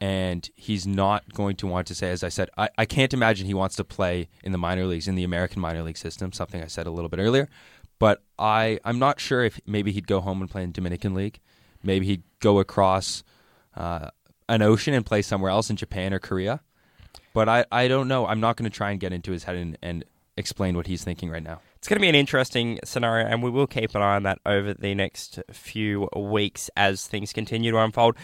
and 0.00 0.48
he's 0.56 0.86
not 0.86 1.32
going 1.32 1.56
to 1.56 1.66
want 1.66 1.86
to 1.88 1.94
say, 1.94 2.10
as 2.10 2.22
I 2.24 2.28
said, 2.28 2.50
I, 2.56 2.68
I 2.76 2.84
can't 2.84 3.14
imagine 3.14 3.46
he 3.46 3.54
wants 3.54 3.76
to 3.76 3.84
play 3.84 4.28
in 4.42 4.52
the 4.52 4.58
minor 4.58 4.86
leagues, 4.86 5.08
in 5.08 5.14
the 5.14 5.24
American 5.24 5.60
minor 5.60 5.82
league 5.82 5.96
system, 5.96 6.32
something 6.32 6.62
I 6.62 6.66
said 6.66 6.86
a 6.86 6.90
little 6.90 7.08
bit 7.08 7.20
earlier. 7.20 7.48
But 7.98 8.22
I, 8.38 8.80
I'm 8.84 8.98
not 8.98 9.20
sure 9.20 9.44
if 9.44 9.60
maybe 9.66 9.92
he'd 9.92 10.06
go 10.06 10.20
home 10.20 10.40
and 10.40 10.50
play 10.50 10.62
in 10.62 10.72
Dominican 10.72 11.14
League. 11.14 11.40
Maybe 11.82 12.06
he'd 12.06 12.22
go 12.40 12.58
across 12.58 13.22
uh, 13.76 14.10
an 14.48 14.62
ocean 14.62 14.94
and 14.94 15.06
play 15.06 15.22
somewhere 15.22 15.50
else 15.50 15.70
in 15.70 15.76
Japan 15.76 16.12
or 16.12 16.18
Korea. 16.18 16.60
But 17.32 17.48
I, 17.48 17.64
I 17.70 17.88
don't 17.88 18.08
know. 18.08 18.26
I'm 18.26 18.40
not 18.40 18.56
going 18.56 18.70
to 18.70 18.76
try 18.76 18.90
and 18.90 19.00
get 19.00 19.12
into 19.12 19.32
his 19.32 19.44
head 19.44 19.56
and, 19.56 19.78
and 19.82 20.04
explain 20.36 20.76
what 20.76 20.86
he's 20.86 21.04
thinking 21.04 21.30
right 21.30 21.42
now. 21.42 21.60
It's 21.76 21.88
going 21.88 21.98
to 21.98 22.00
be 22.00 22.08
an 22.08 22.14
interesting 22.14 22.78
scenario, 22.84 23.26
and 23.26 23.42
we 23.42 23.50
will 23.50 23.66
keep 23.66 23.94
an 23.94 24.02
eye 24.02 24.16
on 24.16 24.22
that 24.22 24.38
over 24.46 24.72
the 24.72 24.94
next 24.94 25.40
few 25.52 26.08
weeks 26.16 26.70
as 26.76 27.06
things 27.06 27.32
continue 27.32 27.72
to 27.72 27.78
unfold. 27.78 28.16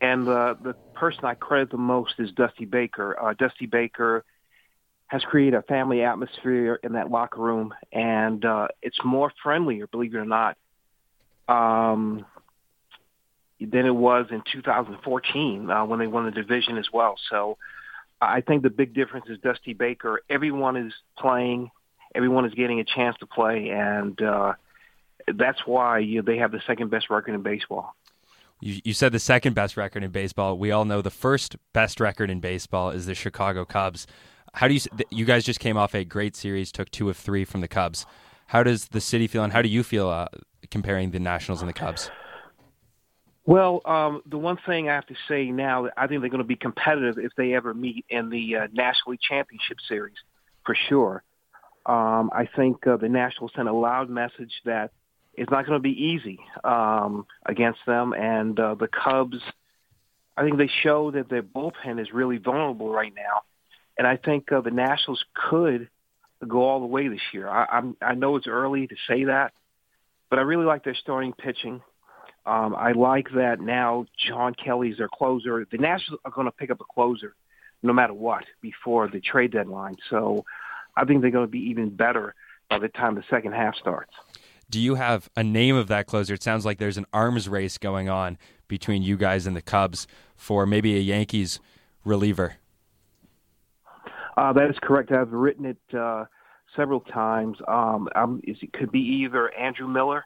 And 0.00 0.28
uh, 0.28 0.54
the 0.60 0.74
person 0.94 1.24
I 1.24 1.34
credit 1.34 1.70
the 1.70 1.76
most 1.76 2.14
is 2.18 2.32
Dusty 2.32 2.64
Baker. 2.64 3.16
Uh, 3.20 3.34
Dusty 3.34 3.66
Baker 3.66 4.24
has 5.06 5.22
created 5.22 5.54
a 5.54 5.62
family 5.62 6.02
atmosphere 6.02 6.78
in 6.82 6.92
that 6.92 7.10
locker 7.10 7.40
room, 7.40 7.74
and 7.92 8.44
uh, 8.44 8.68
it's 8.80 8.98
more 9.04 9.32
friendlier, 9.42 9.86
believe 9.88 10.14
it 10.14 10.18
or 10.18 10.24
not. 10.24 10.56
Um, 11.48 12.24
than 13.60 13.86
it 13.86 13.94
was 13.94 14.26
in 14.30 14.42
2014 14.50 15.70
uh, 15.70 15.84
when 15.84 15.98
they 15.98 16.06
won 16.06 16.24
the 16.24 16.30
division 16.30 16.78
as 16.78 16.86
well. 16.92 17.16
So 17.28 17.58
I 18.20 18.40
think 18.40 18.62
the 18.62 18.70
big 18.70 18.94
difference 18.94 19.26
is 19.28 19.38
Dusty 19.38 19.74
Baker. 19.74 20.22
Everyone 20.28 20.76
is 20.76 20.92
playing, 21.18 21.70
everyone 22.14 22.46
is 22.46 22.54
getting 22.54 22.80
a 22.80 22.84
chance 22.84 23.16
to 23.18 23.26
play, 23.26 23.68
and 23.70 24.20
uh, 24.20 24.54
that's 25.34 25.60
why 25.66 25.98
you 25.98 26.16
know, 26.16 26.22
they 26.22 26.38
have 26.38 26.52
the 26.52 26.60
second 26.66 26.90
best 26.90 27.10
record 27.10 27.34
in 27.34 27.42
baseball. 27.42 27.94
You, 28.60 28.80
you 28.84 28.92
said 28.92 29.12
the 29.12 29.18
second 29.18 29.54
best 29.54 29.76
record 29.76 30.04
in 30.04 30.10
baseball. 30.10 30.58
We 30.58 30.70
all 30.70 30.84
know 30.84 31.00
the 31.00 31.10
first 31.10 31.56
best 31.72 31.98
record 32.00 32.30
in 32.30 32.40
baseball 32.40 32.90
is 32.90 33.06
the 33.06 33.14
Chicago 33.14 33.64
Cubs. 33.64 34.06
How 34.52 34.68
do 34.68 34.74
you? 34.74 34.80
You 35.10 35.24
guys 35.24 35.44
just 35.44 35.60
came 35.60 35.76
off 35.76 35.94
a 35.94 36.04
great 36.04 36.36
series, 36.36 36.72
took 36.72 36.90
two 36.90 37.08
of 37.08 37.16
three 37.16 37.44
from 37.44 37.60
the 37.60 37.68
Cubs. 37.68 38.04
How 38.48 38.62
does 38.62 38.88
the 38.88 39.00
city 39.00 39.28
feel, 39.28 39.44
and 39.44 39.52
how 39.52 39.62
do 39.62 39.68
you 39.68 39.82
feel 39.82 40.08
uh, 40.08 40.26
comparing 40.70 41.12
the 41.12 41.20
Nationals 41.20 41.62
and 41.62 41.68
the 41.68 41.72
Cubs? 41.72 42.10
Well, 43.50 43.80
um, 43.84 44.22
the 44.26 44.38
one 44.38 44.58
thing 44.64 44.88
I 44.88 44.94
have 44.94 45.06
to 45.06 45.16
say 45.26 45.50
now, 45.50 45.88
I 45.96 46.06
think 46.06 46.20
they're 46.20 46.30
going 46.30 46.38
to 46.38 46.44
be 46.44 46.54
competitive 46.54 47.18
if 47.18 47.32
they 47.36 47.54
ever 47.54 47.74
meet 47.74 48.04
in 48.08 48.30
the 48.30 48.54
uh, 48.54 48.68
National 48.72 49.10
League 49.10 49.20
Championship 49.28 49.78
Series, 49.88 50.14
for 50.64 50.76
sure. 50.88 51.24
Um, 51.84 52.30
I 52.32 52.48
think 52.54 52.86
uh, 52.86 52.96
the 52.96 53.08
Nationals 53.08 53.50
sent 53.56 53.66
a 53.66 53.72
loud 53.72 54.08
message 54.08 54.52
that 54.66 54.92
it's 55.34 55.50
not 55.50 55.66
going 55.66 55.76
to 55.76 55.82
be 55.82 56.00
easy 56.00 56.38
um, 56.62 57.26
against 57.44 57.80
them, 57.88 58.12
and 58.12 58.56
uh, 58.60 58.76
the 58.76 58.86
Cubs. 58.86 59.42
I 60.36 60.44
think 60.44 60.56
they 60.56 60.70
show 60.84 61.10
that 61.10 61.28
their 61.28 61.42
bullpen 61.42 62.00
is 62.00 62.12
really 62.12 62.36
vulnerable 62.36 62.88
right 62.88 63.12
now, 63.16 63.40
and 63.98 64.06
I 64.06 64.16
think 64.16 64.52
uh, 64.52 64.60
the 64.60 64.70
Nationals 64.70 65.24
could 65.34 65.88
go 66.46 66.62
all 66.62 66.78
the 66.78 66.86
way 66.86 67.08
this 67.08 67.18
year. 67.32 67.48
I, 67.48 67.66
I'm, 67.68 67.96
I 68.00 68.14
know 68.14 68.36
it's 68.36 68.46
early 68.46 68.86
to 68.86 68.96
say 69.08 69.24
that, 69.24 69.54
but 70.28 70.38
I 70.38 70.42
really 70.42 70.66
like 70.66 70.84
their 70.84 70.94
starting 70.94 71.32
pitching. 71.32 71.82
Um, 72.50 72.74
I 72.74 72.90
like 72.92 73.28
that 73.36 73.60
now 73.60 74.06
John 74.18 74.54
Kelly's 74.54 74.96
their 74.98 75.08
closer. 75.08 75.64
The 75.70 75.78
Nationals 75.78 76.20
are 76.24 76.32
going 76.32 76.46
to 76.46 76.50
pick 76.50 76.68
up 76.70 76.80
a 76.80 76.84
closer 76.84 77.36
no 77.84 77.92
matter 77.92 78.12
what 78.12 78.42
before 78.60 79.06
the 79.06 79.20
trade 79.20 79.52
deadline. 79.52 79.96
So 80.10 80.44
I 80.96 81.04
think 81.04 81.22
they're 81.22 81.30
going 81.30 81.46
to 81.46 81.50
be 81.50 81.60
even 81.70 81.90
better 81.90 82.34
by 82.68 82.80
the 82.80 82.88
time 82.88 83.14
the 83.14 83.22
second 83.30 83.52
half 83.52 83.76
starts. 83.76 84.10
Do 84.68 84.80
you 84.80 84.96
have 84.96 85.30
a 85.36 85.44
name 85.44 85.76
of 85.76 85.86
that 85.88 86.06
closer? 86.06 86.34
It 86.34 86.42
sounds 86.42 86.66
like 86.66 86.78
there's 86.78 86.98
an 86.98 87.06
arms 87.12 87.48
race 87.48 87.78
going 87.78 88.08
on 88.08 88.36
between 88.66 89.04
you 89.04 89.16
guys 89.16 89.46
and 89.46 89.54
the 89.54 89.62
Cubs 89.62 90.08
for 90.34 90.66
maybe 90.66 90.96
a 90.96 91.00
Yankees 91.00 91.60
reliever. 92.04 92.56
Uh, 94.36 94.52
that 94.54 94.68
is 94.70 94.76
correct. 94.82 95.12
I've 95.12 95.32
written 95.32 95.66
it 95.66 95.96
uh, 95.96 96.24
several 96.74 97.00
times. 97.00 97.58
Um, 97.68 98.08
um, 98.16 98.40
it 98.42 98.72
could 98.72 98.90
be 98.90 99.22
either 99.22 99.54
Andrew 99.54 99.86
Miller 99.86 100.24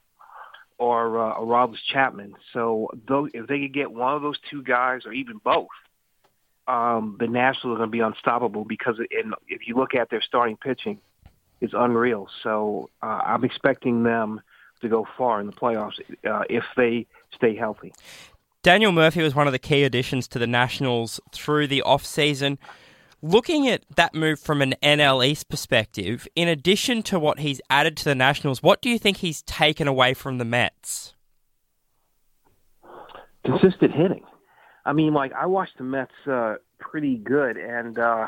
or 0.78 1.18
uh, 1.18 1.34
Aroldis 1.38 1.78
Chapman. 1.92 2.34
So 2.52 2.90
if 3.32 3.46
they 3.46 3.60
could 3.60 3.74
get 3.74 3.92
one 3.92 4.14
of 4.14 4.22
those 4.22 4.38
two 4.50 4.62
guys, 4.62 5.02
or 5.06 5.12
even 5.12 5.38
both, 5.38 5.68
um, 6.66 7.16
the 7.20 7.26
Nationals 7.26 7.74
are 7.74 7.78
going 7.78 7.90
to 7.90 7.92
be 7.92 8.00
unstoppable 8.00 8.64
because 8.64 8.98
in, 9.10 9.32
if 9.48 9.66
you 9.66 9.76
look 9.76 9.94
at 9.94 10.10
their 10.10 10.22
starting 10.22 10.56
pitching, 10.56 10.98
it's 11.60 11.74
unreal. 11.76 12.28
So 12.42 12.90
uh, 13.02 13.20
I'm 13.24 13.44
expecting 13.44 14.02
them 14.02 14.40
to 14.82 14.88
go 14.88 15.06
far 15.16 15.40
in 15.40 15.46
the 15.46 15.52
playoffs 15.52 16.00
uh, 16.28 16.42
if 16.48 16.64
they 16.76 17.06
stay 17.34 17.54
healthy. 17.56 17.92
Daniel 18.62 18.92
Murphy 18.92 19.22
was 19.22 19.34
one 19.34 19.46
of 19.46 19.52
the 19.52 19.58
key 19.58 19.84
additions 19.84 20.26
to 20.28 20.38
the 20.38 20.46
Nationals 20.46 21.20
through 21.32 21.66
the 21.66 21.82
off 21.82 22.04
season. 22.04 22.58
Looking 23.24 23.66
at 23.66 23.84
that 23.96 24.14
move 24.14 24.38
from 24.38 24.60
an 24.60 24.74
NL 24.82 25.26
East 25.26 25.48
perspective, 25.48 26.28
in 26.36 26.46
addition 26.46 27.02
to 27.04 27.18
what 27.18 27.38
he's 27.38 27.58
added 27.70 27.96
to 27.96 28.04
the 28.04 28.14
Nationals, 28.14 28.62
what 28.62 28.82
do 28.82 28.90
you 28.90 28.98
think 28.98 29.16
he's 29.16 29.40
taken 29.40 29.88
away 29.88 30.12
from 30.12 30.36
the 30.36 30.44
Mets? 30.44 31.14
Consistent 33.42 33.94
hitting. 33.94 34.24
I 34.84 34.92
mean, 34.92 35.14
like 35.14 35.32
I 35.32 35.46
watched 35.46 35.78
the 35.78 35.84
Mets 35.84 36.12
uh, 36.30 36.56
pretty 36.78 37.16
good, 37.16 37.56
and 37.56 37.98
uh, 37.98 38.26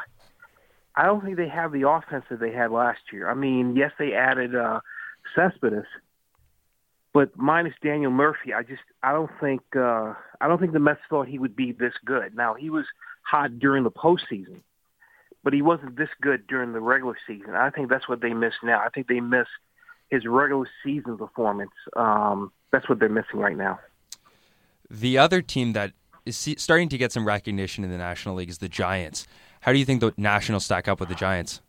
I 0.95 1.05
don't 1.05 1.23
think 1.23 1.37
they 1.37 1.49
have 1.49 1.73
the 1.73 1.87
offense 1.87 2.25
that 2.31 2.41
they 2.41 2.53
had 2.53 2.71
last 2.71 3.01
year. 3.13 3.29
I 3.29 3.35
mean, 3.35 3.77
yes, 3.77 3.93
they 3.99 4.15
added 4.15 4.57
uh, 4.57 4.81
Cespedes, 5.35 5.85
but 7.13 7.37
minus 7.37 7.75
Daniel 7.83 8.13
Murphy, 8.13 8.55
I 8.55 8.63
just 8.63 8.81
I 9.03 9.13
don't 9.13 9.31
think 9.43 9.61
uh, 9.77 10.15
I 10.41 10.49
don't 10.49 10.59
think 10.59 10.73
the 10.73 10.81
Mets 10.81 11.01
thought 11.11 11.29
he 11.29 11.39
would 11.39 11.55
be 11.55 11.73
this 11.73 11.93
good. 12.03 12.35
Now 12.35 12.55
he 12.55 12.71
was 12.71 12.87
hot 13.25 13.59
during 13.59 13.85
the 13.85 13.91
postseason, 13.91 14.63
but 15.47 15.55
he 15.55 15.63
wasn't 15.63 15.97
this 15.97 16.09
good 16.21 16.45
during 16.49 16.73
the 16.73 16.81
regular 16.81 17.17
season. 17.25 17.55
I 17.55 17.71
think 17.71 17.89
that's 17.89 18.09
what 18.09 18.21
they 18.21 18.35
miss 18.35 18.55
now. 18.65 18.81
I 18.85 18.89
think 18.89 19.07
they 19.07 19.21
miss 19.21 19.47
his 20.11 20.27
regular 20.27 20.69
season 20.83 21.17
performance. 21.17 21.71
Um, 21.95 22.51
that's 22.73 22.89
what 22.89 22.99
they're 22.99 23.09
missing 23.09 23.39
right 23.39 23.57
now. 23.57 23.79
The 24.91 25.19
other 25.19 25.43
team 25.43 25.73
that 25.75 25.93
is 26.25 26.37
starting 26.59 26.89
to 26.89 26.99
get 26.99 27.13
some 27.13 27.25
recognition 27.25 27.85
in 27.85 27.91
the 27.91 27.97
National 27.97 28.35
League 28.35 28.51
is 28.51 28.59
the 28.59 28.69
Giants. 28.69 29.29
How 29.61 29.73
do 29.73 29.79
you 29.79 29.85
think 29.85 30.01
the 30.01 30.13
Nationals 30.17 30.65
stack 30.65 30.89
up 30.89 30.99
with 30.99 31.11
the 31.11 31.15
Giants? 31.15 31.61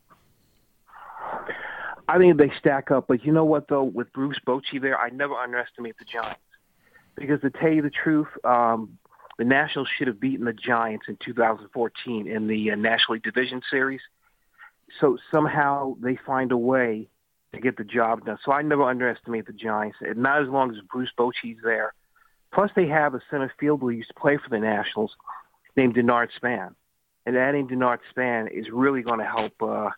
I 2.08 2.18
think 2.18 2.36
they 2.38 2.52
stack 2.58 2.90
up, 2.90 3.06
but 3.08 3.24
you 3.26 3.32
know 3.32 3.46
what 3.46 3.68
though? 3.68 3.84
With 3.84 4.12
Bruce 4.12 4.40
Bochy 4.44 4.82
there, 4.82 4.98
I 4.98 5.10
never 5.10 5.36
underestimate 5.36 6.00
the 6.00 6.06
Giants 6.06 6.42
because 7.14 7.42
to 7.42 7.52
tell 7.52 7.72
you 7.72 7.84
the 7.84 7.92
truth, 7.92 8.30
um, 8.44 8.98
the 9.38 9.46
Nationals 9.46 9.88
should 9.96 10.08
have 10.08 10.20
beaten 10.20 10.46
the 10.46 10.54
Giants 10.54 11.06
in 11.08 11.18
2014 11.18 12.28
in 12.28 12.48
the 12.48 12.72
uh, 12.72 12.76
National 12.76 13.14
League 13.14 13.24
Division 13.24 13.62
Series. 13.70 14.02
So 15.00 15.18
somehow 15.32 15.96
they 16.00 16.16
find 16.16 16.52
a 16.52 16.58
way 16.58 17.08
to 17.54 17.62
get 17.62 17.78
the 17.78 17.84
job 17.84 18.26
done. 18.26 18.38
So 18.44 18.52
I 18.52 18.62
never 18.62 18.84
underestimate 18.84 19.46
the 19.46 19.54
Giants, 19.54 19.98
and 20.02 20.18
not 20.18 20.42
as 20.42 20.50
long 20.50 20.72
as 20.72 20.82
Bruce 20.92 21.12
Bochy's 21.18 21.58
there. 21.64 21.94
Plus, 22.52 22.72
they 22.76 22.88
have 22.88 23.14
a 23.14 23.22
center 23.30 23.52
fielder 23.60 23.82
who 23.82 23.90
used 23.90 24.10
to 24.10 24.14
play 24.14 24.38
for 24.38 24.50
the 24.50 24.60
Nationals 24.60 25.16
named 25.76 25.96
Denard 25.96 26.30
Span, 26.36 26.76
and 27.26 27.38
adding 27.38 27.68
Denard 27.68 28.00
Span 28.10 28.48
is 28.48 28.70
really 28.70 29.02
going 29.02 29.20
to 29.20 29.26
help 29.26 29.62
uh, 29.62 29.90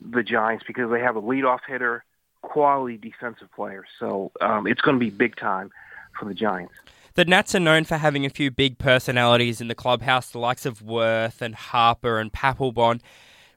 the 0.00 0.22
Giants 0.22 0.64
because 0.66 0.90
they 0.90 1.00
have 1.00 1.16
a 1.16 1.22
leadoff 1.22 1.60
hitter, 1.66 2.04
quality 2.42 2.98
defensive 2.98 3.50
player. 3.52 3.84
So 3.98 4.30
um, 4.40 4.66
it's 4.66 4.80
going 4.80 4.96
to 4.96 5.04
be 5.04 5.10
big 5.10 5.36
time 5.36 5.70
for 6.18 6.26
the 6.26 6.34
Giants. 6.34 6.74
The 7.16 7.24
Nats 7.24 7.54
are 7.54 7.60
known 7.60 7.84
for 7.84 7.96
having 7.96 8.26
a 8.26 8.30
few 8.30 8.50
big 8.50 8.76
personalities 8.76 9.62
in 9.62 9.68
the 9.68 9.74
clubhouse, 9.74 10.28
the 10.28 10.38
likes 10.38 10.66
of 10.66 10.80
Werth 10.80 11.40
and 11.40 11.54
Harper 11.54 12.18
and 12.18 12.30
Papelbon. 12.30 13.00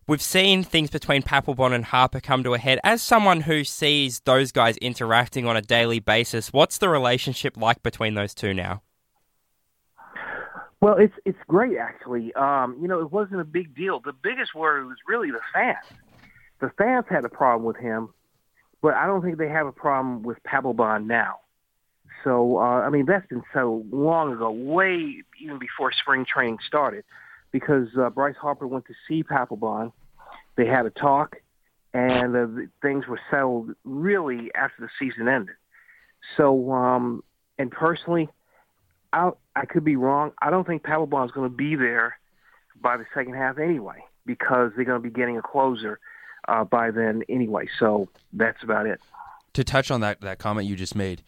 We've 0.07 0.21
seen 0.21 0.63
things 0.63 0.89
between 0.89 1.23
Papelbon 1.23 1.73
and 1.73 1.83
Harper 1.83 2.21
come 2.21 2.41
to 2.43 2.53
a 2.53 2.57
head. 2.57 2.79
As 2.85 3.01
someone 3.01 3.41
who 3.41 3.65
sees 3.65 4.21
those 4.21 4.53
guys 4.53 4.77
interacting 4.77 5.45
on 5.45 5.57
a 5.57 5.61
daily 5.61 5.99
basis, 5.99 6.53
what's 6.53 6.77
the 6.77 6.87
relationship 6.87 7.57
like 7.57 7.83
between 7.83 8.13
those 8.13 8.33
two 8.33 8.53
now? 8.53 8.81
Well, 10.79 10.95
it's 10.97 11.15
it's 11.25 11.37
great 11.49 11.77
actually. 11.77 12.33
Um, 12.35 12.77
you 12.81 12.87
know, 12.87 13.01
it 13.01 13.11
wasn't 13.11 13.41
a 13.41 13.45
big 13.45 13.75
deal. 13.75 13.99
The 13.99 14.13
biggest 14.13 14.55
worry 14.55 14.85
was 14.85 14.99
really 15.05 15.31
the 15.31 15.41
fans. 15.53 15.85
The 16.61 16.71
fans 16.77 17.07
had 17.09 17.25
a 17.25 17.29
problem 17.29 17.65
with 17.65 17.75
him, 17.75 18.13
but 18.81 18.93
I 18.93 19.05
don't 19.05 19.21
think 19.21 19.37
they 19.37 19.49
have 19.49 19.67
a 19.67 19.73
problem 19.73 20.23
with 20.23 20.37
Papelbon 20.43 21.07
now. 21.07 21.39
So, 22.23 22.57
uh, 22.57 22.81
I 22.81 22.89
mean, 22.89 23.05
that's 23.05 23.27
been 23.27 23.43
so 23.53 23.85
long 23.91 24.33
ago, 24.33 24.51
way 24.51 25.23
even 25.41 25.59
before 25.59 25.91
spring 25.91 26.25
training 26.25 26.59
started, 26.67 27.03
because 27.51 27.87
uh, 27.97 28.09
Bryce 28.09 28.35
Harper 28.35 28.67
went 28.67 28.85
to 28.87 28.93
see 29.07 29.23
Papelbon. 29.23 29.91
They 30.55 30.65
had 30.65 30.85
a 30.85 30.89
talk, 30.89 31.37
and 31.93 32.35
uh, 32.35 32.47
things 32.81 33.07
were 33.07 33.19
settled 33.31 33.73
really 33.83 34.51
after 34.53 34.81
the 34.81 34.89
season 34.99 35.27
ended. 35.27 35.55
So, 36.35 36.71
um, 36.71 37.23
and 37.57 37.71
personally, 37.71 38.27
I, 39.13 39.31
I 39.55 39.65
could 39.65 39.85
be 39.85 39.95
wrong. 39.95 40.31
I 40.41 40.49
don't 40.49 40.67
think 40.67 40.83
Papelbon 40.83 41.25
is 41.25 41.31
going 41.31 41.49
to 41.49 41.55
be 41.55 41.75
there 41.75 42.19
by 42.81 42.97
the 42.97 43.05
second 43.13 43.35
half 43.35 43.57
anyway, 43.57 44.03
because 44.25 44.71
they're 44.75 44.85
going 44.85 45.01
to 45.01 45.09
be 45.09 45.13
getting 45.13 45.37
a 45.37 45.41
closer 45.41 45.99
uh, 46.47 46.63
by 46.63 46.91
then 46.91 47.23
anyway. 47.29 47.67
So 47.79 48.09
that's 48.33 48.61
about 48.63 48.85
it. 48.85 48.99
To 49.53 49.63
touch 49.63 49.89
on 49.89 50.01
that 50.01 50.21
that 50.21 50.37
comment 50.37 50.67
you 50.67 50.75
just 50.75 50.95
made, 50.95 51.23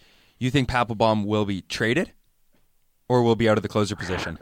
you 0.46 0.52
think 0.52 0.70
Papelbon 0.70 1.26
will 1.26 1.46
be 1.46 1.62
traded 1.62 2.12
or 3.08 3.22
will 3.22 3.36
be 3.36 3.48
out 3.48 3.58
of 3.58 3.64
the 3.64 3.70
closer 3.70 3.96
position? 3.96 4.40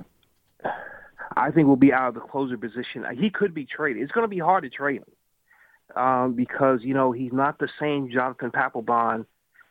I 1.35 1.51
think 1.51 1.67
we'll 1.67 1.75
be 1.75 1.93
out 1.93 2.09
of 2.09 2.13
the 2.15 2.19
closer 2.21 2.57
position. 2.57 3.05
He 3.17 3.29
could 3.29 3.53
be 3.53 3.65
traded. 3.65 4.03
It's 4.03 4.11
going 4.11 4.23
to 4.23 4.29
be 4.29 4.39
hard 4.39 4.63
to 4.63 4.69
trade 4.69 5.01
him 5.01 6.01
um, 6.01 6.33
because 6.33 6.79
you 6.83 6.93
know 6.93 7.11
he's 7.11 7.33
not 7.33 7.59
the 7.59 7.69
same 7.79 8.09
Jonathan 8.11 8.51
Papelbon 8.51 9.25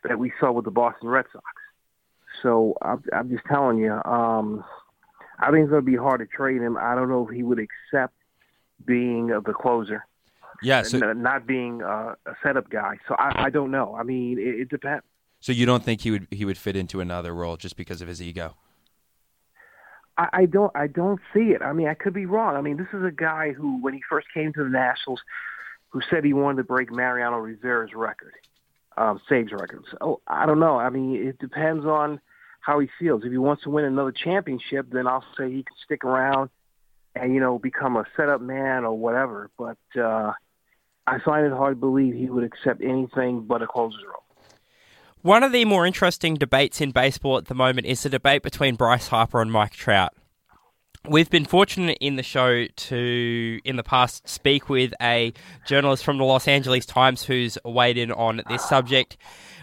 that 0.05 0.19
we 0.19 0.33
saw 0.41 0.53
with 0.53 0.64
the 0.64 0.71
Boston 0.71 1.09
Red 1.09 1.27
Sox. 1.33 1.45
So 2.43 2.77
I'm, 2.83 3.03
I'm 3.12 3.31
just 3.31 3.45
telling 3.47 3.79
you, 3.79 3.93
um, 3.93 4.64
I 5.38 5.51
think 5.51 5.64
it's 5.64 5.71
going 5.71 5.85
to 5.85 5.91
be 5.91 5.97
hard 5.97 6.21
to 6.21 6.27
trade 6.27 6.61
him. 6.61 6.77
I 6.77 6.95
don't 6.95 7.09
know 7.09 7.27
if 7.27 7.35
he 7.35 7.43
would 7.43 7.59
accept 7.59 8.14
being 8.85 9.33
uh, 9.33 9.41
the 9.41 9.53
closer. 9.53 10.05
Yeah, 10.62 10.83
so, 10.83 10.99
not 11.12 11.47
being 11.47 11.83
uh, 11.83 12.14
a 12.27 12.35
setup 12.43 12.69
guy. 12.69 12.99
So 13.07 13.14
I, 13.19 13.45
I 13.45 13.51
don't 13.51 13.71
know. 13.71 13.95
I 13.95 14.03
mean, 14.03 14.38
it, 14.38 14.61
it 14.61 14.69
depends. 14.69 15.05
So 15.40 15.53
you 15.53 15.66
don't 15.66 15.85
think 15.85 16.01
he 16.01 16.11
would 16.11 16.27
he 16.31 16.44
would 16.44 16.59
fit 16.59 16.77
into 16.77 17.01
another 17.01 17.35
role 17.35 17.57
just 17.57 17.77
because 17.77 18.03
of 18.03 18.09
his 18.09 18.20
ego? 18.20 18.57
I, 20.16 20.29
I 20.33 20.46
don't 20.46 20.72
I 20.74 20.88
don't 20.88 21.20
see 21.33 21.51
it. 21.51 21.62
I 21.62 21.72
mean, 21.72 21.88
I 21.88 21.94
could 21.94 22.14
be 22.14 22.27
wrong. 22.27 22.57
I 22.57 22.61
mean, 22.61 22.77
this 22.77 22.88
is 22.92 23.05
a 23.05 23.12
guy 23.12 23.53
who, 23.53 23.81
when 23.81 23.94
he 23.94 24.03
first 24.09 24.27
came 24.35 24.53
to 24.55 24.64
the 24.64 24.70
Nationals, 24.70 25.20
who 25.90 26.01
said 26.11 26.24
he 26.24 26.33
wanted 26.33 26.59
to 26.59 26.64
break 26.64 26.92
Mariano 26.92 27.38
Rivera's 27.38 27.94
record, 27.94 28.35
um, 28.96 29.20
saves 29.29 29.53
record. 29.53 29.85
So 29.92 30.20
I 30.27 30.44
don't 30.44 30.61
know. 30.61 30.77
I 30.77 30.90
mean, 30.90 31.14
it 31.14 31.38
depends 31.38 31.87
on 31.87 32.20
how 32.61 32.81
he 32.81 32.88
feels. 32.98 33.22
If 33.24 33.31
he 33.31 33.38
wants 33.38 33.62
to 33.62 33.70
win 33.70 33.85
another 33.85 34.12
championship, 34.12 34.87
then 34.90 35.07
I'll 35.07 35.24
say 35.38 35.51
he 35.51 35.62
can 35.62 35.77
stick 35.85 36.05
around 36.05 36.51
and 37.14 37.33
you 37.35 37.40
know 37.40 37.59
become 37.59 37.96
a 37.96 38.05
setup 38.16 38.40
man 38.40 38.85
or 38.85 38.98
whatever. 38.98 39.51
But 39.57 39.79
uh, 39.96 40.33
I 41.07 41.18
find 41.24 41.46
it 41.46 41.53
hard 41.53 41.77
to 41.77 41.81
believe 41.81 42.14
he 42.14 42.29
would 42.29 42.44
accept 42.44 42.83
anything 42.83 43.42
but 43.42 43.62
a 43.62 43.66
closer's 43.66 44.03
role. 44.05 44.24
One 45.23 45.43
of 45.43 45.51
the 45.51 45.65
more 45.65 45.85
interesting 45.85 46.37
debates 46.37 46.81
in 46.81 46.93
baseball 46.93 47.39
at 47.39 47.47
the 47.47 47.55
moment 47.55 47.89
is 47.89 48.05
the 48.05 48.09
debate 48.09 48.43
between 48.43 48.77
Bryce 48.77 49.09
Harper 49.09 49.41
and 49.41 49.51
Mike 49.51 49.73
Trout. 49.73 50.15
We've 51.09 51.29
been 51.29 51.45
fortunate 51.45 51.99
in 52.01 52.15
the 52.15 52.23
show 52.23 52.67
to, 52.67 53.61
in 53.65 53.75
the 53.75 53.83
past, 53.83 54.29
speak 54.29 54.69
with 54.69 54.95
a 55.03 55.33
journalist 55.67 56.05
from 56.05 56.19
the 56.19 56.25
Los 56.25 56.47
Angeles 56.47 56.87
Times 56.87 57.25
who's 57.25 57.59
weighed 57.65 57.99
in 57.99 58.13
on 58.13 58.43
this 58.49 58.69
subject. 58.69 59.17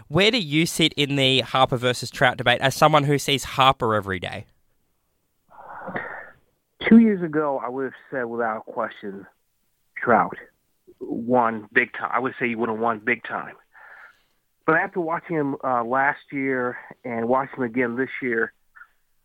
Where 0.09 0.29
do 0.29 0.39
you 0.39 0.65
sit 0.65 0.91
in 0.93 1.15
the 1.15 1.39
Harper 1.39 1.77
versus 1.77 2.09
Trout 2.09 2.35
debate 2.35 2.59
as 2.59 2.75
someone 2.75 3.05
who 3.05 3.17
sees 3.17 3.45
Harper 3.45 3.95
every 3.95 4.19
day? 4.19 4.47
Two 6.89 6.97
years 6.97 7.23
ago, 7.23 7.61
I 7.63 7.69
would 7.69 7.85
have 7.85 7.93
said 8.11 8.25
without 8.25 8.65
question, 8.65 9.25
Trout 9.95 10.35
won 10.99 11.69
big 11.71 11.93
time. 11.93 12.11
I 12.13 12.19
would 12.19 12.33
say 12.39 12.49
he 12.49 12.55
would 12.55 12.69
have 12.69 12.77
won 12.77 12.99
big 12.99 13.23
time. 13.23 13.55
But 14.65 14.77
after 14.77 14.99
watching 14.99 15.35
him 15.35 15.55
uh, 15.63 15.83
last 15.83 16.21
year 16.31 16.77
and 17.03 17.27
watching 17.27 17.57
him 17.57 17.63
again 17.63 17.95
this 17.95 18.09
year, 18.21 18.53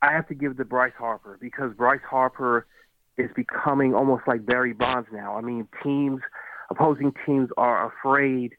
I 0.03 0.13
have 0.13 0.29
to 0.29 0.35
give 0.35 0.57
to 0.59 0.65
Bryce 0.65 0.93
Harper 0.99 1.39
because 1.41 1.75
Bryce 1.75 2.01
Harper 2.09 2.67
is 3.17 3.31
becoming 3.35 3.95
almost 3.95 4.27
like 4.27 4.45
Barry 4.45 4.73
Bonds 4.73 5.09
now. 5.13 5.37
I 5.37 5.41
mean, 5.41 5.67
teams, 5.83 6.21
opposing 6.71 7.15
teams 7.27 7.51
are 7.57 7.87
afraid 7.87 8.55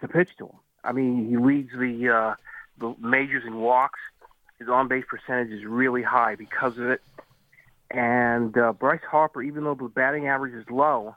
to 0.00 0.08
pitch 0.08 0.30
to 0.38 0.46
him. 0.46 0.56
I 0.84 0.92
mean, 0.92 1.28
he 1.28 1.36
leads 1.36 1.70
the 1.72 2.08
uh, 2.08 2.34
the 2.78 2.94
majors 3.00 3.44
in 3.46 3.56
walks. 3.56 4.00
His 4.58 4.68
on 4.68 4.88
base 4.88 5.04
percentage 5.08 5.52
is 5.52 5.64
really 5.64 6.02
high 6.02 6.34
because 6.36 6.78
of 6.78 6.88
it. 6.88 7.02
And 7.90 8.56
uh, 8.56 8.72
Bryce 8.72 9.00
Harper, 9.08 9.42
even 9.42 9.64
though 9.64 9.74
the 9.74 9.88
batting 9.88 10.28
average 10.28 10.54
is 10.54 10.64
low, 10.70 11.16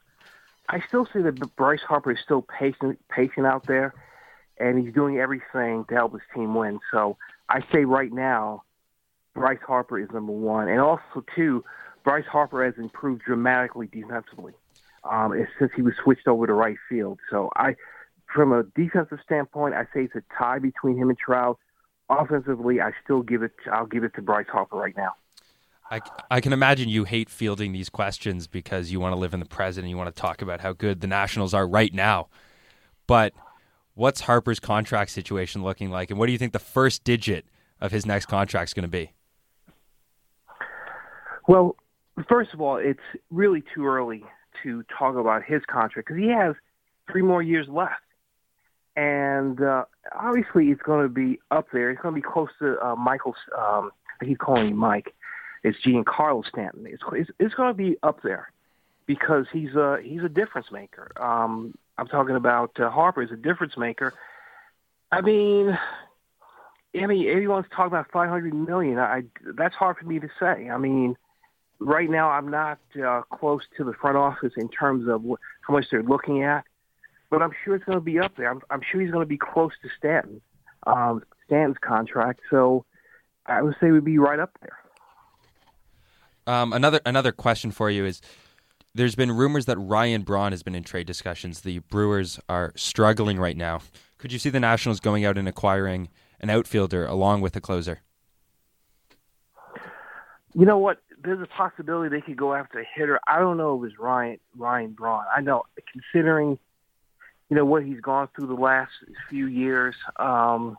I 0.67 0.81
still 0.87 1.07
see 1.11 1.21
that 1.21 1.55
Bryce 1.55 1.81
Harper 1.81 2.11
is 2.11 2.19
still 2.23 2.41
patient, 2.41 2.99
patient 3.09 3.45
out 3.47 3.65
there, 3.65 3.93
and 4.59 4.83
he's 4.83 4.93
doing 4.93 5.17
everything 5.17 5.85
to 5.89 5.95
help 5.95 6.13
his 6.13 6.21
team 6.33 6.55
win. 6.55 6.79
So 6.91 7.17
I 7.49 7.61
say 7.73 7.85
right 7.85 8.11
now, 8.11 8.63
Bryce 9.33 9.59
Harper 9.65 9.99
is 9.99 10.09
number 10.11 10.31
one, 10.31 10.67
and 10.67 10.79
also 10.79 11.23
too, 11.35 11.63
Bryce 12.03 12.25
Harper 12.25 12.65
has 12.65 12.73
improved 12.77 13.23
dramatically 13.23 13.87
defensively 13.87 14.53
um, 15.09 15.33
since 15.57 15.71
he 15.75 15.81
was 15.81 15.93
switched 16.03 16.27
over 16.27 16.47
to 16.47 16.53
right 16.53 16.77
field. 16.89 17.19
So 17.29 17.49
I, 17.55 17.75
from 18.33 18.51
a 18.51 18.63
defensive 18.63 19.19
standpoint, 19.23 19.75
I 19.75 19.83
say 19.93 20.03
it's 20.03 20.15
a 20.15 20.23
tie 20.37 20.59
between 20.59 20.97
him 20.97 21.09
and 21.09 21.17
Trout. 21.17 21.57
Offensively, 22.09 22.81
I 22.81 22.91
still 23.03 23.21
give 23.21 23.43
it. 23.43 23.51
I'll 23.71 23.85
give 23.85 24.03
it 24.03 24.13
to 24.15 24.21
Bryce 24.21 24.47
Harper 24.49 24.77
right 24.77 24.97
now. 24.97 25.13
I, 25.91 26.01
I 26.29 26.41
can 26.41 26.53
imagine 26.53 26.87
you 26.87 27.03
hate 27.03 27.29
fielding 27.29 27.71
these 27.71 27.89
questions 27.89 28.47
because 28.47 28.91
you 28.91 28.99
want 28.99 29.13
to 29.13 29.19
live 29.19 29.33
in 29.33 29.39
the 29.39 29.45
present 29.45 29.85
and 29.85 29.89
you 29.89 29.97
want 29.97 30.13
to 30.13 30.21
talk 30.21 30.41
about 30.41 30.59
how 30.61 30.73
good 30.73 31.01
the 31.01 31.07
Nationals 31.07 31.53
are 31.53 31.67
right 31.67 31.93
now. 31.93 32.29
But 33.07 33.33
what's 33.99 34.21
Harper's 34.21 34.61
contract 34.61 35.11
situation 35.11 35.61
looking 35.61 35.91
like, 35.91 36.09
and 36.09 36.17
what 36.17 36.27
do 36.27 36.31
you 36.31 36.37
think 36.37 36.53
the 36.53 36.59
first 36.59 37.03
digit 37.03 37.45
of 37.81 37.91
his 37.91 38.05
next 38.05 38.27
contract 38.27 38.69
is 38.69 38.73
going 38.73 38.83
to 38.83 38.87
be? 38.89 39.11
Well, 41.49 41.75
first 42.29 42.53
of 42.53 42.61
all, 42.61 42.77
it's 42.77 42.99
really 43.29 43.61
too 43.75 43.85
early 43.85 44.23
to 44.63 44.83
talk 44.97 45.15
about 45.15 45.43
his 45.43 45.61
contract 45.69 46.07
because 46.07 46.21
he 46.21 46.29
has 46.29 46.55
three 47.11 47.21
more 47.21 47.43
years 47.43 47.67
left. 47.67 48.01
And 48.95 49.61
uh, 49.61 49.83
obviously, 50.17 50.67
it's 50.67 50.81
going 50.81 51.03
to 51.03 51.09
be 51.09 51.39
up 51.51 51.67
there. 51.73 51.89
It's 51.91 52.01
going 52.01 52.15
to 52.15 52.21
be 52.21 52.25
close 52.25 52.49
to 52.59 52.77
uh, 52.81 52.95
Michael's. 52.95 53.35
Um, 53.57 53.91
he's 54.23 54.37
calling 54.37 54.69
him 54.69 54.77
Mike. 54.77 55.13
It's 55.63 55.77
Giancarlo 55.85 56.47
Stanton. 56.47 56.85
It's, 56.87 57.03
it's, 57.11 57.29
it's 57.37 57.53
going 57.53 57.69
to 57.69 57.73
be 57.73 57.97
up 58.03 58.21
there 58.23 58.51
because 59.07 59.45
he's 59.51 59.75
a 59.75 59.97
he's 60.01 60.23
a 60.23 60.29
difference 60.29 60.67
maker. 60.71 61.11
Um, 61.21 61.73
I'm 61.99 62.07
talking 62.07 62.35
about 62.35 62.79
uh, 62.79 62.89
Harper 62.89 63.21
is 63.21 63.31
a 63.31 63.35
difference 63.35 63.77
maker. 63.77 64.13
I 65.11 65.21
mean, 65.21 65.77
I 66.95 67.05
mean, 67.05 67.27
everyone's 67.27 67.65
talking 67.69 67.87
about 67.87 68.09
500 68.11 68.53
million. 68.53 68.97
I 68.97 69.23
that's 69.57 69.75
hard 69.75 69.97
for 69.97 70.05
me 70.05 70.19
to 70.19 70.29
say. 70.39 70.69
I 70.69 70.77
mean, 70.77 71.17
right 71.79 72.09
now 72.09 72.29
I'm 72.29 72.49
not 72.49 72.79
uh, 73.03 73.21
close 73.33 73.63
to 73.77 73.83
the 73.83 73.93
front 73.93 74.17
office 74.17 74.53
in 74.55 74.69
terms 74.69 75.09
of 75.09 75.23
wh- 75.23 75.41
how 75.61 75.73
much 75.73 75.85
they're 75.91 76.03
looking 76.03 76.43
at, 76.43 76.63
but 77.29 77.41
I'm 77.41 77.51
sure 77.63 77.75
it's 77.75 77.85
going 77.85 77.97
to 77.97 78.03
be 78.03 78.17
up 78.19 78.37
there. 78.37 78.49
I'm, 78.49 78.61
I'm 78.69 78.81
sure 78.89 79.01
he's 79.01 79.11
going 79.11 79.25
to 79.25 79.29
be 79.29 79.37
close 79.37 79.71
to 79.83 79.89
Stanton, 79.97 80.41
um, 80.87 81.23
Stanton's 81.45 81.77
contract. 81.81 82.39
So 82.49 82.85
I 83.45 83.61
would 83.61 83.75
say 83.81 83.91
we'd 83.91 84.05
be 84.05 84.19
right 84.19 84.39
up 84.39 84.57
there. 84.61 84.77
Um, 86.47 86.71
another 86.71 87.01
another 87.05 87.31
question 87.33 87.71
for 87.71 87.89
you 87.89 88.05
is: 88.05 88.21
There's 88.95 89.15
been 89.15 89.31
rumors 89.31 89.65
that 89.65 89.77
Ryan 89.77 90.23
Braun 90.23 90.51
has 90.51 90.63
been 90.63 90.75
in 90.75 90.83
trade 90.83 91.07
discussions. 91.07 91.61
The 91.61 91.79
Brewers 91.79 92.39
are 92.49 92.73
struggling 92.75 93.37
right 93.39 93.55
now. 93.55 93.81
Could 94.17 94.31
you 94.33 94.39
see 94.39 94.49
the 94.49 94.59
Nationals 94.59 94.99
going 94.99 95.25
out 95.25 95.37
and 95.37 95.47
acquiring 95.47 96.09
an 96.39 96.49
outfielder 96.49 97.05
along 97.05 97.41
with 97.41 97.55
a 97.55 97.61
closer? 97.61 98.01
You 100.55 100.65
know 100.65 100.77
what? 100.77 101.01
There's 101.21 101.41
a 101.41 101.45
possibility 101.45 102.15
they 102.15 102.21
could 102.21 102.37
go 102.37 102.53
after 102.53 102.79
a 102.79 102.85
hitter. 102.95 103.19
I 103.27 103.39
don't 103.39 103.57
know 103.57 103.81
if 103.81 103.91
it's 103.91 103.99
Ryan 103.99 104.39
Ryan 104.55 104.91
Braun. 104.91 105.23
I 105.35 105.41
know 105.41 105.63
considering 105.91 106.57
you 107.49 107.55
know 107.55 107.65
what 107.65 107.83
he's 107.83 107.99
gone 107.99 108.29
through 108.35 108.47
the 108.47 108.53
last 108.53 108.91
few 109.29 109.47
years. 109.47 109.95
Um, 110.17 110.77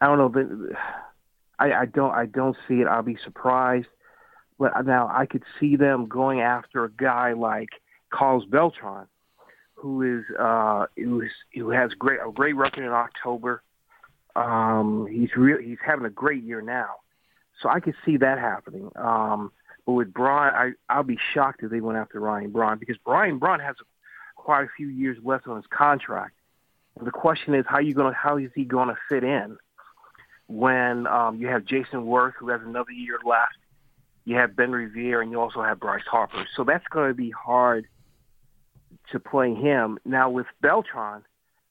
I 0.00 0.06
don't 0.06 0.34
know, 0.34 0.74
I, 1.58 1.72
I 1.72 1.84
don't 1.86 2.10
I 2.12 2.26
don't 2.26 2.56
see 2.68 2.80
it. 2.80 2.86
I'll 2.86 3.02
be 3.02 3.16
surprised. 3.24 3.86
But 4.58 4.86
now 4.86 5.10
I 5.12 5.26
could 5.26 5.42
see 5.60 5.76
them 5.76 6.06
going 6.06 6.40
after 6.40 6.84
a 6.84 6.90
guy 6.90 7.34
like 7.34 7.68
Carlos 8.10 8.46
Beltran, 8.46 9.06
who 9.74 10.18
is 10.18 10.24
uh, 10.38 10.86
who 10.96 11.20
is 11.20 11.30
who 11.54 11.70
has 11.70 11.92
great 11.92 12.20
a 12.26 12.32
great 12.32 12.56
record 12.56 12.84
in 12.84 12.92
October. 12.92 13.62
Um, 14.34 15.06
he's 15.10 15.30
real. 15.36 15.58
He's 15.58 15.78
having 15.84 16.06
a 16.06 16.10
great 16.10 16.42
year 16.42 16.62
now, 16.62 16.96
so 17.62 17.68
I 17.68 17.80
could 17.80 17.94
see 18.04 18.16
that 18.18 18.38
happening. 18.38 18.90
Um, 18.96 19.52
but 19.84 19.92
with 19.92 20.12
Braun, 20.12 20.52
I 20.54 20.72
I'll 20.88 21.02
be 21.02 21.18
shocked 21.34 21.62
if 21.62 21.70
they 21.70 21.80
went 21.80 21.98
after 21.98 22.18
Ryan 22.18 22.50
Braun 22.50 22.78
because 22.78 22.96
Ryan 23.06 23.38
Braun 23.38 23.60
has 23.60 23.76
quite 24.34 24.64
a 24.64 24.68
few 24.76 24.88
years 24.88 25.18
left 25.22 25.46
on 25.46 25.56
his 25.56 25.66
contract. 25.70 26.32
The 27.02 27.10
question 27.10 27.54
is, 27.54 27.64
how 27.68 27.78
you 27.78 27.94
going 27.94 28.12
to 28.12 28.18
how 28.18 28.38
is 28.38 28.50
he 28.54 28.64
going 28.64 28.88
to 28.88 28.96
fit 29.08 29.22
in 29.22 29.58
when 30.48 31.06
um, 31.06 31.36
you 31.36 31.48
have 31.48 31.64
Jayson 31.64 32.06
Werth 32.06 32.32
who 32.38 32.48
has 32.48 32.60
another 32.64 32.92
year 32.92 33.18
left? 33.24 33.58
You 34.26 34.36
have 34.36 34.54
Ben 34.56 34.72
Revere, 34.72 35.22
and 35.22 35.30
you 35.30 35.40
also 35.40 35.62
have 35.62 35.80
Bryce 35.80 36.04
Harper. 36.10 36.46
So 36.56 36.64
that's 36.64 36.86
going 36.88 37.08
to 37.08 37.14
be 37.14 37.30
hard 37.30 37.86
to 39.12 39.20
play 39.20 39.54
him. 39.54 39.98
Now 40.04 40.28
with 40.28 40.46
Beltran, 40.60 41.22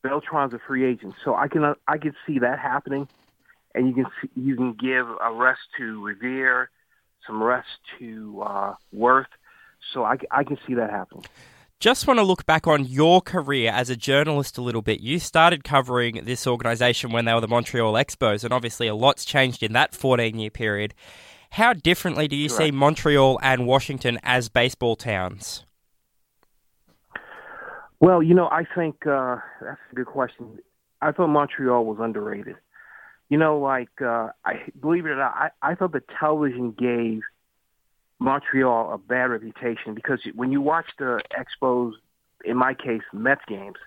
Beltran's 0.01 0.53
a 0.53 0.59
free 0.65 0.85
agent, 0.85 1.15
so 1.23 1.35
I 1.35 1.47
can 1.47 1.75
I 1.87 1.97
can 1.97 2.15
see 2.25 2.39
that 2.39 2.57
happening, 2.57 3.07
and 3.73 3.87
you 3.87 3.93
can 3.93 4.05
see, 4.21 4.29
you 4.35 4.55
can 4.55 4.73
give 4.73 5.05
a 5.05 5.33
rest 5.33 5.61
to 5.77 6.03
Revere, 6.03 6.69
some 7.27 7.43
rest 7.43 7.67
to 7.99 8.41
uh, 8.45 8.75
Werth, 8.95 9.25
so 9.93 10.03
I, 10.03 10.17
I 10.31 10.43
can 10.43 10.57
see 10.65 10.75
that 10.75 10.89
happening. 10.89 11.25
Just 11.81 12.07
want 12.07 12.19
to 12.19 12.23
look 12.23 12.45
back 12.45 12.67
on 12.67 12.85
your 12.85 13.19
career 13.19 13.69
as 13.69 13.89
a 13.89 13.97
journalist 13.97 14.57
a 14.57 14.61
little 14.61 14.81
bit. 14.81 15.01
You 15.01 15.19
started 15.19 15.65
covering 15.65 16.21
this 16.23 16.47
organisation 16.47 17.11
when 17.11 17.25
they 17.25 17.33
were 17.33 17.41
the 17.41 17.49
Montreal 17.49 17.93
Expos, 17.93 18.45
and 18.45 18.53
obviously 18.53 18.87
a 18.87 18.95
lot's 18.95 19.25
changed 19.25 19.61
in 19.61 19.73
that 19.73 19.93
14 19.93 20.39
year 20.39 20.49
period. 20.49 20.93
How 21.51 21.73
differently 21.73 22.27
do 22.27 22.35
you 22.35 22.49
Correct. 22.49 22.63
see 22.63 22.71
Montreal 22.71 23.39
and 23.41 23.65
Washington 23.65 24.19
as 24.23 24.49
baseball 24.49 24.95
towns? 24.95 25.65
Well, 27.99 28.21
you 28.21 28.33
know, 28.33 28.47
I 28.47 28.65
think 28.75 29.07
uh, 29.07 29.37
that's 29.61 29.79
a 29.91 29.95
good 29.95 30.07
question. 30.07 30.59
I 31.01 31.11
thought 31.11 31.27
Montreal 31.27 31.85
was 31.85 31.97
underrated. 31.99 32.55
You 33.29 33.37
know, 33.37 33.59
like 33.59 34.01
uh, 34.01 34.29
I 34.45 34.61
believe 34.79 35.05
it 35.05 35.09
or 35.09 35.15
not, 35.17 35.33
I, 35.33 35.49
I 35.71 35.75
thought 35.75 35.93
the 35.93 36.03
television 36.19 36.71
gave 36.71 37.21
Montreal 38.19 38.93
a 38.93 38.97
bad 38.97 39.31
reputation 39.31 39.95
because 39.95 40.19
when 40.35 40.51
you 40.51 40.61
watch 40.61 40.85
the 40.99 41.21
Expos, 41.35 41.93
in 42.43 42.57
my 42.57 42.73
case, 42.73 43.01
Mets 43.13 43.41
games, 43.47 43.77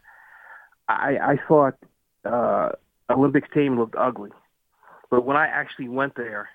I, 0.89 1.19
I 1.23 1.37
thought 1.47 1.77
uh, 2.25 2.71
Olympic 3.11 3.45
Stadium 3.51 3.79
looked 3.79 3.95
ugly. 3.97 4.31
But 5.11 5.25
when 5.25 5.37
I 5.37 5.47
actually 5.47 5.89
went 5.89 6.17
there, 6.17 6.49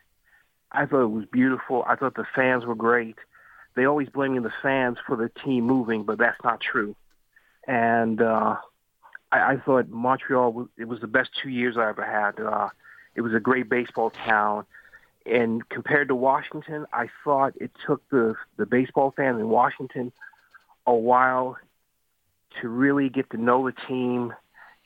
I 0.73 0.85
thought 0.85 1.03
it 1.03 1.11
was 1.11 1.25
beautiful. 1.25 1.83
I 1.87 1.95
thought 1.95 2.15
the 2.15 2.25
fans 2.35 2.65
were 2.65 2.75
great. 2.75 3.17
They 3.75 3.85
always 3.85 4.09
blaming 4.09 4.43
the 4.43 4.53
fans 4.61 4.97
for 5.05 5.15
the 5.15 5.29
team 5.43 5.65
moving, 5.65 6.03
but 6.03 6.17
that's 6.17 6.41
not 6.43 6.61
true. 6.61 6.95
And 7.67 8.21
uh, 8.21 8.57
I, 9.31 9.53
I 9.53 9.57
thought 9.57 9.89
Montreal 9.89 10.51
was, 10.53 10.67
it 10.77 10.87
was 10.87 10.99
the 10.99 11.07
best 11.07 11.31
two 11.41 11.49
years 11.49 11.77
I 11.77 11.89
ever 11.89 12.03
had. 12.03 12.43
Uh, 12.43 12.69
it 13.15 13.21
was 13.21 13.33
a 13.33 13.39
great 13.39 13.69
baseball 13.69 14.09
town. 14.09 14.65
And 15.25 15.67
compared 15.69 16.09
to 16.09 16.15
Washington, 16.15 16.85
I 16.91 17.07
thought 17.23 17.53
it 17.55 17.71
took 17.85 18.07
the 18.09 18.35
the 18.57 18.65
baseball 18.65 19.13
fans 19.15 19.39
in 19.39 19.47
Washington 19.47 20.11
a 20.85 20.93
while 20.93 21.57
to 22.61 22.67
really 22.67 23.09
get 23.09 23.29
to 23.29 23.37
know 23.37 23.65
the 23.65 23.87
team 23.87 24.33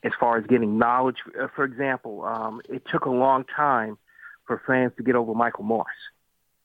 as 0.03 0.11
far 0.19 0.37
as 0.37 0.45
getting 0.45 0.77
knowledge. 0.77 1.17
Uh, 1.41 1.47
For 1.55 1.63
example, 1.63 2.23
um, 2.23 2.61
it 2.69 2.83
took 2.85 3.05
a 3.05 3.09
long 3.09 3.45
time 3.45 3.97
for 4.47 4.61
fans 4.65 4.93
to 4.97 5.03
get 5.03 5.15
over 5.15 5.33
Michael 5.33 5.63
Morse. 5.63 5.87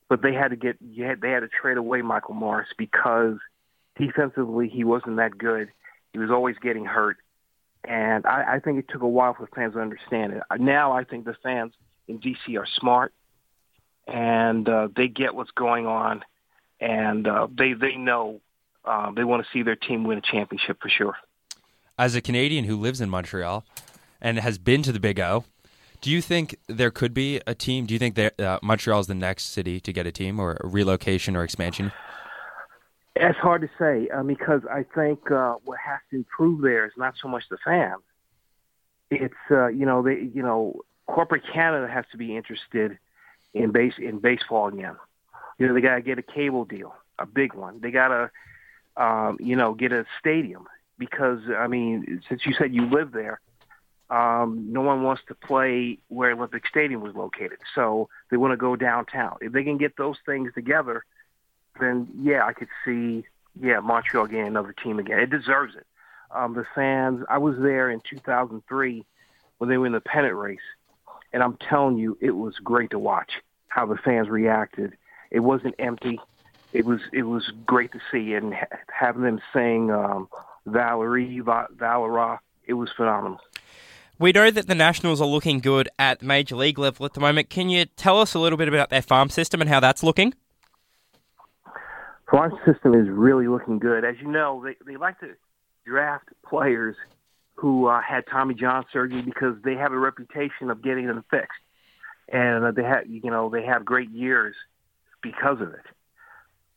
but 0.09 0.23
they 0.23 0.33
had 0.33 0.49
to 0.49 0.57
get 0.57 0.77
had, 0.99 1.21
they 1.21 1.31
had 1.31 1.41
to 1.41 1.49
trade 1.49 1.77
away 1.77 2.03
Michael 2.03 2.35
Morse 2.35 2.69
because 2.79 3.37
defensively 3.99 4.69
he 4.69 4.85
wasn't 4.85 5.17
that 5.17 5.37
good. 5.37 5.69
He 6.13 6.19
was 6.19 6.31
always 6.31 6.57
getting 6.63 6.85
hurt, 6.85 7.17
and 7.85 8.27
I, 8.27 8.55
I 8.55 8.59
think 8.61 8.79
it 8.79 8.87
took 8.89 9.03
a 9.03 9.09
while 9.09 9.35
for 9.35 9.49
fans 9.55 9.75
to 9.75 9.81
understand 9.81 10.33
it. 10.35 10.43
Now 10.59 10.93
I 10.93 11.05
think 11.05 11.25
the 11.25 11.35
fans 11.43 11.73
in 12.07 12.19
DC 12.21 12.59
are 12.59 12.67
smart, 12.79 13.13
and 14.07 14.69
uh, 14.69 14.89
they 14.95 15.09
get 15.09 15.35
what's 15.35 15.51
going 15.53 15.87
on, 15.87 16.23
and 16.81 17.27
uh, 17.27 17.49
they 17.57 17.73
they 17.73 17.97
know 17.97 18.41
uh, 18.85 19.11
they 19.13 19.25
want 19.25 19.45
to 19.45 19.49
see 19.53 19.63
their 19.63 19.77
team 19.77 20.05
win 20.05 20.19
a 20.19 20.23
championship 20.23 20.79
for 20.81 20.89
sure. 20.89 21.17
As 21.99 22.15
a 22.15 22.21
Canadian 22.21 22.65
who 22.65 22.77
lives 22.77 23.01
in 23.01 23.09
Montreal 23.11 23.65
and 24.21 24.39
has 24.39 24.59
been 24.59 24.83
to 24.83 24.93
the 24.93 25.01
Big 25.01 25.21
O, 25.21 25.45
do 26.03 26.11
you 26.11 26.21
think 26.21 26.57
there 26.67 26.91
could 26.91 27.15
be 27.15 27.41
a 27.47 27.55
team? 27.55 27.87
Do 27.87 27.95
you 27.95 27.99
think 27.99 28.17
that 28.17 28.39
uh, 28.39 28.59
Montreal 28.63 29.01
is 29.01 29.07
the 29.07 29.15
next 29.15 29.45
city 29.45 29.81
to 29.81 29.93
get 29.93 30.07
a 30.07 30.13
team 30.13 30.39
or 30.39 30.59
a 30.63 30.67
relocation 30.67 31.37
or 31.37 31.45
expansion? 31.45 31.93
It's 33.15 33.39
hard 33.39 33.63
to 33.63 33.71
say 33.79 34.09
uh, 34.09 34.23
because 34.25 34.63
I 34.71 34.85
think 34.95 35.31
uh, 35.31 35.55
what 35.65 35.79
has 35.79 36.01
to 36.11 36.17
improve 36.17 36.61
there 36.61 36.87
is 36.87 36.93
not 36.97 37.15
so 37.23 37.29
much 37.29 37.45
the 37.49 37.57
fans. 37.65 38.03
It's 39.11 39.35
uh, 39.51 39.69
you 39.69 39.87
know 39.87 40.03
they 40.03 40.29
you 40.35 40.43
know 40.43 40.81
corporate 41.07 41.43
Canada 41.53 41.87
has 41.93 42.05
to 42.11 42.17
be 42.17 42.37
interested 42.37 42.99
in 43.55 43.71
base 43.71 43.95
in 43.99 44.19
baseball 44.19 44.69
again. 44.69 44.97
You 45.59 45.69
know 45.69 45.75
they 45.75 45.81
got 45.81 45.97
to 45.97 46.03
get 46.03 46.19
a 46.19 46.23
cable 46.23 46.65
deal, 46.65 46.95
a 47.19 47.27
big 47.27 47.55
one. 47.55 47.81
They 47.81 47.91
got 47.91 48.09
to 48.09 49.03
um, 49.03 49.37
you 49.39 49.55
know 49.55 49.75
get 49.75 49.93
a 49.93 50.05
stadium 50.19 50.67
because 50.99 51.41
I 51.57 51.69
mean 51.69 52.23
since 52.29 52.47
you 52.47 52.55
said 52.59 52.75
you 52.75 52.87
live 52.87 53.13
there, 53.13 53.41
um, 54.13 54.67
no 54.71 54.83
one 54.83 55.03
wants 55.03 55.23
to 55.29 55.35
play 55.35 55.99
where 56.09 56.33
Olympic 56.33 56.67
Stadium 56.67 57.01
was 57.01 57.15
located, 57.15 57.59
so 57.75 58.09
they 58.31 58.37
want 58.37 58.53
to 58.53 58.57
go 58.57 58.77
downtown. 58.77 59.37
If 59.41 59.53
they 59.53 59.65
can 59.65 59.79
get 59.79 59.97
those 59.97 60.17
things 60.27 60.53
together 60.55 61.05
then 61.81 62.09
yeah, 62.23 62.45
I 62.45 62.53
could 62.53 62.69
see 62.85 63.25
yeah 63.61 63.81
Montreal 63.81 64.27
getting 64.27 64.47
another 64.47 64.73
team 64.73 64.99
again. 64.99 65.19
It 65.19 65.31
deserves 65.31 65.75
it. 65.77 65.87
Um, 66.31 66.55
the 66.55 66.65
fans. 66.75 67.25
I 67.29 67.39
was 67.39 67.57
there 67.59 67.91
in 67.91 68.01
2003 68.09 69.05
when 69.59 69.71
they 69.71 69.77
were 69.77 69.87
in 69.87 69.93
the 69.93 70.01
pennant 70.01 70.35
race, 70.35 70.59
and 71.33 71.43
I'm 71.43 71.57
telling 71.57 71.99
you, 71.99 72.17
it 72.21 72.33
was 72.33 72.57
great 72.57 72.91
to 72.91 72.99
watch 72.99 73.33
how 73.69 73.87
the 73.87 73.97
fans 73.97 74.29
reacted. 74.29 74.97
It 75.31 75.41
wasn't 75.41 75.75
empty. 75.79 76.21
It 76.73 76.87
was 76.87 77.01
it 77.13 77.25
was 77.25 77.51
great 77.67 77.93
to 77.93 78.01
see, 78.11 78.35
and 78.35 78.55
ha- 78.55 78.79
having 78.89 79.23
them 79.23 79.41
sing 79.53 79.91
um, 79.91 80.29
Valerie 80.67 81.41
Va- 81.41 81.69
Valera, 81.71 82.41
it 82.67 82.75
was 82.75 82.91
phenomenal. 82.97 83.41
We 84.23 84.31
know 84.31 84.53
that 84.53 84.69
the 84.69 84.77
Nationals 84.77 85.21
are 85.21 85.27
looking 85.27 85.59
good 85.59 85.89
at 85.99 86.23
major 86.23 86.55
league 86.55 86.79
level 86.79 87.05
at 87.05 87.15
the 87.15 87.21
moment. 87.21 87.51
Can 87.51 87.69
you 87.69 87.87
tell 87.87 88.21
us 88.21 88.35
a 88.35 88.39
little 88.39 88.57
bit 88.57 88.69
about 88.69 88.89
their 88.89 89.03
farm 89.03 89.29
system 89.29 89.61
and 89.61 89.69
how 89.69 89.81
that's 89.81 90.05
looking? 90.05 90.33
farm 92.31 92.53
system 92.65 92.95
is 92.95 93.09
really 93.11 93.47
looking 93.47 93.79
good. 93.79 94.05
As 94.05 94.15
you 94.21 94.29
know, 94.29 94.63
they 94.65 94.77
they 94.87 94.97
like 94.97 95.21
to 95.21 95.31
draft 95.85 96.29
players 96.49 96.97
who 97.57 97.89
uh, 97.89 98.01
had 98.01 98.25
Tommy 98.31 98.55
John 98.55 98.85
surgery 98.93 99.23
because 99.23 99.57
they 99.65 99.75
have 99.75 99.93
a 99.93 99.99
reputation 99.99 100.71
of 100.71 100.83
getting 100.83 101.09
them 101.09 101.25
fixed, 101.29 101.51
and 102.29 102.65
uh, 102.65 102.71
they 102.71 102.85
have 102.85 103.07
you 103.07 103.29
know 103.31 103.51
they 103.51 103.65
have 103.65 103.85
great 103.85 104.11
years 104.11 104.55
because 105.21 105.61
of 105.61 105.75
it. 105.75 105.85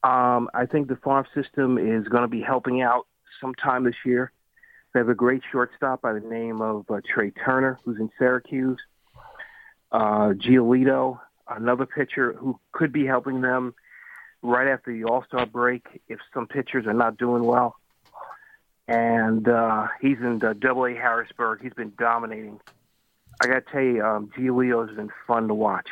Um, 0.03 0.49
I 0.53 0.65
think 0.65 0.87
the 0.87 0.97
farm 0.97 1.25
system 1.33 1.77
is 1.77 2.07
going 2.07 2.23
to 2.23 2.27
be 2.27 2.41
helping 2.41 2.81
out 2.81 3.07
sometime 3.39 3.83
this 3.83 3.95
year. 4.03 4.31
They 4.95 4.99
have 4.99 5.09
a 5.09 5.13
great 5.13 5.41
shortstop 5.51 6.01
by 6.01 6.13
the 6.13 6.21
name 6.21 6.61
of 6.61 6.89
uh, 6.89 7.01
Trea 7.05 7.29
Turner, 7.29 7.77
who's 7.83 7.99
in 7.99 8.09
Syracuse. 8.17 8.79
Uh, 9.91 10.29
Giolito, 10.29 11.19
another 11.49 11.85
pitcher 11.85 12.31
who 12.31 12.57
could 12.71 12.93
be 12.93 13.05
helping 13.05 13.41
them 13.41 13.75
right 14.41 14.69
after 14.69 14.93
the 14.93 15.03
All 15.03 15.25
Star 15.27 15.45
break 15.47 15.85
if 16.07 16.19
some 16.33 16.47
pitchers 16.47 16.87
are 16.87 16.93
not 16.93 17.17
doing 17.17 17.43
well. 17.43 17.75
And 18.87 19.49
uh, 19.49 19.87
he's 19.99 20.19
in 20.19 20.39
the 20.39 20.53
Double 20.53 20.85
A 20.85 20.93
Harrisburg. 20.93 21.61
He's 21.61 21.73
been 21.73 21.91
dominating. 21.99 22.61
I 23.41 23.47
got 23.47 23.65
to 23.65 23.71
tell 23.73 23.81
you, 23.81 24.01
um, 24.01 24.31
Giolito 24.37 24.87
has 24.87 24.95
been 24.95 25.11
fun 25.27 25.49
to 25.49 25.53
watch. 25.53 25.89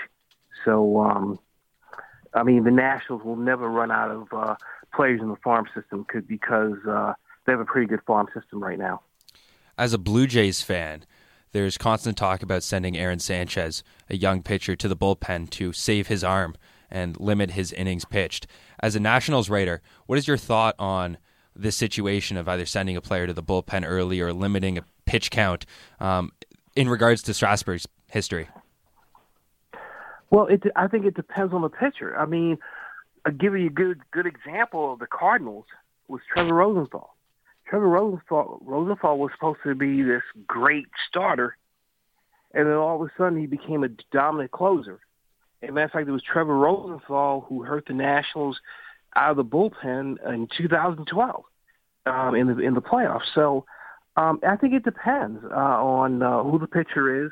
So, 0.63 1.02
um, 1.02 1.39
I 2.34 2.44
mean, 2.44 2.63
the 2.63 2.72
Nationals 2.72 3.22
will 3.26 3.36
never 3.36 3.68
run 3.68 3.92
out 3.92 4.12
of 4.12 4.28
uh, 4.32 4.56
players 4.96 5.20
in 5.20 5.28
the 5.28 5.36
farm 5.44 5.68
system 5.76 6.06
could, 6.06 6.26
because 6.26 6.78
uh, 6.88 7.16
they 7.45 7.51
have 7.51 7.60
a 7.60 7.65
pretty 7.65 7.88
good 7.88 8.01
farm 8.06 8.27
system 8.34 8.63
right 8.63 8.77
now. 8.77 9.01
As 9.77 9.93
a 9.93 9.97
Blue 9.97 10.27
Jays 10.27 10.62
fan, 10.62 11.06
there's 11.51 11.77
constant 11.77 12.17
talk 12.17 12.41
about 12.41 12.63
sending 12.63 12.97
Aaron 12.97 13.19
Sanchez, 13.19 13.84
a 14.10 14.15
young 14.15 14.41
pitcher, 14.41 14.75
to 14.75 14.88
the 14.88 14.95
bullpen 14.95 15.49
to 15.51 15.73
save 15.73 16.08
his 16.08 16.23
arm 16.23 16.56
and 16.89 17.19
limit 17.19 17.51
his 17.51 17.71
innings 17.71 18.06
pitched. 18.06 18.47
As 18.82 18.95
a 18.95 18.99
Nationals 18.99 19.49
writer, 19.49 19.82
what 20.06 20.17
is 20.17 20.27
your 20.27 20.38
thought 20.38 20.75
on 20.77 21.17
this 21.56 21.75
situation 21.75 22.38
of 22.38 22.47
either 22.47 22.65
sending 22.65 22.95
a 22.95 23.01
player 23.01 23.27
to 23.27 23.34
the 23.34 23.43
bullpen 23.43 23.84
early 23.86 24.19
or 24.19 24.34
limiting 24.34 24.77
a 24.77 24.86
pitch 25.06 25.32
count 25.32 25.65
um, 25.99 26.32
in 26.75 26.89
regards 26.89 27.21
to 27.23 27.34
Strasburg's 27.34 27.88
history? 28.08 28.47
Well, 30.29 30.47
it, 30.47 30.63
I 30.75 30.88
think 30.88 31.06
it 31.06 31.13
depends 31.13 31.53
on 31.53 31.62
the 31.62 31.69
pitcher. 31.69 32.17
I 32.17 32.25
mean, 32.25 32.58
I'll 33.25 33.32
give 33.32 33.56
you 33.56 33.67
a 33.67 33.69
good 33.69 34.01
good 34.12 34.25
example 34.25 34.93
of 34.93 34.99
the 34.99 35.08
Cardinals 35.08 35.65
was 36.08 36.21
Trevor 36.32 36.56
Rosenthal. 36.56 37.12
Trevor 37.73 37.89
Rosenthal, 37.89 38.59
Rosenthal 38.63 39.17
was 39.17 39.31
supposed 39.33 39.57
to 39.63 39.73
be 39.73 40.03
this 40.03 40.21
great 40.45 40.86
starter, 41.09 41.57
and 42.53 42.67
then 42.67 42.75
all 42.75 43.01
of 43.01 43.09
a 43.09 43.12
sudden 43.17 43.39
he 43.39 43.47
became 43.47 43.83
a 43.83 43.88
dominant 44.12 44.51
closer. 44.51 44.99
As 45.63 45.69
a 45.69 45.71
matter 45.71 45.86
of 45.86 45.91
fact, 45.91 46.07
it 46.07 46.12
was 46.12 46.21
Trevor 46.21 46.55
Rosenthal 46.55 47.41
who 47.49 47.63
hurt 47.63 47.88
the 47.88 47.93
Nationals 47.93 48.59
out 49.15 49.31
of 49.31 49.38
the 49.38 49.43
bullpen 49.43 50.17
in 50.31 50.47
2012 50.55 51.43
um, 52.05 52.36
in 52.36 52.45
the 52.45 52.59
in 52.59 52.75
the 52.75 52.81
playoffs. 52.81 53.33
So 53.33 53.65
um, 54.17 54.39
I 54.47 54.55
think 54.55 54.75
it 54.75 54.83
depends 54.83 55.43
uh, 55.43 55.55
on 55.55 56.21
uh, 56.21 56.43
who 56.43 56.59
the 56.59 56.67
pitcher 56.67 57.25
is, 57.25 57.31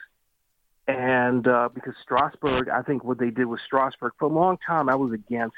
and 0.88 1.48
uh, 1.48 1.70
because 1.72 1.94
Strasburg, 2.02 2.68
I 2.68 2.82
think 2.82 3.04
what 3.04 3.20
they 3.20 3.30
did 3.30 3.46
with 3.46 3.60
Strasburg 3.64 4.14
for 4.18 4.26
a 4.26 4.34
long 4.34 4.58
time, 4.66 4.90
I 4.90 4.96
was 4.96 5.14
against 5.14 5.54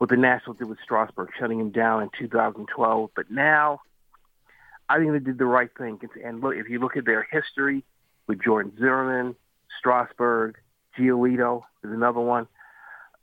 what 0.00 0.08
the 0.08 0.16
Nationals 0.16 0.56
did 0.56 0.66
with 0.66 0.78
Strasburg, 0.82 1.28
shutting 1.38 1.60
him 1.60 1.68
down 1.68 2.02
in 2.02 2.08
2012. 2.18 3.10
But 3.14 3.30
now, 3.30 3.82
I 4.88 4.96
think 4.96 5.12
they 5.12 5.18
did 5.18 5.36
the 5.36 5.44
right 5.44 5.68
thing. 5.76 6.00
And 6.24 6.40
look, 6.40 6.54
if 6.56 6.70
you 6.70 6.78
look 6.78 6.96
at 6.96 7.04
their 7.04 7.28
history 7.30 7.84
with 8.26 8.42
Jordan 8.42 8.72
Zimmermann, 8.78 9.36
Strasburg, 9.78 10.56
Giolito 10.98 11.64
is 11.84 11.90
another 11.90 12.20
one. 12.20 12.48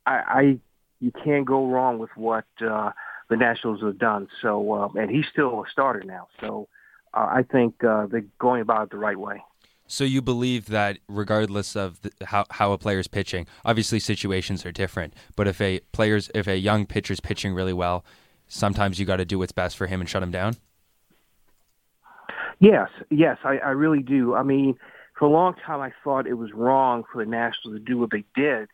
I, 0.06 0.12
I 0.12 0.60
you 1.00 1.12
can't 1.24 1.48
go 1.48 1.68
wrong 1.68 1.98
with 1.98 2.12
what 2.16 2.46
uh, 2.62 2.92
the 3.28 3.38
Nationals 3.38 3.82
have 3.82 3.98
done. 3.98 4.28
So, 4.44 4.72
uh, 4.72 4.90
and 5.02 5.10
he's 5.10 5.26
still 5.32 5.63
a 5.63 5.70
starter 5.72 6.04
now. 6.06 6.28
So, 6.40 6.68
uh, 7.12 7.28
I 7.28 7.44
think 7.52 7.84
uh, 7.84 8.06
they're 8.06 8.26
going 8.38 8.62
about 8.62 8.84
it 8.84 8.90
the 8.92 8.98
right 8.98 9.18
way. 9.18 9.42
So 9.88 10.04
you 10.04 10.21
believe 10.21 10.67
that 10.67 11.00
regardless 11.08 11.76
of 11.76 12.02
the, 12.02 12.12
how 12.26 12.45
how 12.52 12.73
a 12.73 12.78
player's 12.78 13.08
pitching, 13.08 13.47
obviously 13.63 14.00
situations 14.00 14.65
are 14.65 14.71
different. 14.71 15.13
But 15.36 15.47
if 15.47 15.62
a 15.62 15.80
player's 15.93 16.30
if 16.36 16.47
a 16.47 16.58
young 16.58 16.86
pitcher's 16.86 17.21
pitching 17.21 17.54
really 17.54 17.73
well, 17.73 18.04
sometimes 18.47 19.00
you 19.00 19.06
got 19.06 19.17
to 19.17 19.26
do 19.26 19.39
what's 19.39 19.54
best 19.54 19.78
for 19.78 19.88
him 19.88 20.02
and 20.02 20.10
shut 20.10 20.21
him 20.21 20.32
down. 20.32 20.58
Yes, 22.60 22.89
yes, 23.10 23.38
I, 23.43 23.58
I 23.60 23.69
really 23.69 24.02
do. 24.02 24.36
I 24.36 24.43
mean, 24.43 24.78
for 25.17 25.26
a 25.26 25.30
long 25.30 25.54
time, 25.65 25.80
I 25.80 25.93
thought 26.04 26.28
it 26.28 26.34
was 26.34 26.52
wrong 26.54 27.04
for 27.12 27.23
the 27.23 27.30
Nationals 27.30 27.78
to 27.78 27.80
do 27.80 27.97
what 27.97 28.12
they 28.12 28.23
did 28.36 28.67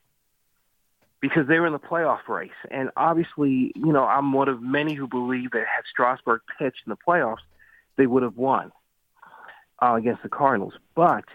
because 1.19 1.47
they 1.47 1.59
were 1.59 1.67
in 1.67 1.73
the 1.73 1.79
playoff 1.79 2.27
race. 2.27 2.51
And 2.71 2.89
obviously, 2.95 3.71
you 3.75 3.93
know, 3.93 4.03
I'm 4.03 4.31
one 4.31 4.47
of 4.47 4.61
many 4.61 4.93
who 4.93 5.07
believe 5.07 5.51
that 5.51 5.65
had 5.73 5.83
Strasburg 5.89 6.41
pitched 6.57 6.81
in 6.85 6.89
the 6.89 6.97
playoffs, 6.97 7.43
they 7.97 8.07
would 8.07 8.23
have 8.23 8.37
won 8.37 8.71
uh, 9.83 9.95
against 9.95 10.23
the 10.23 10.29
Cardinals. 10.29 10.73
But 10.95 11.25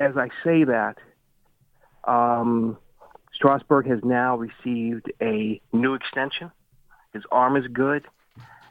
as 0.00 0.16
I 0.16 0.28
say 0.42 0.64
that, 0.64 0.96
um, 2.04 2.76
Strasburg 3.34 3.86
has 3.86 4.00
now 4.02 4.36
received 4.36 5.12
a 5.20 5.60
new 5.72 5.94
extension. 5.94 6.50
His 7.12 7.22
arm 7.30 7.56
is 7.56 7.66
good. 7.68 8.04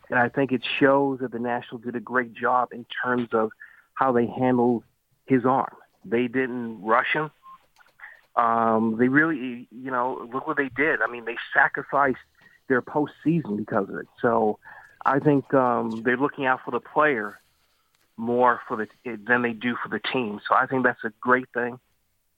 And 0.10 0.20
I 0.20 0.28
think 0.28 0.52
it 0.52 0.62
shows 0.80 1.20
that 1.20 1.32
the 1.32 1.40
Nationals 1.40 1.84
did 1.86 1.96
a 1.96 2.02
great 2.02 2.34
job 2.34 2.70
in 2.74 2.86
terms 3.04 3.30
of 3.32 3.52
how 3.94 4.12
they 4.12 4.28
handled 4.28 4.84
his 5.26 5.46
arm. 5.46 5.76
They 6.04 6.28
didn't 6.28 6.82
rush 6.82 7.14
him. 7.14 7.32
Um, 8.36 8.98
they 9.00 9.08
really, 9.08 9.68
you 9.72 9.92
know, 9.92 10.28
look 10.34 10.48
what 10.48 10.58
they 10.58 10.70
did. 10.76 11.02
I 11.02 11.10
mean, 11.10 11.26
they 11.26 11.38
sacrificed 11.54 12.18
their 12.68 12.82
postseason 12.82 13.56
because 13.58 13.88
of 13.88 13.96
it. 13.96 14.08
So 14.22 14.60
I 15.06 15.20
think 15.20 15.54
um, 15.54 16.02
they're 16.04 16.18
looking 16.18 16.46
out 16.46 16.60
for 16.66 16.72
the 16.72 16.80
player 16.82 17.42
more 18.22 18.62
for 18.68 18.78
the 18.78 18.88
than 19.28 19.42
they 19.42 19.52
do 19.52 19.76
for 19.82 19.90
the 19.90 20.00
team. 20.00 20.40
So 20.48 20.56
I 20.56 20.68
think 20.68 20.84
that's 20.84 21.04
a 21.04 21.12
great 21.20 21.48
thing, 21.54 21.80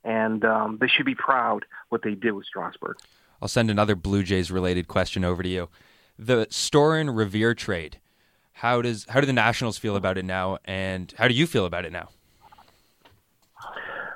and 0.03 0.43
um, 0.45 0.77
they 0.79 0.87
should 0.87 1.05
be 1.05 1.13
proud 1.13 1.65
what 1.89 2.01
they 2.03 2.15
did 2.15 2.31
with 2.31 2.45
Strasburg. 2.45 2.97
I'll 3.41 3.49
send 3.49 3.69
another 3.69 3.95
Blue 3.95 4.23
Jays 4.23 4.49
related 4.49 4.87
question 4.87 5.25
over 5.25 5.43
to 5.43 5.49
you. 5.49 5.69
The 6.17 6.45
Storen 6.47 7.15
Revere 7.15 7.53
trade. 7.53 7.99
How 8.53 8.81
does 8.81 9.05
how 9.09 9.19
do 9.19 9.25
the 9.25 9.33
Nationals 9.33 9.77
feel 9.77 9.97
about 9.97 10.17
it 10.17 10.23
now, 10.23 10.57
and 10.63 11.13
how 11.17 11.27
do 11.27 11.33
you 11.33 11.45
feel 11.45 11.65
about 11.65 11.83
it 11.83 11.91
now? 11.91 12.09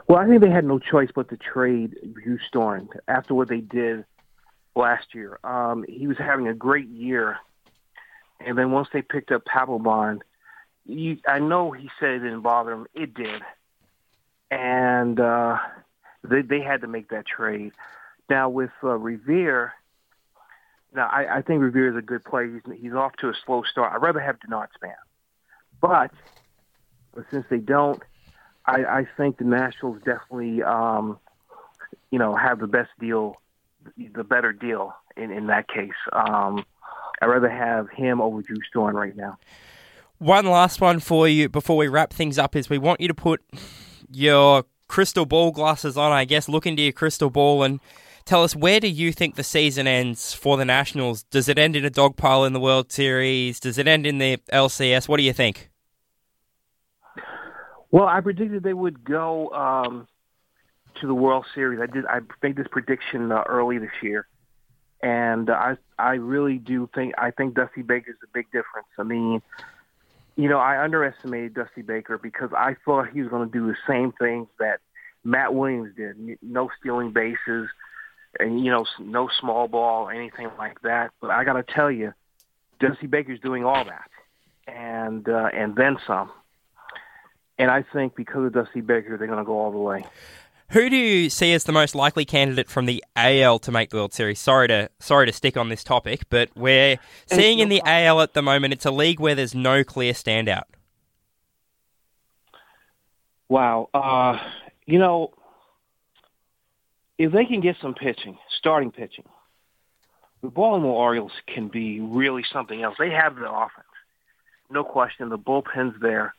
Well, 0.08 0.20
I 0.20 0.26
think 0.26 0.42
they 0.42 0.50
had 0.50 0.64
no 0.64 0.80
choice 0.80 1.10
but 1.14 1.28
to 1.30 1.38
trade 1.38 1.98
Drew 2.14 2.40
Storen 2.50 2.88
after 3.10 3.34
what 3.34 3.50
they 3.50 3.60
did 3.60 4.06
last 4.74 5.14
year. 5.14 5.38
Um, 5.44 5.84
he 5.86 6.08
was 6.08 6.18
having 6.18 6.48
a 6.48 6.54
great 6.54 6.88
year, 6.88 7.38
and 8.40 8.58
then 8.58 8.72
once 8.72 8.88
they 8.94 9.02
picked 9.02 9.34
up 9.34 9.44
Papelbon, 9.44 10.22
you, 10.88 11.18
I 11.28 11.40
know 11.40 11.72
he 11.72 11.90
said 12.00 12.10
it 12.10 12.20
didn't 12.20 12.42
bother 12.42 12.72
him. 12.72 12.88
It 12.94 13.14
did, 13.14 13.42
and 14.50 15.20
uh, 15.20 15.58
they 16.24 16.42
they 16.42 16.62
had 16.62 16.82
to 16.82 16.88
make 16.88 17.10
that 17.10 17.26
trade. 17.26 17.74
Now 18.30 18.50
with 18.50 18.72
uh, 18.84 18.98
Revere, 18.98 19.74
now 20.94 21.08
I, 21.12 21.38
I 21.38 21.42
think 21.42 21.62
Revere 21.62 21.90
is 21.90 21.98
a 21.98 22.02
good 22.02 22.24
player. 22.24 22.62
He's 22.66 22.80
he's 22.82 22.94
off 22.94 23.14
to 23.18 23.30
a 23.30 23.34
slow 23.46 23.64
start. 23.64 23.94
I'd 23.94 24.02
rather 24.02 24.20
have 24.20 24.38
Denard 24.40 24.68
Span, 24.76 24.94
but 25.82 26.12
but 27.14 27.26
since 27.32 27.46
they 27.50 27.60
don't, 27.60 28.02
I, 28.66 28.86
I 28.86 29.08
think 29.18 29.38
the 29.38 29.46
Nationals 29.46 29.98
definitely 30.06 30.64
um, 30.64 31.20
you 32.12 32.20
know 32.20 32.36
have 32.36 32.60
the 32.60 32.68
best 32.68 32.92
deal, 33.00 33.36
the 33.98 34.24
better 34.24 34.54
deal 34.54 34.94
in 35.18 35.32
in 35.32 35.48
that 35.48 35.68
case. 35.68 35.92
Um, 36.14 36.66
I'd 37.22 37.28
rather 37.28 37.50
have 37.50 37.90
him 37.90 38.22
over 38.22 38.42
Drew 38.42 38.58
Storen 38.74 38.94
right 38.94 39.16
now. 39.16 39.38
One 40.20 40.48
last 40.48 40.82
one 40.82 41.00
for 41.00 41.28
you 41.28 41.48
before 41.48 41.78
we 41.78 41.88
wrap 41.88 42.12
things 42.12 42.40
up 42.40 42.56
is 42.56 42.70
we 42.70 42.80
want 42.80 43.02
you 43.02 43.08
to 43.08 43.14
put 43.14 43.44
your 44.12 44.64
crystal 44.88 45.26
ball 45.26 45.52
glasses 45.52 45.96
on, 45.96 46.12
I 46.12 46.26
guess, 46.26 46.50
look 46.50 46.66
into 46.66 46.82
your 46.82 46.92
crystal 46.92 47.30
ball 47.30 47.62
and 47.62 47.80
tell 48.26 48.44
us 48.44 48.56
where 48.56 48.80
do 48.80 48.88
you 48.88 49.12
think 49.12 49.36
the 49.36 49.44
season 49.44 49.86
ends 49.86 50.34
for 50.34 50.58
the 50.58 50.66
Nationals? 50.66 51.24
Does 51.24 51.48
it 51.48 51.60
end 51.60 51.76
in 51.76 51.86
a 51.86 51.92
dog 51.92 52.16
pile 52.16 52.46
in 52.46 52.54
the 52.54 52.60
World 52.60 52.92
Series? 52.92 53.60
Does 53.60 53.78
it 53.78 53.88
end 53.88 54.08
in 54.08 54.18
the 54.18 54.38
LCS? 54.52 55.08
What 55.08 55.18
do 55.18 55.24
you 55.24 55.34
think? 55.34 55.70
Well, 57.92 58.08
I 58.08 58.20
predicted 58.20 58.64
they 58.64 58.74
would 58.74 59.04
go 59.04 59.50
um, 59.52 60.08
to 61.00 61.08
the 61.08 61.14
World 61.14 61.46
Series. 61.54 61.80
I 61.80 61.86
did. 61.86 62.06
I 62.06 62.20
made 62.42 62.56
this 62.56 62.68
prediction 62.70 63.32
uh, 63.32 63.44
early 63.48 63.78
this 63.78 63.92
year, 64.02 64.28
and 65.02 65.50
uh, 65.50 65.54
I 65.54 65.78
I 65.98 66.14
really 66.16 66.58
do 66.58 66.90
think 66.94 67.14
I 67.18 67.32
think 67.32 67.56
Dusty 67.56 67.84
Baker's 67.84 68.18
a 68.24 68.28
big 68.34 68.48
difference. 68.48 68.88
I 69.00 69.04
mean, 69.04 69.42
you 70.38 70.48
know, 70.48 70.60
I 70.60 70.84
underestimated 70.84 71.56
Dusty 71.56 71.82
Baker 71.82 72.18
because 72.18 72.52
I 72.56 72.76
thought 72.86 73.10
he 73.12 73.22
was 73.22 73.30
going 73.30 73.50
to 73.50 73.52
do 73.52 73.68
the 73.68 73.76
same 73.88 74.14
things 74.14 74.48
that 74.60 74.80
Matt 75.24 75.54
Williams 75.54 75.96
did. 75.98 76.38
No 76.44 76.70
stealing 76.80 77.12
bases, 77.12 77.68
and 78.40 78.64
you 78.64 78.72
know, 78.72 78.86
no 79.00 79.30
small 79.40 79.68
ball, 79.68 80.10
anything 80.10 80.50
like 80.58 80.80
that. 80.84 81.12
But 81.20 81.32
I 81.32 81.44
got 81.44 81.54
to 81.54 81.64
tell 81.64 81.90
you, 81.90 82.14
Dusty 82.80 83.08
Baker's 83.08 83.40
doing 83.40 83.66
all 83.66 83.84
that, 83.84 84.12
and 84.68 85.28
uh, 85.28 85.50
and 85.54 85.76
then 85.76 85.98
some. 86.06 86.32
And 87.58 87.72
I 87.72 87.82
think 87.82 88.16
because 88.16 88.46
of 88.46 88.54
Dusty 88.54 88.82
Baker, 88.82 89.18
they're 89.18 89.26
going 89.26 89.40
to 89.40 89.46
go 89.46 89.58
all 89.60 89.72
the 89.72 89.80
way. 89.80 90.06
Who 90.72 90.90
do 90.90 90.98
you 90.98 91.30
see 91.30 91.54
as 91.54 91.64
the 91.64 91.72
most 91.72 91.96
likely 91.96 92.26
candidate 92.26 92.70
from 92.70 92.88
the 92.88 93.04
AL 93.16 93.60
to 93.60 93.72
make 93.72 93.90
the 93.90 93.98
World 93.98 94.14
Series? 94.14 94.38
Sorry 94.40 94.68
to 94.68 94.90
sorry 95.00 95.26
to 95.26 95.32
stick 95.32 95.56
on 95.56 95.70
this 95.70 95.82
topic, 95.82 96.24
but 96.30 96.50
we're 96.58 96.98
seeing 97.26 97.60
in 97.60 97.70
the 97.70 97.82
AL 97.86 98.20
at 98.20 98.34
the 98.34 98.42
moment 98.42 98.74
it's 98.74 98.86
a 98.86 98.92
league 98.92 99.20
where 99.20 99.34
there's 99.34 99.56
no 99.56 99.86
clear 99.86 100.12
standout. 100.12 100.64
Wow, 103.48 103.90
uh, 103.94 104.40
you 104.86 105.00
know, 105.00 105.34
if 107.18 107.32
they 107.32 107.46
can 107.46 107.62
get 107.62 107.78
some 107.82 107.94
pitching, 107.94 108.38
starting 108.58 108.92
pitching, 108.92 109.24
the 110.42 110.50
Baltimore 110.50 111.02
Orioles 111.02 111.32
can 111.48 111.70
be 111.70 112.02
really 112.02 112.44
something 112.52 112.84
else. 112.84 112.96
They 113.00 113.12
have 113.12 113.38
the 113.38 113.50
offense, 113.50 113.88
no 114.70 114.84
question. 114.84 115.30
The 115.30 115.38
bullpen's 115.38 115.96
there. 116.02 116.36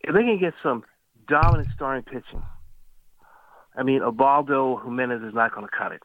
If 0.00 0.12
they 0.12 0.22
can 0.22 0.40
get 0.40 0.54
some 0.60 0.82
dominant 1.28 1.68
starting 1.76 2.02
pitching 2.02 2.42
I 3.76 3.82
mean, 3.82 4.02
Ubaldo 4.02 4.80
Jimenez 4.84 5.22
is 5.22 5.34
not 5.34 5.54
going 5.54 5.66
to 5.66 5.76
cut 5.76 5.92
it. 5.92 6.02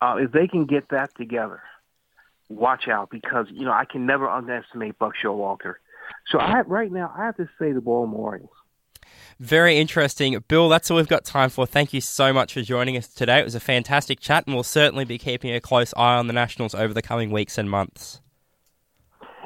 Uh, 0.00 0.16
if 0.16 0.32
they 0.32 0.48
can 0.48 0.66
get 0.66 0.88
that 0.90 1.10
together, 1.16 1.62
watch 2.48 2.88
out 2.88 3.08
because 3.10 3.46
you 3.50 3.64
know 3.64 3.72
I 3.72 3.84
can 3.84 4.06
never 4.06 4.28
underestimate 4.28 4.98
Buck 4.98 5.12
Showalter. 5.22 5.74
So 6.30 6.38
I 6.38 6.60
right 6.62 6.90
now 6.90 7.12
I 7.16 7.26
have 7.26 7.36
to 7.36 7.48
say 7.58 7.72
the 7.72 7.80
Baltimore 7.80 8.32
Orioles. 8.32 8.50
Very 9.38 9.78
interesting. 9.78 10.38
Bill, 10.48 10.68
that's 10.68 10.90
all 10.90 10.96
we've 10.96 11.08
got 11.08 11.24
time 11.24 11.50
for. 11.50 11.66
Thank 11.66 11.92
you 11.92 12.00
so 12.00 12.32
much 12.32 12.54
for 12.54 12.62
joining 12.62 12.96
us 12.96 13.08
today. 13.08 13.40
It 13.40 13.44
was 13.44 13.54
a 13.54 13.60
fantastic 13.60 14.20
chat, 14.20 14.46
and 14.46 14.54
we'll 14.54 14.62
certainly 14.62 15.04
be 15.04 15.18
keeping 15.18 15.52
a 15.52 15.60
close 15.60 15.92
eye 15.96 16.16
on 16.16 16.26
the 16.26 16.32
Nationals 16.32 16.74
over 16.74 16.94
the 16.94 17.02
coming 17.02 17.30
weeks 17.30 17.58
and 17.58 17.68
months. 17.68 18.21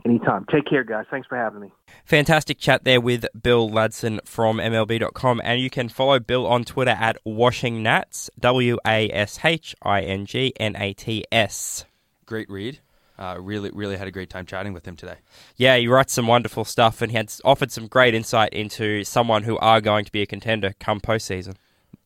Anytime. 0.07 0.47
Take 0.53 0.67
care, 0.67 0.85
guys. 0.85 1.05
Thanks 1.11 1.27
for 1.27 1.37
having 1.37 1.61
me. 1.61 1.73
Fantastic 2.05 2.59
chat 2.59 2.85
there 2.85 3.01
with 3.01 3.27
Bill 3.43 3.69
Ladson 3.69 4.21
from 4.25 4.59
MLB.com. 4.59 5.41
And 5.43 5.61
you 5.61 5.69
can 5.69 5.89
follow 5.89 6.21
Bill 6.21 6.47
on 6.47 6.63
Twitter 6.63 6.93
at 6.93 7.19
WashingNats, 7.27 8.31
W 8.39 8.79
A 8.87 9.11
S 9.11 9.41
H 9.43 9.75
I 9.83 10.03
N 10.03 10.25
G 10.25 10.53
N 10.61 10.77
A 10.77 10.93
T 10.93 11.25
S. 11.33 11.87
Great 12.25 12.49
read. 12.49 12.79
Uh, 13.19 13.37
really, 13.41 13.71
really 13.75 13.97
had 13.97 14.07
a 14.07 14.13
great 14.13 14.31
time 14.31 14.47
chatting 14.47 14.73
with 14.73 14.87
him 14.87 14.95
today. 14.95 15.17
Yeah, 15.57 15.77
he 15.77 15.89
writes 15.89 16.13
some 16.13 16.29
wonderful 16.29 16.65
stuff 16.65 17.03
and 17.03 17.11
he 17.11 17.17
had 17.17 17.33
offered 17.45 17.73
some 17.73 17.89
great 17.89 18.15
insight 18.15 18.53
into 18.53 19.03
someone 19.03 19.43
who 19.43 19.59
are 19.59 19.81
going 19.81 20.05
to 20.05 20.13
be 20.13 20.23
a 20.23 20.27
contender 20.27 20.73
come 20.79 21.01
postseason. 21.01 21.57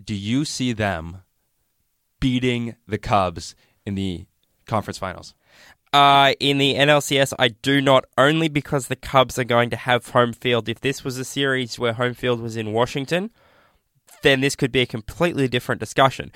Do 0.03 0.15
you 0.15 0.47
see 0.47 0.73
them 0.73 1.19
beating 2.19 2.77
the 2.89 2.97
Cubs 2.97 3.55
in 3.85 3.95
the 3.95 4.25
conference 4.65 4.97
finals? 4.97 5.35
Uh, 5.93 6.35
in 6.39 6.59
the 6.59 6.75
NLCS, 6.75 7.33
I 7.39 7.49
do 7.49 7.81
not, 7.81 8.05
only 8.17 8.49
because 8.49 8.87
the 8.87 8.97
Cubs 8.97 9.39
are 9.39 9.45
going 9.45 9.71
to 9.71 9.77
have 9.77 10.09
home 10.11 10.33
field. 10.33 10.69
If 10.69 10.81
this 10.81 11.03
was 11.03 11.19
a 11.19 11.25
series 11.25 11.79
where 11.79 11.95
home 11.95 12.15
field 12.15 12.41
was 12.41 12.57
in 12.57 12.73
Washington, 12.73 13.31
then 14.23 14.41
this 14.41 14.57
could 14.57 14.73
be 14.73 14.81
a 14.81 14.87
completely 14.87 15.49
different 15.49 15.81
discussion. 15.81 16.31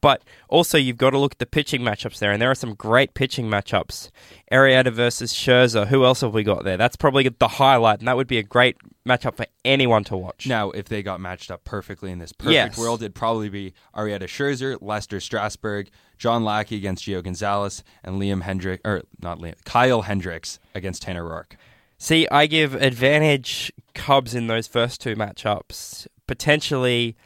But 0.00 0.22
also, 0.48 0.78
you've 0.78 0.98
got 0.98 1.10
to 1.10 1.18
look 1.18 1.32
at 1.32 1.38
the 1.38 1.46
pitching 1.46 1.80
matchups 1.80 2.18
there, 2.18 2.30
and 2.30 2.40
there 2.40 2.50
are 2.50 2.54
some 2.54 2.74
great 2.74 3.14
pitching 3.14 3.46
matchups. 3.46 4.10
Arrieta 4.52 4.92
versus 4.92 5.32
Scherzer. 5.32 5.86
Who 5.88 6.04
else 6.04 6.20
have 6.20 6.34
we 6.34 6.42
got 6.44 6.64
there? 6.64 6.76
That's 6.76 6.96
probably 6.96 7.28
the 7.28 7.48
highlight, 7.48 7.98
and 8.00 8.08
that 8.08 8.16
would 8.16 8.26
be 8.28 8.38
a 8.38 8.42
great 8.42 8.76
matchup 9.08 9.36
for 9.36 9.46
anyone 9.64 10.04
to 10.04 10.16
watch. 10.16 10.46
Now, 10.46 10.70
if 10.70 10.86
they 10.88 11.02
got 11.02 11.20
matched 11.20 11.50
up 11.50 11.64
perfectly 11.64 12.12
in 12.12 12.18
this 12.18 12.32
perfect 12.32 12.52
Yes. 12.52 12.78
world, 12.78 13.02
it'd 13.02 13.14
probably 13.14 13.48
be 13.48 13.72
Arrieta 13.96 14.24
Scherzer, 14.24 14.76
Lester 14.80 15.18
Strasburg, 15.18 15.88
John 16.18 16.44
Lackey 16.44 16.76
against 16.76 17.04
Gio 17.04 17.22
Gonzalez, 17.24 17.82
and 18.04 18.20
Liam 18.20 18.42
Hendrick 18.42 18.80
or 18.84 19.02
not 19.20 19.38
Liam, 19.38 19.54
Kyle 19.64 20.02
Hendricks 20.02 20.58
against 20.74 21.02
Tanner 21.02 21.24
Roark. 21.24 21.56
See, 21.98 22.28
I 22.30 22.46
give 22.46 22.74
advantage 22.74 23.72
Cubs 23.94 24.34
in 24.34 24.46
those 24.46 24.66
first 24.66 25.00
two 25.00 25.16
matchups. 25.16 26.06
Potentially 26.26 27.16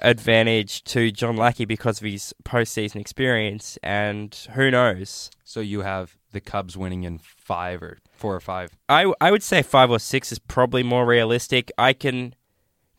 advantage 0.00 0.82
to 0.84 1.10
John 1.10 1.36
Lackey 1.36 1.64
because 1.64 2.00
of 2.00 2.06
his 2.06 2.34
postseason 2.44 2.96
experience, 2.96 3.78
and 3.82 4.34
who 4.54 4.70
knows? 4.70 5.30
So 5.44 5.60
you 5.60 5.82
have 5.82 6.16
the 6.32 6.40
Cubs 6.40 6.76
winning 6.76 7.04
in 7.04 7.18
five 7.18 7.82
or 7.82 7.98
four 8.12 8.34
or 8.34 8.40
five. 8.40 8.76
I, 8.88 9.12
I 9.20 9.30
would 9.30 9.42
say 9.42 9.62
five 9.62 9.90
or 9.90 9.98
six 9.98 10.32
is 10.32 10.38
probably 10.38 10.82
more 10.82 11.06
realistic. 11.06 11.70
I 11.76 11.92
can 11.92 12.34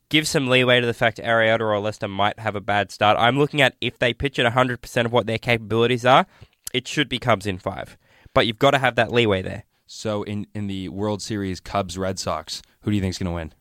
give 0.10 0.28
some 0.28 0.47
leeway 0.47 0.82
to 0.82 0.86
the 0.86 0.93
fact 0.93 1.18
Arrieta 1.18 1.62
or 1.62 1.80
Lester 1.80 2.08
might 2.08 2.39
have 2.39 2.56
a 2.56 2.62
bad 2.62 2.91
start. 2.91 3.18
I'm 3.18 3.38
looking 3.38 3.62
at 3.62 3.76
if 3.82 3.97
they 3.97 4.14
pitch 4.14 4.38
at 4.39 4.52
100% 4.52 5.06
of 5.06 5.12
what 5.12 5.26
their 5.26 5.38
capabilities 5.38 6.06
are, 6.06 6.26
it 6.74 6.88
should 6.88 7.10
be 7.10 7.20
Cubs 7.20 7.47
in 7.47 7.58
five. 7.58 7.97
But 8.34 8.47
you've 8.47 8.60
got 8.60 8.72
to 8.72 8.80
have 8.80 8.95
that 8.95 9.12
leeway 9.12 9.41
there. 9.41 9.64
So 9.88 10.24
in, 10.24 10.47
in 10.54 10.68
the 10.68 10.89
World 10.89 11.22
Series 11.22 11.60
Cubs 11.60 11.97
Red 11.97 12.20
Sox, 12.20 12.62
who 12.82 12.91
do 12.91 12.95
you 12.95 13.02
think 13.02 13.12
is 13.12 13.18
going 13.18 13.32
to 13.32 13.36
win? 13.36 13.54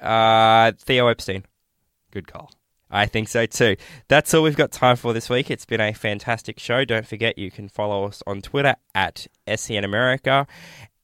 Uh, 0.00 0.72
Theo 0.78 1.08
Epstein. 1.08 1.44
Good 2.10 2.26
call. 2.26 2.50
I 2.90 3.06
think 3.06 3.28
so 3.28 3.44
too. 3.46 3.76
That's 4.08 4.32
all 4.32 4.42
we've 4.42 4.56
got 4.56 4.72
time 4.72 4.96
for 4.96 5.12
this 5.12 5.28
week. 5.28 5.50
It's 5.50 5.66
been 5.66 5.80
a 5.80 5.92
fantastic 5.92 6.58
show. 6.58 6.84
Don't 6.84 7.06
forget 7.06 7.38
you 7.38 7.50
can 7.50 7.68
follow 7.68 8.04
us 8.04 8.22
on 8.26 8.40
Twitter 8.40 8.76
at 8.94 9.26
SEN 9.54 9.84
America, 9.84 10.46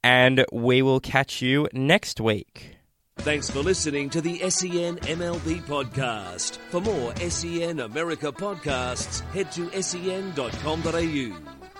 and 0.03 0.45
we 0.51 0.81
will 0.81 0.99
catch 0.99 1.41
you 1.41 1.67
next 1.73 2.19
week. 2.19 2.77
Thanks 3.17 3.49
for 3.49 3.59
listening 3.59 4.09
to 4.09 4.21
the 4.21 4.49
SEN 4.49 4.97
MLB 4.97 5.61
podcast. 5.63 6.57
For 6.69 6.81
more 6.81 7.15
SEN 7.15 7.79
America 7.79 8.31
podcasts, 8.31 9.21
head 9.31 9.51
to 9.53 9.81
sen.com.au. 9.81 11.54